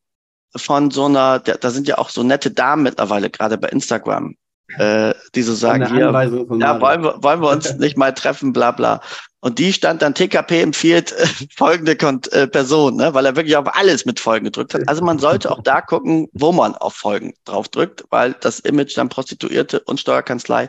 von 0.57 0.91
so 0.91 1.07
einer, 1.07 1.39
da 1.41 1.71
sind 1.71 1.89
ja 1.89 1.99
auch 1.99 2.11
so 2.11 2.23
nette 2.23 2.51
Damen 2.51 2.83
mittlerweile, 2.83 3.31
gerade 3.31 3.59
bei 3.59 3.69
Instagram, 3.69 4.37
äh, 4.77 5.15
die 5.35 5.43
so 5.43 5.55
sagen, 5.55 5.87
hier, 5.93 6.11
ja, 6.59 6.81
wollen 6.81 7.03
wir, 7.03 7.23
wollen 7.23 7.41
wir 7.41 7.51
uns 7.51 7.75
nicht 7.79 7.97
mal 7.97 8.13
treffen, 8.13 8.53
bla 8.53 8.71
bla. 8.71 9.01
Und 9.41 9.59
die 9.59 9.73
stand 9.73 10.03
dann, 10.03 10.15
TKP 10.15 10.63
empfiehlt 10.63 11.13
äh, 11.13 11.27
folgende 11.57 11.97
Kont 11.97 12.33
äh, 12.33 12.49
Person, 12.49 12.97
ne? 12.97 13.15
weil 13.15 13.25
er 13.25 13.37
wirklich 13.37 13.57
auf 13.57 13.75
alles 13.75 14.05
mit 14.05 14.21
Folgen 14.21 14.45
gedrückt 14.45 14.75
hat. 14.75 14.89
Also 14.89 15.03
man 15.03 15.19
sollte 15.19 15.51
auch 15.51 15.63
da 15.63 15.81
gucken, 15.81 16.29
wo 16.33 16.53
man 16.53 16.75
auf 16.75 16.95
Folgen 16.95 17.35
drauf 17.45 17.69
drückt, 17.69 18.05
weil 18.11 18.35
das 18.35 18.61
Image 18.61 18.97
dann 18.97 19.09
Prostituierte 19.09 19.81
und 19.81 20.01
Steuerkanzlei, 20.01 20.69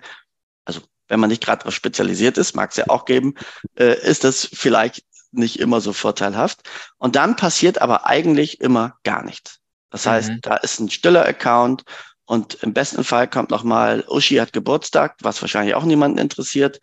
also 0.65 0.81
wenn 1.07 1.19
man 1.19 1.29
nicht 1.29 1.43
gerade 1.43 1.59
darauf 1.59 1.73
spezialisiert 1.73 2.37
ist, 2.37 2.55
mag 2.55 2.69
es 2.69 2.77
ja 2.77 2.85
auch 2.89 3.05
geben, 3.05 3.33
äh, 3.75 3.99
ist 4.07 4.23
das 4.23 4.47
vielleicht 4.53 5.03
nicht 5.31 5.59
immer 5.59 5.81
so 5.81 5.91
vorteilhaft. 5.91 6.61
Und 6.97 7.15
dann 7.15 7.35
passiert 7.35 7.81
aber 7.81 8.05
eigentlich 8.05 8.61
immer 8.61 8.97
gar 9.03 9.23
nichts. 9.23 9.59
Das 9.89 10.05
heißt, 10.05 10.29
mhm. 10.29 10.39
da 10.41 10.55
ist 10.57 10.79
ein 10.79 10.89
stiller 10.89 11.25
Account 11.25 11.83
und 12.29 12.59
im 12.61 12.73
besten 12.73 13.03
Fall 13.03 13.27
kommt 13.27 13.49
nochmal 13.49 14.05
Uschi 14.07 14.35
hat 14.35 14.53
Geburtstag, 14.53 15.15
was 15.23 15.41
wahrscheinlich 15.41 15.73
auch 15.73 15.83
niemanden 15.83 16.19
interessiert. 16.19 16.79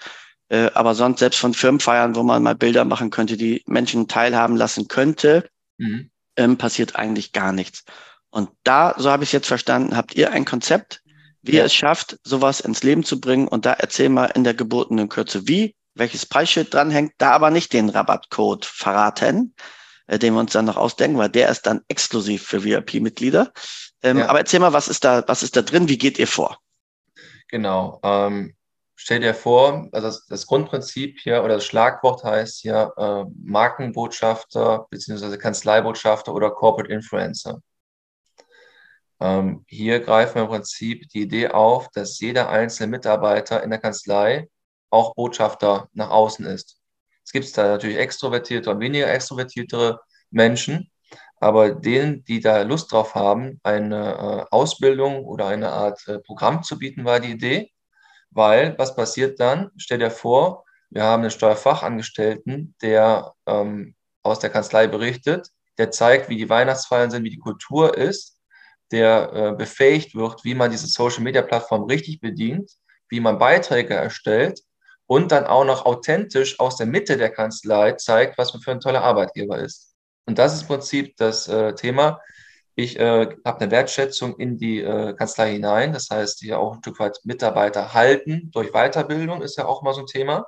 Äh, 0.49 0.73
aber 0.75 0.97
sonst 0.97 1.21
selbst 1.21 1.39
von 1.39 1.55
Firmenfeiern, 1.55 2.17
wo 2.17 2.25
man 2.25 2.43
mal 2.43 2.57
Bilder 2.57 2.85
machen 2.85 3.11
könnte, 3.11 3.37
die 3.37 3.63
Menschen 3.65 4.09
teilhaben 4.09 4.57
lassen 4.57 4.89
könnte, 4.89 5.49
mhm. 5.79 6.11
ähm, 6.37 6.59
passiert 6.59 6.97
eigentlich 6.97 7.31
gar 7.31 7.53
nichts. 7.53 7.85
Und 8.29 8.51
da, 8.65 8.97
so 8.99 9.09
habe 9.09 9.23
ich 9.23 9.29
es 9.29 9.35
jetzt 9.35 9.47
verstanden, 9.47 9.97
habt 9.97 10.17
ihr 10.17 10.33
ein 10.33 10.45
Konzept, 10.45 11.01
wie 11.43 11.53
ja. 11.53 11.59
ihr 11.59 11.67
es 11.67 11.75
schafft, 11.75 12.19
sowas 12.25 12.59
ins 12.59 12.83
Leben 12.83 13.05
zu 13.05 13.21
bringen. 13.21 13.47
Und 13.47 13.67
da 13.67 13.75
erzähl 13.75 14.09
mal 14.09 14.33
in 14.35 14.43
der 14.43 14.55
gebotenen 14.55 15.09
Kürze, 15.09 15.47
wie, 15.47 15.77
welches 15.95 16.27
Preisschild 16.27 16.75
dranhängt, 16.75 17.13
da 17.19 17.31
aber 17.31 17.51
nicht 17.51 17.73
den 17.73 17.89
Rabattcode 17.89 18.65
verraten, 18.65 19.55
äh, 20.09 20.19
den 20.19 20.35
wir 20.35 20.41
uns 20.41 20.55
dann 20.55 20.65
noch 20.65 20.77
ausdenken, 20.77 21.19
weil 21.19 21.31
der 21.31 21.51
ist 21.51 21.67
dann 21.67 21.83
exklusiv 21.87 22.43
für 22.43 22.65
VIP-Mitglieder. 22.65 23.53
Ähm, 24.07 24.19
ja. 24.19 24.29
Aber 24.29 24.39
erzähl 24.39 24.61
mal, 24.61 24.73
was 24.73 24.87
ist 24.87 25.05
da, 25.05 25.25
was 25.27 25.43
ist 25.43 25.57
da 25.57 25.63
drin? 25.63 25.89
Wie 25.89 25.99
geht 25.99 26.19
ihr 26.19 26.29
vor? 26.29 26.61
Genau. 27.49 27.99
Ähm, 28.05 28.55
stell 28.95 29.19
dir 29.21 29.35
vor, 29.35 29.89
also 29.91 30.07
das, 30.07 30.27
das, 30.27 30.47
Grundprinzip 30.47 31.19
hier 31.19 31.43
oder 31.43 31.55
das 31.55 31.67
Schlagwort 31.67 32.23
heißt 32.23 32.61
hier 32.61 32.93
äh, 32.97 33.25
Markenbotschafter 33.43 34.87
beziehungsweise 34.91 35.39
Kanzleibotschafter 35.39 36.33
oder 36.33 36.51
Corporate 36.51 36.93
Influencer. 36.93 37.61
Ähm, 39.19 39.65
hier 39.67 39.99
greifen 40.01 40.37
wir 40.37 40.43
im 40.43 40.49
Prinzip 40.49 41.09
die 41.09 41.23
Idee 41.23 41.49
auf, 41.49 41.89
dass 41.91 42.21
jeder 42.21 42.49
einzelne 42.49 42.89
Mitarbeiter 42.89 43.63
in 43.63 43.71
der 43.71 43.81
Kanzlei 43.81 44.49
auch 44.91 45.15
Botschafter 45.15 45.89
nach 45.95 46.11
außen 46.11 46.47
ist. 46.47 46.79
Es 47.25 47.33
gibt 47.33 47.59
da 47.59 47.67
natürlich 47.67 47.97
extrovertierte 47.97 48.71
und 48.71 48.79
weniger 48.79 49.13
extrovertierte 49.13 49.99
Menschen, 50.31 50.93
aber 51.39 51.71
denen, 51.71 52.25
die 52.25 52.41
da 52.41 52.63
Lust 52.63 52.93
drauf 52.93 53.15
haben, 53.15 53.61
eine 53.63 54.15
äh, 54.15 54.55
Ausbildung 54.55 55.25
oder 55.25 55.47
eine 55.47 55.71
Art 55.71 56.07
äh, 56.09 56.19
Programm 56.19 56.63
zu 56.63 56.79
bieten, 56.79 57.05
war 57.05 57.21
die 57.21 57.33
Idee. 57.33 57.71
Weil, 58.31 58.77
was 58.79 58.97
passiert 58.97 59.41
dann? 59.41 59.71
Stell 59.77 59.99
dir 59.99 60.11
vor, 60.11 60.65
wir 60.91 61.03
haben 61.03 61.23
einen 61.23 61.31
Steuerfachangestellten, 61.31 62.75
der 62.83 63.35
ähm, 63.47 63.95
aus 64.23 64.39
der 64.39 64.51
Kanzlei 64.51 64.87
berichtet, 64.87 65.51
der 65.79 65.91
zeigt, 65.91 66.29
wie 66.29 66.37
die 66.37 66.49
Weihnachtsfeiern 66.49 67.11
sind, 67.11 67.25
wie 67.25 67.31
die 67.31 67.39
Kultur 67.39 67.97
ist, 67.97 68.39
der 68.93 69.33
äh, 69.33 69.53
befähigt 69.53 70.15
wird, 70.15 70.45
wie 70.45 70.55
man 70.55 70.71
diese 70.71 70.87
Social-Media-Plattform 70.87 71.85
richtig 71.85 72.21
bedient, 72.21 72.71
wie 73.09 73.21
man 73.21 73.39
Beiträge 73.39 73.95
erstellt 73.95 74.61
und 75.07 75.33
dann 75.33 75.45
auch 75.45 75.65
noch 75.65 75.87
authentisch 75.87 76.59
aus 76.61 76.77
der 76.77 76.87
Mitte 76.87 77.17
der 77.17 77.31
Kanzlei 77.31 77.93
zeigt, 77.93 78.39
was 78.39 78.53
man 78.53 78.63
für 78.63 78.73
ein 78.73 78.81
toller 78.81 79.03
Arbeitgeber 79.03 79.59
ist. 79.59 79.96
Und 80.27 80.39
das 80.39 80.55
ist 80.55 80.63
im 80.63 80.69
Prinzip 80.69 81.17
das 81.17 81.49
äh, 81.49 81.75
Thema. 81.75 82.21
Ich 82.75 82.99
äh, 82.99 83.29
habe 83.45 83.61
eine 83.61 83.71
Wertschätzung 83.71 84.37
in 84.37 84.59
die 84.59 84.81
äh, 84.83 85.15
Kanzlei 85.15 85.53
hinein. 85.53 85.93
Das 85.93 86.11
heißt, 86.11 86.41
hier 86.41 86.59
auch 86.59 86.75
ein 86.75 86.81
Stück 86.81 87.01
weit 87.01 87.19
Mitarbeiter 87.25 87.95
halten 87.95 88.51
durch 88.53 88.73
Weiterbildung 88.73 89.41
ist 89.41 89.57
ja 89.57 89.65
auch 89.65 89.83
mal 89.83 89.95
so 89.95 90.01
ein 90.01 90.07
Thema. 90.07 90.47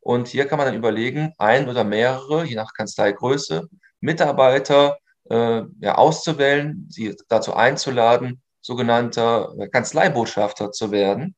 Und 0.00 0.28
hier 0.28 0.46
kann 0.46 0.58
man 0.58 0.66
dann 0.66 0.76
überlegen, 0.76 1.32
ein 1.38 1.68
oder 1.68 1.82
mehrere, 1.82 2.44
je 2.44 2.54
nach 2.54 2.74
Kanzleigröße, 2.74 3.68
Mitarbeiter 4.00 4.98
äh, 5.30 5.62
ja, 5.80 5.94
auszuwählen, 5.94 6.86
sie 6.90 7.16
dazu 7.28 7.54
einzuladen, 7.54 8.42
sogenannter 8.60 9.54
Kanzleibotschafter 9.72 10.72
zu 10.72 10.90
werden. 10.90 11.34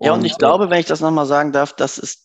Ja, 0.00 0.12
und, 0.12 0.20
und 0.20 0.24
ich 0.26 0.36
glaube, 0.38 0.70
wenn 0.70 0.80
ich 0.80 0.86
das 0.86 1.00
nochmal 1.00 1.26
sagen 1.26 1.52
darf, 1.52 1.72
das 1.72 1.98
ist 1.98 2.23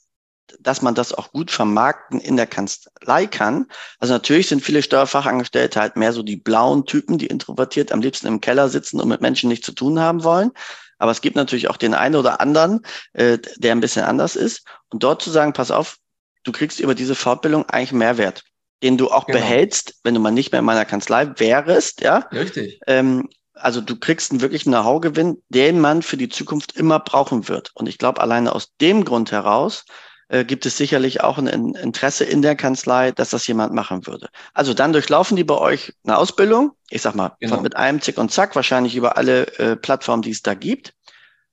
dass 0.60 0.82
man 0.82 0.96
das 0.96 1.14
auch 1.14 1.32
gut 1.32 1.52
vermarkten 1.52 2.20
in 2.20 2.38
der 2.38 2.48
Kanzlei 2.48 3.28
kann. 3.28 3.68
Also 4.00 4.14
natürlich 4.14 4.48
sind 4.48 4.64
viele 4.64 4.84
Steuerfachangestellte 4.84 5.80
halt 5.80 5.96
mehr 5.96 6.14
so 6.14 6.24
die 6.24 6.36
blauen 6.36 6.86
Typen, 6.86 7.18
die 7.18 7.28
introvertiert 7.28 7.92
am 7.92 8.02
liebsten 8.02 8.28
im 8.28 8.42
Keller 8.42 8.70
sitzen 8.70 9.00
und 9.00 9.08
mit 9.08 9.22
Menschen 9.22 9.50
nichts 9.50 9.66
zu 9.66 9.74
tun 9.74 10.00
haben 10.00 10.24
wollen. 10.24 10.52
Aber 10.98 11.12
es 11.12 11.22
gibt 11.22 11.36
natürlich 11.36 11.70
auch 11.70 11.78
den 11.78 11.94
einen 11.94 12.16
oder 12.16 12.42
anderen, 12.42 12.82
äh, 13.14 13.38
der 13.58 13.72
ein 13.72 13.80
bisschen 13.80 14.04
anders 14.04 14.36
ist. 14.36 14.64
Und 14.90 15.04
dort 15.04 15.22
zu 15.22 15.32
sagen, 15.32 15.54
pass 15.54 15.72
auf, 15.72 15.98
du 16.44 16.52
kriegst 16.52 16.80
über 16.80 16.94
diese 16.94 17.16
Fortbildung 17.16 17.68
eigentlich 17.70 17.94
Mehrwert, 17.94 18.44
den 18.84 18.98
du 18.98 19.10
auch 19.10 19.26
genau. 19.26 19.40
behältst, 19.40 19.96
wenn 20.04 20.14
du 20.14 20.20
mal 20.20 20.32
nicht 20.32 20.52
mehr 20.52 20.60
in 20.60 20.66
meiner 20.66 20.86
Kanzlei 20.86 21.32
wärst, 21.38 22.02
ja. 22.02 22.28
Richtig. 22.32 22.80
Ähm, 22.86 23.30
also 23.54 23.82
du 23.82 23.98
kriegst 23.98 24.32
einen 24.32 24.42
wirklichen 24.42 24.72
Know-how-Gewinn, 24.72 25.42
den 25.50 25.80
man 25.80 26.02
für 26.02 26.18
die 26.18 26.30
Zukunft 26.30 26.76
immer 26.76 27.00
brauchen 27.00 27.48
wird. 27.48 27.72
Und 27.74 27.88
ich 27.90 27.98
glaube, 27.98 28.22
alleine 28.22 28.54
aus 28.54 28.76
dem 28.80 29.06
Grund 29.06 29.32
heraus 29.32 29.86
äh, 30.30 30.46
gibt 30.46 30.66
es 30.66 30.78
sicherlich 30.78 31.22
auch 31.22 31.38
ein 31.38 31.48
Interesse 31.48 32.24
in 32.24 32.42
der 32.42 32.56
Kanzlei, 32.56 33.12
dass 33.12 33.32
das 33.32 33.46
jemand 33.48 33.74
machen 33.74 34.08
würde. 34.08 34.30
Also 34.54 34.74
dann 34.74 34.94
durchlaufen 34.94 35.36
die 35.36 35.44
bei 35.44 35.58
euch 35.58 35.94
eine 36.04 36.18
Ausbildung, 36.18 36.72
ich 36.90 37.02
sag 37.02 37.16
mal, 37.16 37.36
genau. 37.40 37.62
mit 37.62 37.76
einem 37.76 38.02
Zick 38.02 38.18
und 38.18 38.32
Zack, 38.32 38.56
wahrscheinlich 38.56 38.96
über 38.96 39.18
alle 39.18 39.48
äh, 39.58 39.76
Plattformen, 39.76 40.22
die 40.22 40.32
es 40.32 40.42
da 40.42 40.54
gibt. 40.54 40.94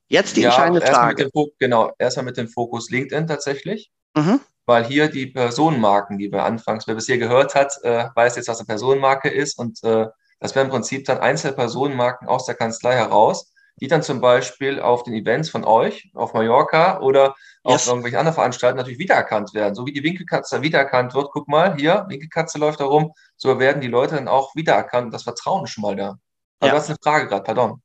Jetzt 0.09 0.37
die 0.37 0.43
ja, 0.43 0.51
entscheidende 0.51 0.83
Frage. 0.83 1.31
Genau, 1.59 1.93
erstmal 1.99 2.27
mit 2.27 2.37
dem 2.37 2.49
Fokus 2.49 2.91
LinkedIn 2.91 3.27
tatsächlich. 3.27 3.91
Mhm. 4.15 4.41
Weil 4.67 4.85
hier 4.85 5.09
die 5.09 5.27
Personenmarken, 5.27 6.19
die 6.19 6.31
wir 6.31 6.45
anfangs, 6.45 6.87
wer 6.87 6.95
bisher 6.95 7.19
gehört 7.19 7.55
hat, 7.55 7.79
äh, 7.83 8.07
weiß 8.15 8.37
jetzt, 8.37 8.49
was 8.49 8.59
eine 8.59 8.67
Personenmarke 8.67 9.31
ist. 9.31 9.59
Und 9.59 9.83
äh, 9.85 10.07
das 10.39 10.55
wären 10.55 10.67
im 10.67 10.73
Prinzip 10.73 11.05
dann 11.07 11.19
Einzelpersonenmarken 11.19 12.29
aus 12.29 12.47
der 12.47 12.57
Kanzlei 12.57 12.95
heraus, 12.95 13.53
die 13.81 13.89
dann 13.89 14.03
zum 14.03 14.21
Beispiel 14.21 14.81
auf 14.81 15.03
den 15.03 15.15
Events 15.15 15.51
von 15.51 15.65
euch, 15.65 16.11
auf 16.15 16.33
Mallorca 16.33 17.01
oder 17.01 17.35
yes. 17.65 17.75
auf 17.83 17.87
irgendwelchen 17.89 18.19
anderen 18.19 18.35
Veranstaltungen 18.35 18.79
natürlich 18.79 18.99
wiedererkannt 18.99 19.53
werden. 19.53 19.75
So 19.75 19.87
wie 19.87 19.93
die 19.93 20.03
Winkelkatze 20.03 20.63
wiedererkannt 20.63 21.15
wird, 21.15 21.31
guck 21.31 21.47
mal, 21.49 21.77
hier, 21.77 22.07
Winkelkatze 22.09 22.59
läuft 22.59 22.81
da 22.81 22.85
rum, 22.85 23.13
so 23.37 23.59
werden 23.59 23.83
die 23.83 23.89
Leute 23.89 24.15
dann 24.15 24.29
auch 24.29 24.55
wiedererkannt. 24.55 25.13
Das 25.13 25.25
Vertrauen 25.25 25.65
ist 25.65 25.71
schon 25.71 25.83
mal 25.83 25.97
da. 25.97 26.19
Aber 26.61 26.69
ja. 26.69 26.71
du 26.71 26.77
hast 26.79 26.89
eine 26.89 26.99
Frage 27.03 27.29
gerade, 27.29 27.43
pardon. 27.43 27.83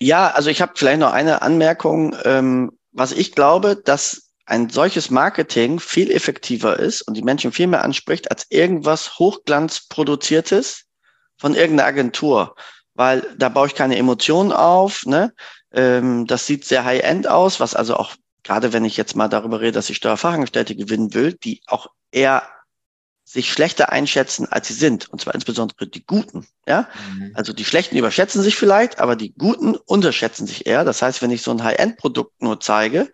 Ja, 0.00 0.28
also 0.30 0.50
ich 0.50 0.60
habe 0.60 0.72
vielleicht 0.74 1.00
noch 1.00 1.12
eine 1.12 1.42
Anmerkung, 1.42 2.16
ähm, 2.24 2.78
was 2.92 3.12
ich 3.12 3.32
glaube, 3.32 3.76
dass 3.76 4.32
ein 4.46 4.70
solches 4.70 5.10
Marketing 5.10 5.78
viel 5.78 6.10
effektiver 6.10 6.78
ist 6.78 7.02
und 7.02 7.14
die 7.14 7.22
Menschen 7.22 7.52
viel 7.52 7.66
mehr 7.66 7.84
anspricht 7.84 8.30
als 8.30 8.46
irgendwas 8.48 9.18
Hochglanzproduziertes 9.18 10.84
von 11.36 11.54
irgendeiner 11.54 11.88
Agentur 11.88 12.56
weil 12.98 13.24
da 13.38 13.48
baue 13.48 13.68
ich 13.68 13.76
keine 13.76 13.96
Emotionen 13.96 14.50
auf. 14.50 15.06
Ne? 15.06 15.32
Ähm, 15.72 16.26
das 16.26 16.48
sieht 16.48 16.64
sehr 16.64 16.84
high-end 16.84 17.28
aus, 17.28 17.60
was 17.60 17.76
also 17.76 17.96
auch, 17.96 18.16
gerade 18.42 18.72
wenn 18.72 18.84
ich 18.84 18.96
jetzt 18.96 19.14
mal 19.14 19.28
darüber 19.28 19.60
rede, 19.60 19.72
dass 19.72 19.88
ich 19.88 19.98
Steuerfachangestellte 19.98 20.74
gewinnen 20.74 21.14
will, 21.14 21.32
die 21.32 21.62
auch 21.68 21.86
eher 22.10 22.42
sich 23.24 23.52
schlechter 23.52 23.92
einschätzen, 23.92 24.50
als 24.50 24.66
sie 24.66 24.74
sind. 24.74 25.08
Und 25.10 25.20
zwar 25.20 25.36
insbesondere 25.36 25.86
die 25.86 26.04
Guten. 26.04 26.48
Ja? 26.66 26.88
Mhm. 27.12 27.30
Also 27.34 27.52
die 27.52 27.64
Schlechten 27.64 27.96
überschätzen 27.96 28.42
sich 28.42 28.56
vielleicht, 28.56 28.98
aber 28.98 29.14
die 29.14 29.32
Guten 29.32 29.76
unterschätzen 29.76 30.48
sich 30.48 30.66
eher. 30.66 30.84
Das 30.84 31.00
heißt, 31.00 31.22
wenn 31.22 31.30
ich 31.30 31.42
so 31.42 31.52
ein 31.52 31.62
High-End-Produkt 31.62 32.42
nur 32.42 32.58
zeige, 32.58 33.12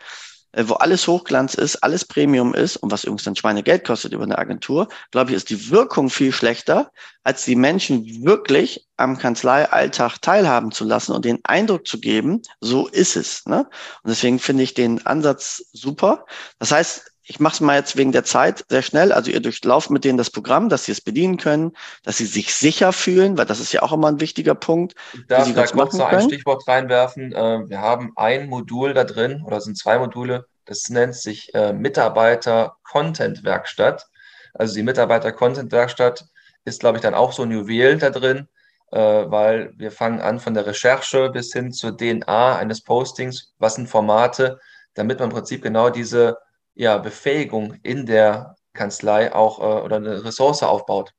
wo 0.56 0.74
alles 0.74 1.06
Hochglanz 1.06 1.54
ist, 1.54 1.76
alles 1.76 2.04
Premium 2.04 2.54
ist 2.54 2.76
und 2.76 2.90
was 2.90 3.04
übrigens 3.04 3.24
dann 3.24 3.36
Schweinegeld 3.36 3.84
kostet 3.84 4.12
über 4.12 4.24
eine 4.24 4.38
Agentur, 4.38 4.88
glaube 5.10 5.30
ich, 5.30 5.36
ist 5.36 5.50
die 5.50 5.70
Wirkung 5.70 6.10
viel 6.10 6.32
schlechter, 6.32 6.90
als 7.22 7.44
die 7.44 7.56
Menschen 7.56 8.24
wirklich 8.24 8.86
am 8.96 9.18
Kanzleialltag 9.18 10.18
teilhaben 10.20 10.70
zu 10.70 10.84
lassen 10.84 11.12
und 11.12 11.24
den 11.24 11.40
Eindruck 11.44 11.86
zu 11.86 11.98
geben, 11.98 12.42
so 12.60 12.86
ist 12.86 13.16
es. 13.16 13.44
Ne? 13.46 13.66
Und 14.02 14.10
deswegen 14.10 14.38
finde 14.38 14.62
ich 14.62 14.74
den 14.74 15.04
Ansatz 15.06 15.64
super. 15.72 16.26
Das 16.58 16.70
heißt, 16.70 17.13
ich 17.26 17.40
mache 17.40 17.54
es 17.54 17.60
mal 17.60 17.76
jetzt 17.76 17.96
wegen 17.96 18.12
der 18.12 18.24
Zeit 18.24 18.66
sehr 18.68 18.82
schnell. 18.82 19.10
Also 19.10 19.30
ihr 19.30 19.40
durchlauft 19.40 19.88
mit 19.90 20.04
denen 20.04 20.18
das 20.18 20.28
Programm, 20.30 20.68
dass 20.68 20.84
sie 20.84 20.92
es 20.92 21.00
bedienen 21.00 21.38
können, 21.38 21.72
dass 22.02 22.18
sie 22.18 22.26
sich 22.26 22.54
sicher 22.54 22.92
fühlen, 22.92 23.38
weil 23.38 23.46
das 23.46 23.60
ist 23.60 23.72
ja 23.72 23.80
auch 23.82 23.92
immer 23.92 24.08
ein 24.08 24.20
wichtiger 24.20 24.54
Punkt. 24.54 24.94
Ich 25.14 25.26
darf 25.26 25.50
da 25.52 25.66
kurz 25.66 25.94
noch 25.94 26.08
ein 26.08 26.20
Stichwort 26.20 26.68
reinwerfen. 26.68 27.32
Äh, 27.32 27.66
wir 27.68 27.80
haben 27.80 28.12
ein 28.16 28.46
Modul 28.48 28.92
da 28.92 29.04
drin 29.04 29.42
oder 29.44 29.62
sind 29.62 29.78
zwei 29.78 29.98
Module. 29.98 30.44
Das 30.66 30.90
nennt 30.90 31.14
sich 31.14 31.54
äh, 31.54 31.72
Mitarbeiter-Content-Werkstatt. 31.72 34.06
Also 34.52 34.74
die 34.74 34.82
Mitarbeiter-Content-Werkstatt 34.82 36.26
ist, 36.64 36.80
glaube 36.80 36.98
ich, 36.98 37.02
dann 37.02 37.14
auch 37.14 37.32
so 37.32 37.42
ein 37.42 37.50
Juwel 37.50 37.96
da 37.98 38.10
drin, 38.10 38.48
äh, 38.92 38.98
weil 38.98 39.72
wir 39.76 39.92
fangen 39.92 40.20
an 40.20 40.40
von 40.40 40.52
der 40.52 40.66
Recherche 40.66 41.30
bis 41.30 41.54
hin 41.54 41.72
zur 41.72 41.96
DNA 41.96 42.56
eines 42.56 42.82
Postings. 42.82 43.54
Was 43.58 43.76
sind 43.76 43.88
Formate, 43.88 44.60
damit 44.92 45.20
man 45.20 45.30
im 45.30 45.34
Prinzip 45.34 45.62
genau 45.62 45.88
diese 45.88 46.36
ja, 46.74 46.98
Befähigung 46.98 47.74
in 47.82 48.06
der 48.06 48.56
Kanzlei 48.72 49.34
auch 49.34 49.60
äh, 49.60 49.82
oder 49.82 49.96
eine 49.96 50.24
Ressource 50.24 50.62
aufbaut. 50.62 51.12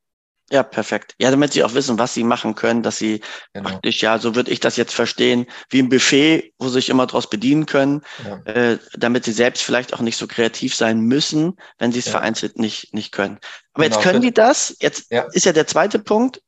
Ja, 0.51 0.61
perfekt. 0.61 1.15
Ja, 1.17 1.31
damit 1.31 1.53
sie 1.53 1.63
auch 1.63 1.73
wissen, 1.73 1.97
was 1.97 2.13
sie 2.13 2.23
machen 2.23 2.53
können, 2.53 2.83
dass 2.83 2.97
sie 2.97 3.21
genau. 3.53 3.69
praktisch, 3.69 4.03
ja, 4.03 4.19
so 4.19 4.35
würde 4.35 4.51
ich 4.51 4.59
das 4.59 4.77
jetzt 4.77 4.93
verstehen, 4.93 5.47
wie 5.69 5.81
ein 5.81 5.89
Buffet, 5.89 6.53
wo 6.59 6.67
sie 6.67 6.75
sich 6.75 6.89
immer 6.89 7.07
draus 7.07 7.27
bedienen 7.27 7.65
können, 7.65 8.03
ja. 8.23 8.53
äh, 8.53 8.77
damit 8.93 9.25
sie 9.25 9.31
selbst 9.31 9.63
vielleicht 9.63 9.95
auch 9.95 10.01
nicht 10.01 10.17
so 10.17 10.27
kreativ 10.27 10.75
sein 10.75 10.99
müssen, 11.01 11.57
wenn 11.79 11.91
sie 11.91 11.99
es 11.99 12.05
ja. 12.05 12.11
vereinzelt 12.11 12.59
nicht, 12.59 12.93
nicht 12.93 13.11
können. 13.11 13.39
Aber 13.73 13.85
genau. 13.85 13.95
jetzt 13.95 14.03
können 14.03 14.21
die 14.21 14.33
das. 14.33 14.75
Jetzt 14.79 15.11
ja. 15.11 15.23
ist 15.31 15.45
ja 15.45 15.53
der 15.53 15.65
zweite 15.65 15.97
Punkt. 15.97 16.43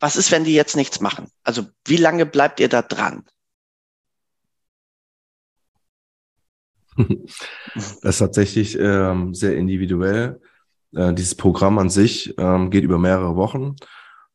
Was 0.00 0.16
ist, 0.16 0.32
wenn 0.32 0.44
die 0.44 0.54
jetzt 0.54 0.76
nichts 0.76 0.98
machen? 1.00 1.30
Also, 1.44 1.66
wie 1.86 1.98
lange 1.98 2.26
bleibt 2.26 2.58
ihr 2.58 2.68
da 2.68 2.82
dran? 2.82 3.26
Das 7.74 8.02
ist 8.02 8.18
tatsächlich 8.18 8.78
ähm, 8.78 9.34
sehr 9.34 9.56
individuell. 9.56 10.40
Äh, 10.94 11.14
dieses 11.14 11.34
Programm 11.34 11.78
an 11.78 11.90
sich 11.90 12.34
ähm, 12.38 12.70
geht 12.70 12.84
über 12.84 12.98
mehrere 12.98 13.36
Wochen. 13.36 13.76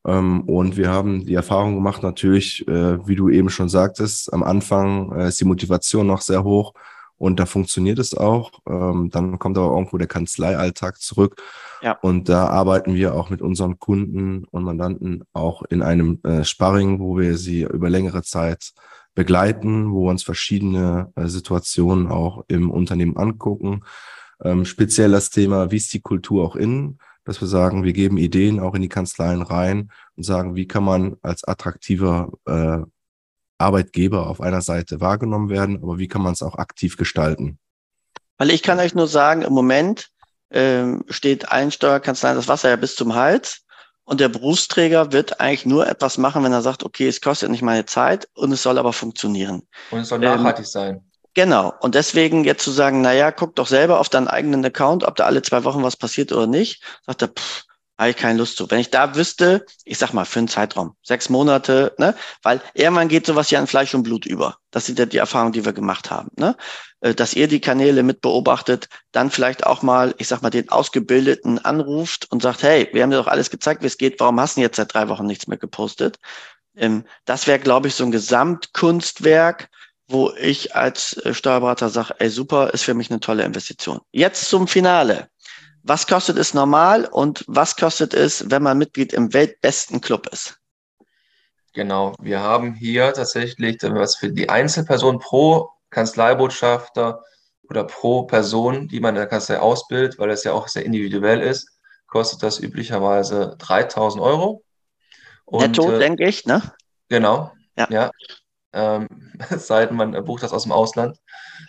Ähm, 0.05 0.41
und 0.41 0.77
wir 0.77 0.89
haben 0.89 1.25
die 1.25 1.33
Erfahrung 1.33 1.75
gemacht, 1.75 2.03
natürlich, 2.03 2.67
äh, 2.67 3.05
wie 3.07 3.15
du 3.15 3.29
eben 3.29 3.49
schon 3.49 3.69
sagtest, 3.69 4.31
am 4.31 4.43
Anfang 4.43 5.11
äh, 5.11 5.27
ist 5.27 5.39
die 5.41 5.45
Motivation 5.45 6.07
noch 6.07 6.21
sehr 6.21 6.43
hoch 6.43 6.73
und 7.17 7.39
da 7.39 7.45
funktioniert 7.45 7.97
es 7.99 8.15
auch. 8.15 8.51
Ähm, 8.67 9.09
dann 9.11 9.39
kommt 9.39 9.57
aber 9.57 9.73
irgendwo 9.73 9.97
der 9.97 10.07
Kanzleialltag 10.07 10.99
zurück. 10.99 11.41
Ja. 11.81 11.97
Und 12.01 12.29
da 12.29 12.47
arbeiten 12.47 12.93
wir 12.93 13.15
auch 13.15 13.29
mit 13.29 13.41
unseren 13.41 13.79
Kunden 13.79 14.45
und 14.51 14.63
Mandanten 14.63 15.23
auch 15.33 15.63
in 15.63 15.81
einem 15.81 16.19
äh, 16.23 16.43
Sparring, 16.43 16.99
wo 16.99 17.17
wir 17.17 17.37
sie 17.37 17.63
über 17.63 17.89
längere 17.89 18.23
Zeit 18.23 18.73
begleiten, 19.15 19.91
wo 19.91 20.05
wir 20.05 20.11
uns 20.11 20.23
verschiedene 20.23 21.11
äh, 21.15 21.27
Situationen 21.27 22.07
auch 22.07 22.43
im 22.47 22.69
Unternehmen 22.69 23.17
angucken. 23.17 23.83
Ähm, 24.43 24.65
speziell 24.65 25.11
das 25.11 25.29
Thema, 25.29 25.71
wie 25.71 25.77
ist 25.77 25.93
die 25.93 26.01
Kultur 26.01 26.43
auch 26.43 26.55
innen, 26.55 26.99
dass 27.23 27.41
wir 27.41 27.47
sagen, 27.47 27.83
wir 27.83 27.93
geben 27.93 28.17
Ideen 28.17 28.59
auch 28.59 28.75
in 28.75 28.81
die 28.81 28.89
Kanzleien 28.89 29.41
rein 29.41 29.89
und 30.15 30.23
sagen, 30.23 30.55
wie 30.55 30.67
kann 30.67 30.83
man 30.83 31.15
als 31.21 31.43
attraktiver 31.43 32.31
äh, 32.45 32.79
Arbeitgeber 33.57 34.27
auf 34.27 34.41
einer 34.41 34.61
Seite 34.61 34.99
wahrgenommen 34.99 35.49
werden, 35.49 35.81
aber 35.81 35.97
wie 35.97 36.07
kann 36.07 36.21
man 36.21 36.33
es 36.33 36.43
auch 36.43 36.55
aktiv 36.55 36.97
gestalten? 36.97 37.57
Weil 38.37 38.51
ich 38.51 38.63
kann 38.63 38.79
euch 38.79 38.93
nur 38.93 39.07
sagen, 39.07 39.41
im 39.43 39.53
Moment 39.53 40.09
ähm, 40.51 41.03
steht 41.09 41.49
allen 41.51 41.71
Steuerkanzleien 41.71 42.35
das 42.35 42.49
Wasser 42.49 42.69
ja 42.69 42.75
bis 42.75 42.95
zum 42.95 43.15
Hals. 43.15 43.64
Und 44.05 44.19
der 44.19 44.29
Berufsträger 44.29 45.11
wird 45.11 45.39
eigentlich 45.39 45.65
nur 45.65 45.87
etwas 45.87 46.17
machen, 46.17 46.43
wenn 46.43 46.53
er 46.53 46.61
sagt, 46.61 46.83
okay, 46.83 47.07
es 47.07 47.21
kostet 47.21 47.49
nicht 47.49 47.63
meine 47.63 47.85
Zeit 47.85 48.27
und 48.35 48.51
es 48.51 48.61
soll 48.61 48.77
aber 48.77 48.93
funktionieren. 48.93 49.63
Und 49.91 50.01
es 50.01 50.09
soll 50.09 50.19
nachhaltig 50.19 50.65
ähm, 50.65 50.71
sein. 50.71 51.11
Genau. 51.33 51.73
Und 51.81 51.95
deswegen 51.95 52.43
jetzt 52.45 52.63
zu 52.63 52.71
sagen, 52.71 53.01
na 53.01 53.13
ja, 53.13 53.31
guck 53.31 53.55
doch 53.55 53.67
selber 53.67 53.99
auf 53.99 54.09
deinen 54.09 54.27
eigenen 54.27 54.63
Account, 54.63 55.03
ob 55.03 55.15
da 55.15 55.25
alle 55.25 55.41
zwei 55.41 55.63
Wochen 55.63 55.83
was 55.83 55.97
passiert 55.97 56.31
oder 56.31 56.47
nicht, 56.47 56.81
sagt 57.05 57.23
er, 57.23 57.27
pff, 57.29 57.65
habe 57.97 58.09
ich 58.09 58.17
keine 58.17 58.37
Lust 58.37 58.57
zu. 58.57 58.69
Wenn 58.69 58.79
ich 58.79 58.89
da 58.89 59.15
wüsste, 59.15 59.65
ich 59.85 59.97
sag 59.97 60.13
mal 60.13 60.25
für 60.25 60.39
einen 60.39 60.47
Zeitraum, 60.47 60.95
sechs 61.01 61.29
Monate, 61.29 61.93
ne, 61.97 62.15
weil 62.41 62.61
irgendwann 62.73 63.07
geht 63.07 63.25
sowas 63.25 63.49
ja 63.51 63.59
in 63.59 63.67
Fleisch 63.67 63.93
und 63.95 64.03
Blut 64.03 64.25
über. 64.25 64.57
Das 64.71 64.85
sind 64.85 64.99
ja 64.99 65.05
die 65.05 65.17
Erfahrungen, 65.17 65.53
die 65.53 65.65
wir 65.65 65.73
gemacht 65.73 66.11
haben, 66.11 66.29
ne, 66.37 66.55
dass 67.13 67.33
ihr 67.33 67.47
die 67.47 67.61
Kanäle 67.61 68.01
mit 68.01 68.21
beobachtet, 68.21 68.89
dann 69.11 69.29
vielleicht 69.29 69.65
auch 69.65 69.81
mal, 69.81 70.15
ich 70.17 70.27
sag 70.27 70.41
mal, 70.41 70.49
den 70.49 70.69
Ausgebildeten 70.69 71.59
anruft 71.59 72.31
und 72.31 72.41
sagt, 72.41 72.63
hey, 72.63 72.89
wir 72.93 73.03
haben 73.03 73.11
dir 73.11 73.17
doch 73.17 73.27
alles 73.27 73.49
gezeigt, 73.49 73.83
wie 73.83 73.87
es 73.87 73.97
geht, 73.97 74.19
warum 74.19 74.39
hast 74.39 74.57
du 74.57 74.61
jetzt 74.61 74.77
seit 74.77 74.93
drei 74.93 75.07
Wochen 75.09 75.27
nichts 75.27 75.47
mehr 75.47 75.57
gepostet? 75.57 76.17
Ähm, 76.75 77.05
das 77.25 77.47
wäre, 77.47 77.59
glaube 77.59 77.87
ich, 77.89 77.95
so 77.95 78.05
ein 78.05 78.11
Gesamtkunstwerk, 78.11 79.69
wo 80.07 80.31
ich 80.39 80.75
als 80.75 81.13
äh, 81.17 81.33
Steuerberater 81.33 81.89
sage, 81.89 82.15
ey, 82.19 82.29
super, 82.29 82.73
ist 82.73 82.83
für 82.83 82.93
mich 82.93 83.11
eine 83.11 83.19
tolle 83.19 83.43
Investition. 83.43 83.99
Jetzt 84.11 84.49
zum 84.49 84.67
Finale. 84.67 85.29
Was 85.83 86.07
kostet 86.07 86.37
es 86.37 86.55
normal 86.55 87.05
und 87.05 87.43
was 87.47 87.75
kostet 87.75 88.15
es, 88.15 88.49
wenn 88.49 88.63
man 88.63 88.77
Mitglied 88.77 89.13
im 89.13 89.33
weltbesten 89.33 90.01
Club 90.01 90.27
ist? 90.31 90.57
Genau, 91.73 92.15
wir 92.19 92.39
haben 92.39 92.73
hier 92.73 93.13
tatsächlich 93.13 93.77
was 93.83 94.15
für 94.15 94.31
die 94.31 94.49
Einzelperson 94.49 95.19
pro 95.19 95.74
Kanzleibotschafter 95.95 97.23
oder 97.69 97.85
pro 97.85 98.23
Person, 98.23 98.89
die 98.89 98.99
man 98.99 99.15
in 99.15 99.19
der 99.19 99.27
Kanzlei 99.27 99.59
ausbildet, 99.59 100.19
weil 100.19 100.27
das 100.27 100.43
ja 100.43 100.51
auch 100.51 100.67
sehr 100.67 100.85
individuell 100.85 101.39
ist, 101.39 101.69
kostet 102.05 102.43
das 102.43 102.59
üblicherweise 102.59 103.55
3000 103.59 104.21
Euro. 104.21 104.61
Und, 105.45 105.61
Netto, 105.61 105.91
äh, 105.91 105.99
denke 105.99 106.27
ich, 106.27 106.45
ne? 106.45 106.61
Genau, 107.07 107.51
ja. 107.77 107.87
ja 107.89 108.11
ähm, 108.73 109.07
seit 109.57 109.93
man 109.93 110.11
bucht 110.25 110.43
das 110.43 110.51
aus 110.51 110.63
dem 110.63 110.73
Ausland. 110.73 111.17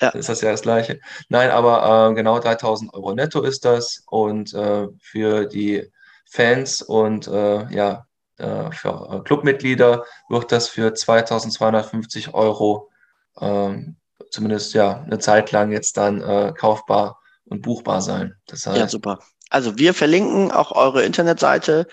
Ja. 0.01 0.09
Ist 0.09 0.29
das 0.29 0.41
ja 0.41 0.51
das 0.51 0.63
Gleiche. 0.63 1.01
Nein, 1.29 1.51
aber 1.51 2.11
äh, 2.11 2.15
genau 2.15 2.41
3000 2.41 2.93
Euro 2.93 3.15
netto 3.15 3.43
ist 3.43 3.65
das 3.65 4.03
und 4.07 4.53
äh, 4.55 4.89
für 5.01 5.47
die 5.47 5.91
Fans 6.29 6.83
und 6.83 7.29
äh, 7.29 7.73
ja, 7.73 8.07
äh, 8.39 8.73
für 8.73 9.09
äh, 9.13 9.21
Clubmitglieder 9.23 10.05
wird 10.29 10.51
das 10.51 10.69
für 10.69 10.93
2250 10.93 12.35
Euro 12.35 12.91
ähm, 13.41 13.97
zumindest 14.31 14.75
ja 14.75 15.03
eine 15.05 15.19
Zeit 15.19 15.53
lang 15.53 15.73
jetzt 15.73 15.97
dann 15.97 16.21
äh, 16.21 16.53
kaufbar 16.57 17.21
und 17.45 17.63
buchbar 17.63 18.03
sein. 18.03 18.35
Das 18.47 18.67
heißt, 18.67 18.79
ja, 18.79 18.89
super. 18.89 19.19
Also 19.51 19.79
wir 19.79 19.95
verlinken 19.95 20.51
auch 20.51 20.73
eure 20.73 21.05
Internetseite 21.05 21.87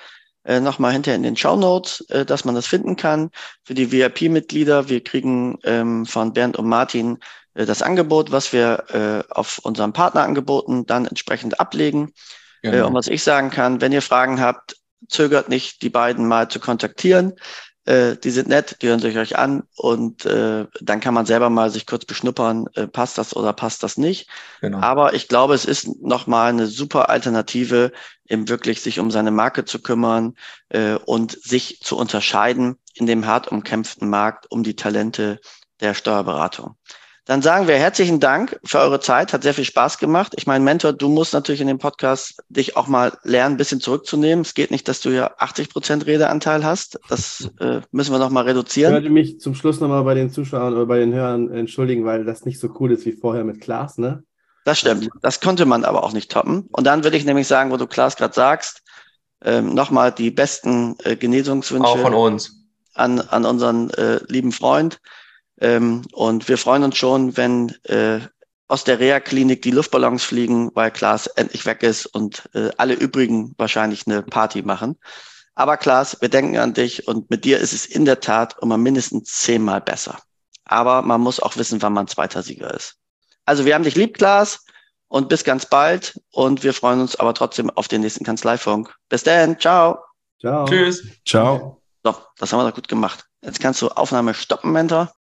äh, 0.46 0.60
nochmal 0.60 0.92
hinterher 0.92 1.16
in 1.16 1.24
den 1.24 1.38
Show 1.38 1.56
Notes, 1.56 2.02
äh, 2.10 2.26
dass 2.26 2.46
man 2.46 2.56
das 2.56 2.68
finden 2.68 2.96
kann. 2.96 3.30
Für 3.64 3.74
die 3.74 3.92
VIP-Mitglieder, 3.92 4.90
wir 4.90 5.04
kriegen 5.04 5.58
ähm, 5.64 6.06
von 6.06 6.34
Bernd 6.34 6.58
und 6.58 6.68
Martin 6.68 7.20
äh, 7.54 7.66
das 7.66 7.82
Angebot, 7.82 8.32
was 8.32 8.52
wir 8.52 8.84
äh, 8.90 9.34
auf 9.34 9.60
unserem 9.64 9.94
Partnerangeboten 9.94 10.86
dann 10.86 11.06
entsprechend 11.06 11.60
ablegen. 11.60 12.14
Äh, 12.62 12.72
genau. 12.72 12.78
Äh, 12.78 12.88
und 12.88 12.94
was 12.94 13.08
ich 13.08 13.24
sagen 13.24 13.52
kann, 13.52 13.82
wenn 13.82 13.92
ihr 13.92 14.02
Fragen 14.02 14.42
habt, 14.42 14.76
zögert 15.08 15.50
nicht, 15.50 15.82
die 15.82 15.90
beiden 15.90 16.28
mal 16.28 16.50
zu 16.50 16.60
kontaktieren. 16.60 17.34
Äh, 17.86 18.16
die 18.16 18.32
sind 18.32 18.48
nett, 18.48 18.78
die 18.82 18.88
hören 18.88 19.00
sich 19.00 19.18
euch 19.18 19.38
an 19.38 19.64
und 19.76 20.26
äh, 20.26 20.68
dann 20.80 21.00
kann 21.02 21.14
man 21.14 21.26
selber 21.26 21.50
mal 21.50 21.70
sich 21.70 21.86
kurz 21.86 22.06
beschnuppern, 22.06 22.68
äh, 22.76 22.88
passt 22.88 23.18
das 23.18 23.36
oder 23.36 23.52
passt 23.52 23.84
das 23.84 23.98
nicht. 23.98 24.30
Genau. 24.62 24.80
Aber 24.80 25.14
ich 25.14 25.28
glaube, 25.28 25.54
es 25.54 25.66
ist 25.66 26.02
nochmal 26.02 26.50
eine 26.50 26.68
super 26.68 27.10
Alternative, 27.10 27.92
eben 28.26 28.48
wirklich 28.48 28.82
sich 28.82 29.00
um 29.00 29.12
seine 29.12 29.32
Marke 29.32 29.66
zu 29.66 29.82
kümmern 29.82 30.36
äh, 30.70 30.96
und 30.96 31.32
sich 31.44 31.82
zu 31.82 31.98
unterscheiden 31.98 32.78
in 32.94 33.06
dem 33.06 33.26
hart 33.26 33.50
umkämpften 33.50 34.10
Markt 34.10 34.50
um 34.50 34.64
die 34.64 34.78
Talente 34.78 35.42
der 35.82 35.94
Steuerberatung. 35.94 36.76
Dann 37.26 37.42
sagen 37.42 37.68
wir 37.68 37.76
herzlichen 37.76 38.20
Dank 38.20 38.60
für 38.66 38.80
eure 38.80 39.00
Zeit. 39.00 39.32
Hat 39.32 39.44
sehr 39.44 39.54
viel 39.54 39.64
Spaß 39.64 39.98
gemacht. 39.98 40.34
Ich 40.36 40.46
meine, 40.46 40.64
Mentor, 40.64 40.92
du 40.92 41.08
musst 41.08 41.34
natürlich 41.34 41.62
in 41.62 41.68
dem 41.68 41.78
Podcast 41.78 42.44
dich 42.50 42.76
auch 42.76 42.88
mal 42.88 43.18
lernen, 43.24 43.56
ein 43.56 43.58
bisschen 43.58 43.80
zurückzunehmen. 43.80 44.42
Es 44.42 44.54
geht 44.54 44.72
nicht, 44.72 44.90
dass 44.90 45.00
du 45.00 45.10
ja 45.10 45.32
80 45.38 45.70
Prozent 45.70 46.06
Redeanteil 46.06 46.66
hast. 46.66 47.00
Das 47.08 47.50
äh, 47.62 47.80
müssen 47.92 48.12
wir 48.12 48.20
noch 48.20 48.30
mal 48.30 48.44
reduzieren. 48.44 48.94
Ich 48.94 49.02
würde 49.04 49.10
mich 49.10 49.40
zum 49.40 49.56
Schluss 49.56 49.80
noch 49.80 49.88
mal 49.88 50.04
bei 50.04 50.16
den 50.16 50.32
Zuschauern 50.32 50.74
oder 50.74 50.86
bei 50.86 51.00
den 51.00 51.14
Hörern 51.14 51.50
entschuldigen, 51.50 52.04
weil 52.04 52.26
das 52.26 52.44
nicht 52.44 52.60
so 52.60 52.70
cool 52.80 52.92
ist 52.92 53.06
wie 53.06 53.14
vorher 53.14 53.46
mit 53.46 53.62
Klaas, 53.62 53.98
ne? 53.98 54.24
Das 54.66 54.80
stimmt. 54.80 55.10
Das 55.22 55.40
konnte 55.40 55.66
man 55.66 55.86
aber 55.86 56.04
auch 56.04 56.14
nicht 56.14 56.32
toppen. 56.32 56.68
Und 56.72 56.86
dann 56.86 57.06
würde 57.06 57.18
ich 57.18 57.26
nämlich 57.26 57.48
sagen, 57.48 57.72
wo 57.72 57.78
du 57.78 57.88
Klaas 57.88 58.18
gerade 58.18 58.34
sagst, 58.34 58.82
ähm, 59.44 59.74
nochmal 59.74 60.12
die 60.12 60.32
besten 60.32 60.96
äh, 61.04 61.16
Genesungswünsche. 61.16 61.88
Auch 61.88 62.00
von 62.00 62.14
uns. 62.14 62.60
An, 62.94 63.20
an 63.22 63.46
unseren 63.46 63.90
äh, 63.92 64.20
lieben 64.28 64.52
Freund. 64.52 65.00
Ähm, 65.64 66.02
und 66.12 66.50
wir 66.50 66.58
freuen 66.58 66.84
uns 66.84 66.98
schon, 66.98 67.36
wenn 67.38 67.70
äh, 67.86 68.20
aus 68.68 68.84
der 68.84 69.00
Reha-Klinik 69.00 69.62
die 69.62 69.72
Luftballons 69.72 70.24
fliegen, 70.24 70.72
weil 70.74 70.92
Klaas 70.92 71.28
endlich 71.28 71.66
weg 71.66 71.84
ist 71.84 72.06
und 72.06 72.50
äh, 72.54 72.70
alle 72.78 72.94
übrigen 72.94 73.56
wahrscheinlich 73.58 74.06
eine 74.06 74.22
Party 74.22 74.62
machen. 74.62 75.00
Aber 75.56 75.78
Klaas, 75.78 76.20
wir 76.20 76.30
denken 76.30 76.58
an 76.58 76.74
dich 76.74 77.08
und 77.08 77.30
mit 77.30 77.46
dir 77.46 77.60
ist 77.60 77.72
es 77.72 77.86
in 77.86 78.04
der 78.04 78.20
Tat 78.20 78.58
immer 78.62 78.78
mindestens 78.78 79.32
zehnmal 79.40 79.80
besser. 79.80 80.20
Aber 80.66 81.02
man 81.02 81.22
muss 81.22 81.40
auch 81.40 81.56
wissen, 81.56 81.82
wann 81.82 81.94
man 81.94 82.08
zweiter 82.08 82.44
Sieger 82.44 82.74
ist. 82.74 82.96
Also 83.46 83.64
wir 83.64 83.76
haben 83.76 83.84
dich 83.84 83.96
lieb, 83.96 84.18
Klaas, 84.18 84.66
und 85.08 85.30
bis 85.30 85.44
ganz 85.44 85.66
bald. 85.66 86.20
Und 86.32 86.64
wir 86.64 86.74
freuen 86.74 87.00
uns 87.00 87.16
aber 87.16 87.34
trotzdem 87.34 87.70
auf 87.70 87.88
den 87.88 88.02
nächsten 88.02 88.26
Kanzleifunk. 88.26 88.94
Bis 89.08 89.24
dann, 89.24 89.60
ciao. 89.60 90.00
Ciao. 90.40 90.66
Tschüss. 90.66 91.06
Ciao. 91.26 91.82
So, 92.04 92.16
das 92.38 92.52
haben 92.52 92.60
wir 92.60 92.68
doch 92.70 92.76
gut 92.76 92.88
gemacht. 92.88 93.26
Jetzt 93.42 93.60
kannst 93.60 93.82
du 93.82 93.90
Aufnahme 93.90 94.34
stoppen, 94.34 94.72
Mentor. 94.72 95.14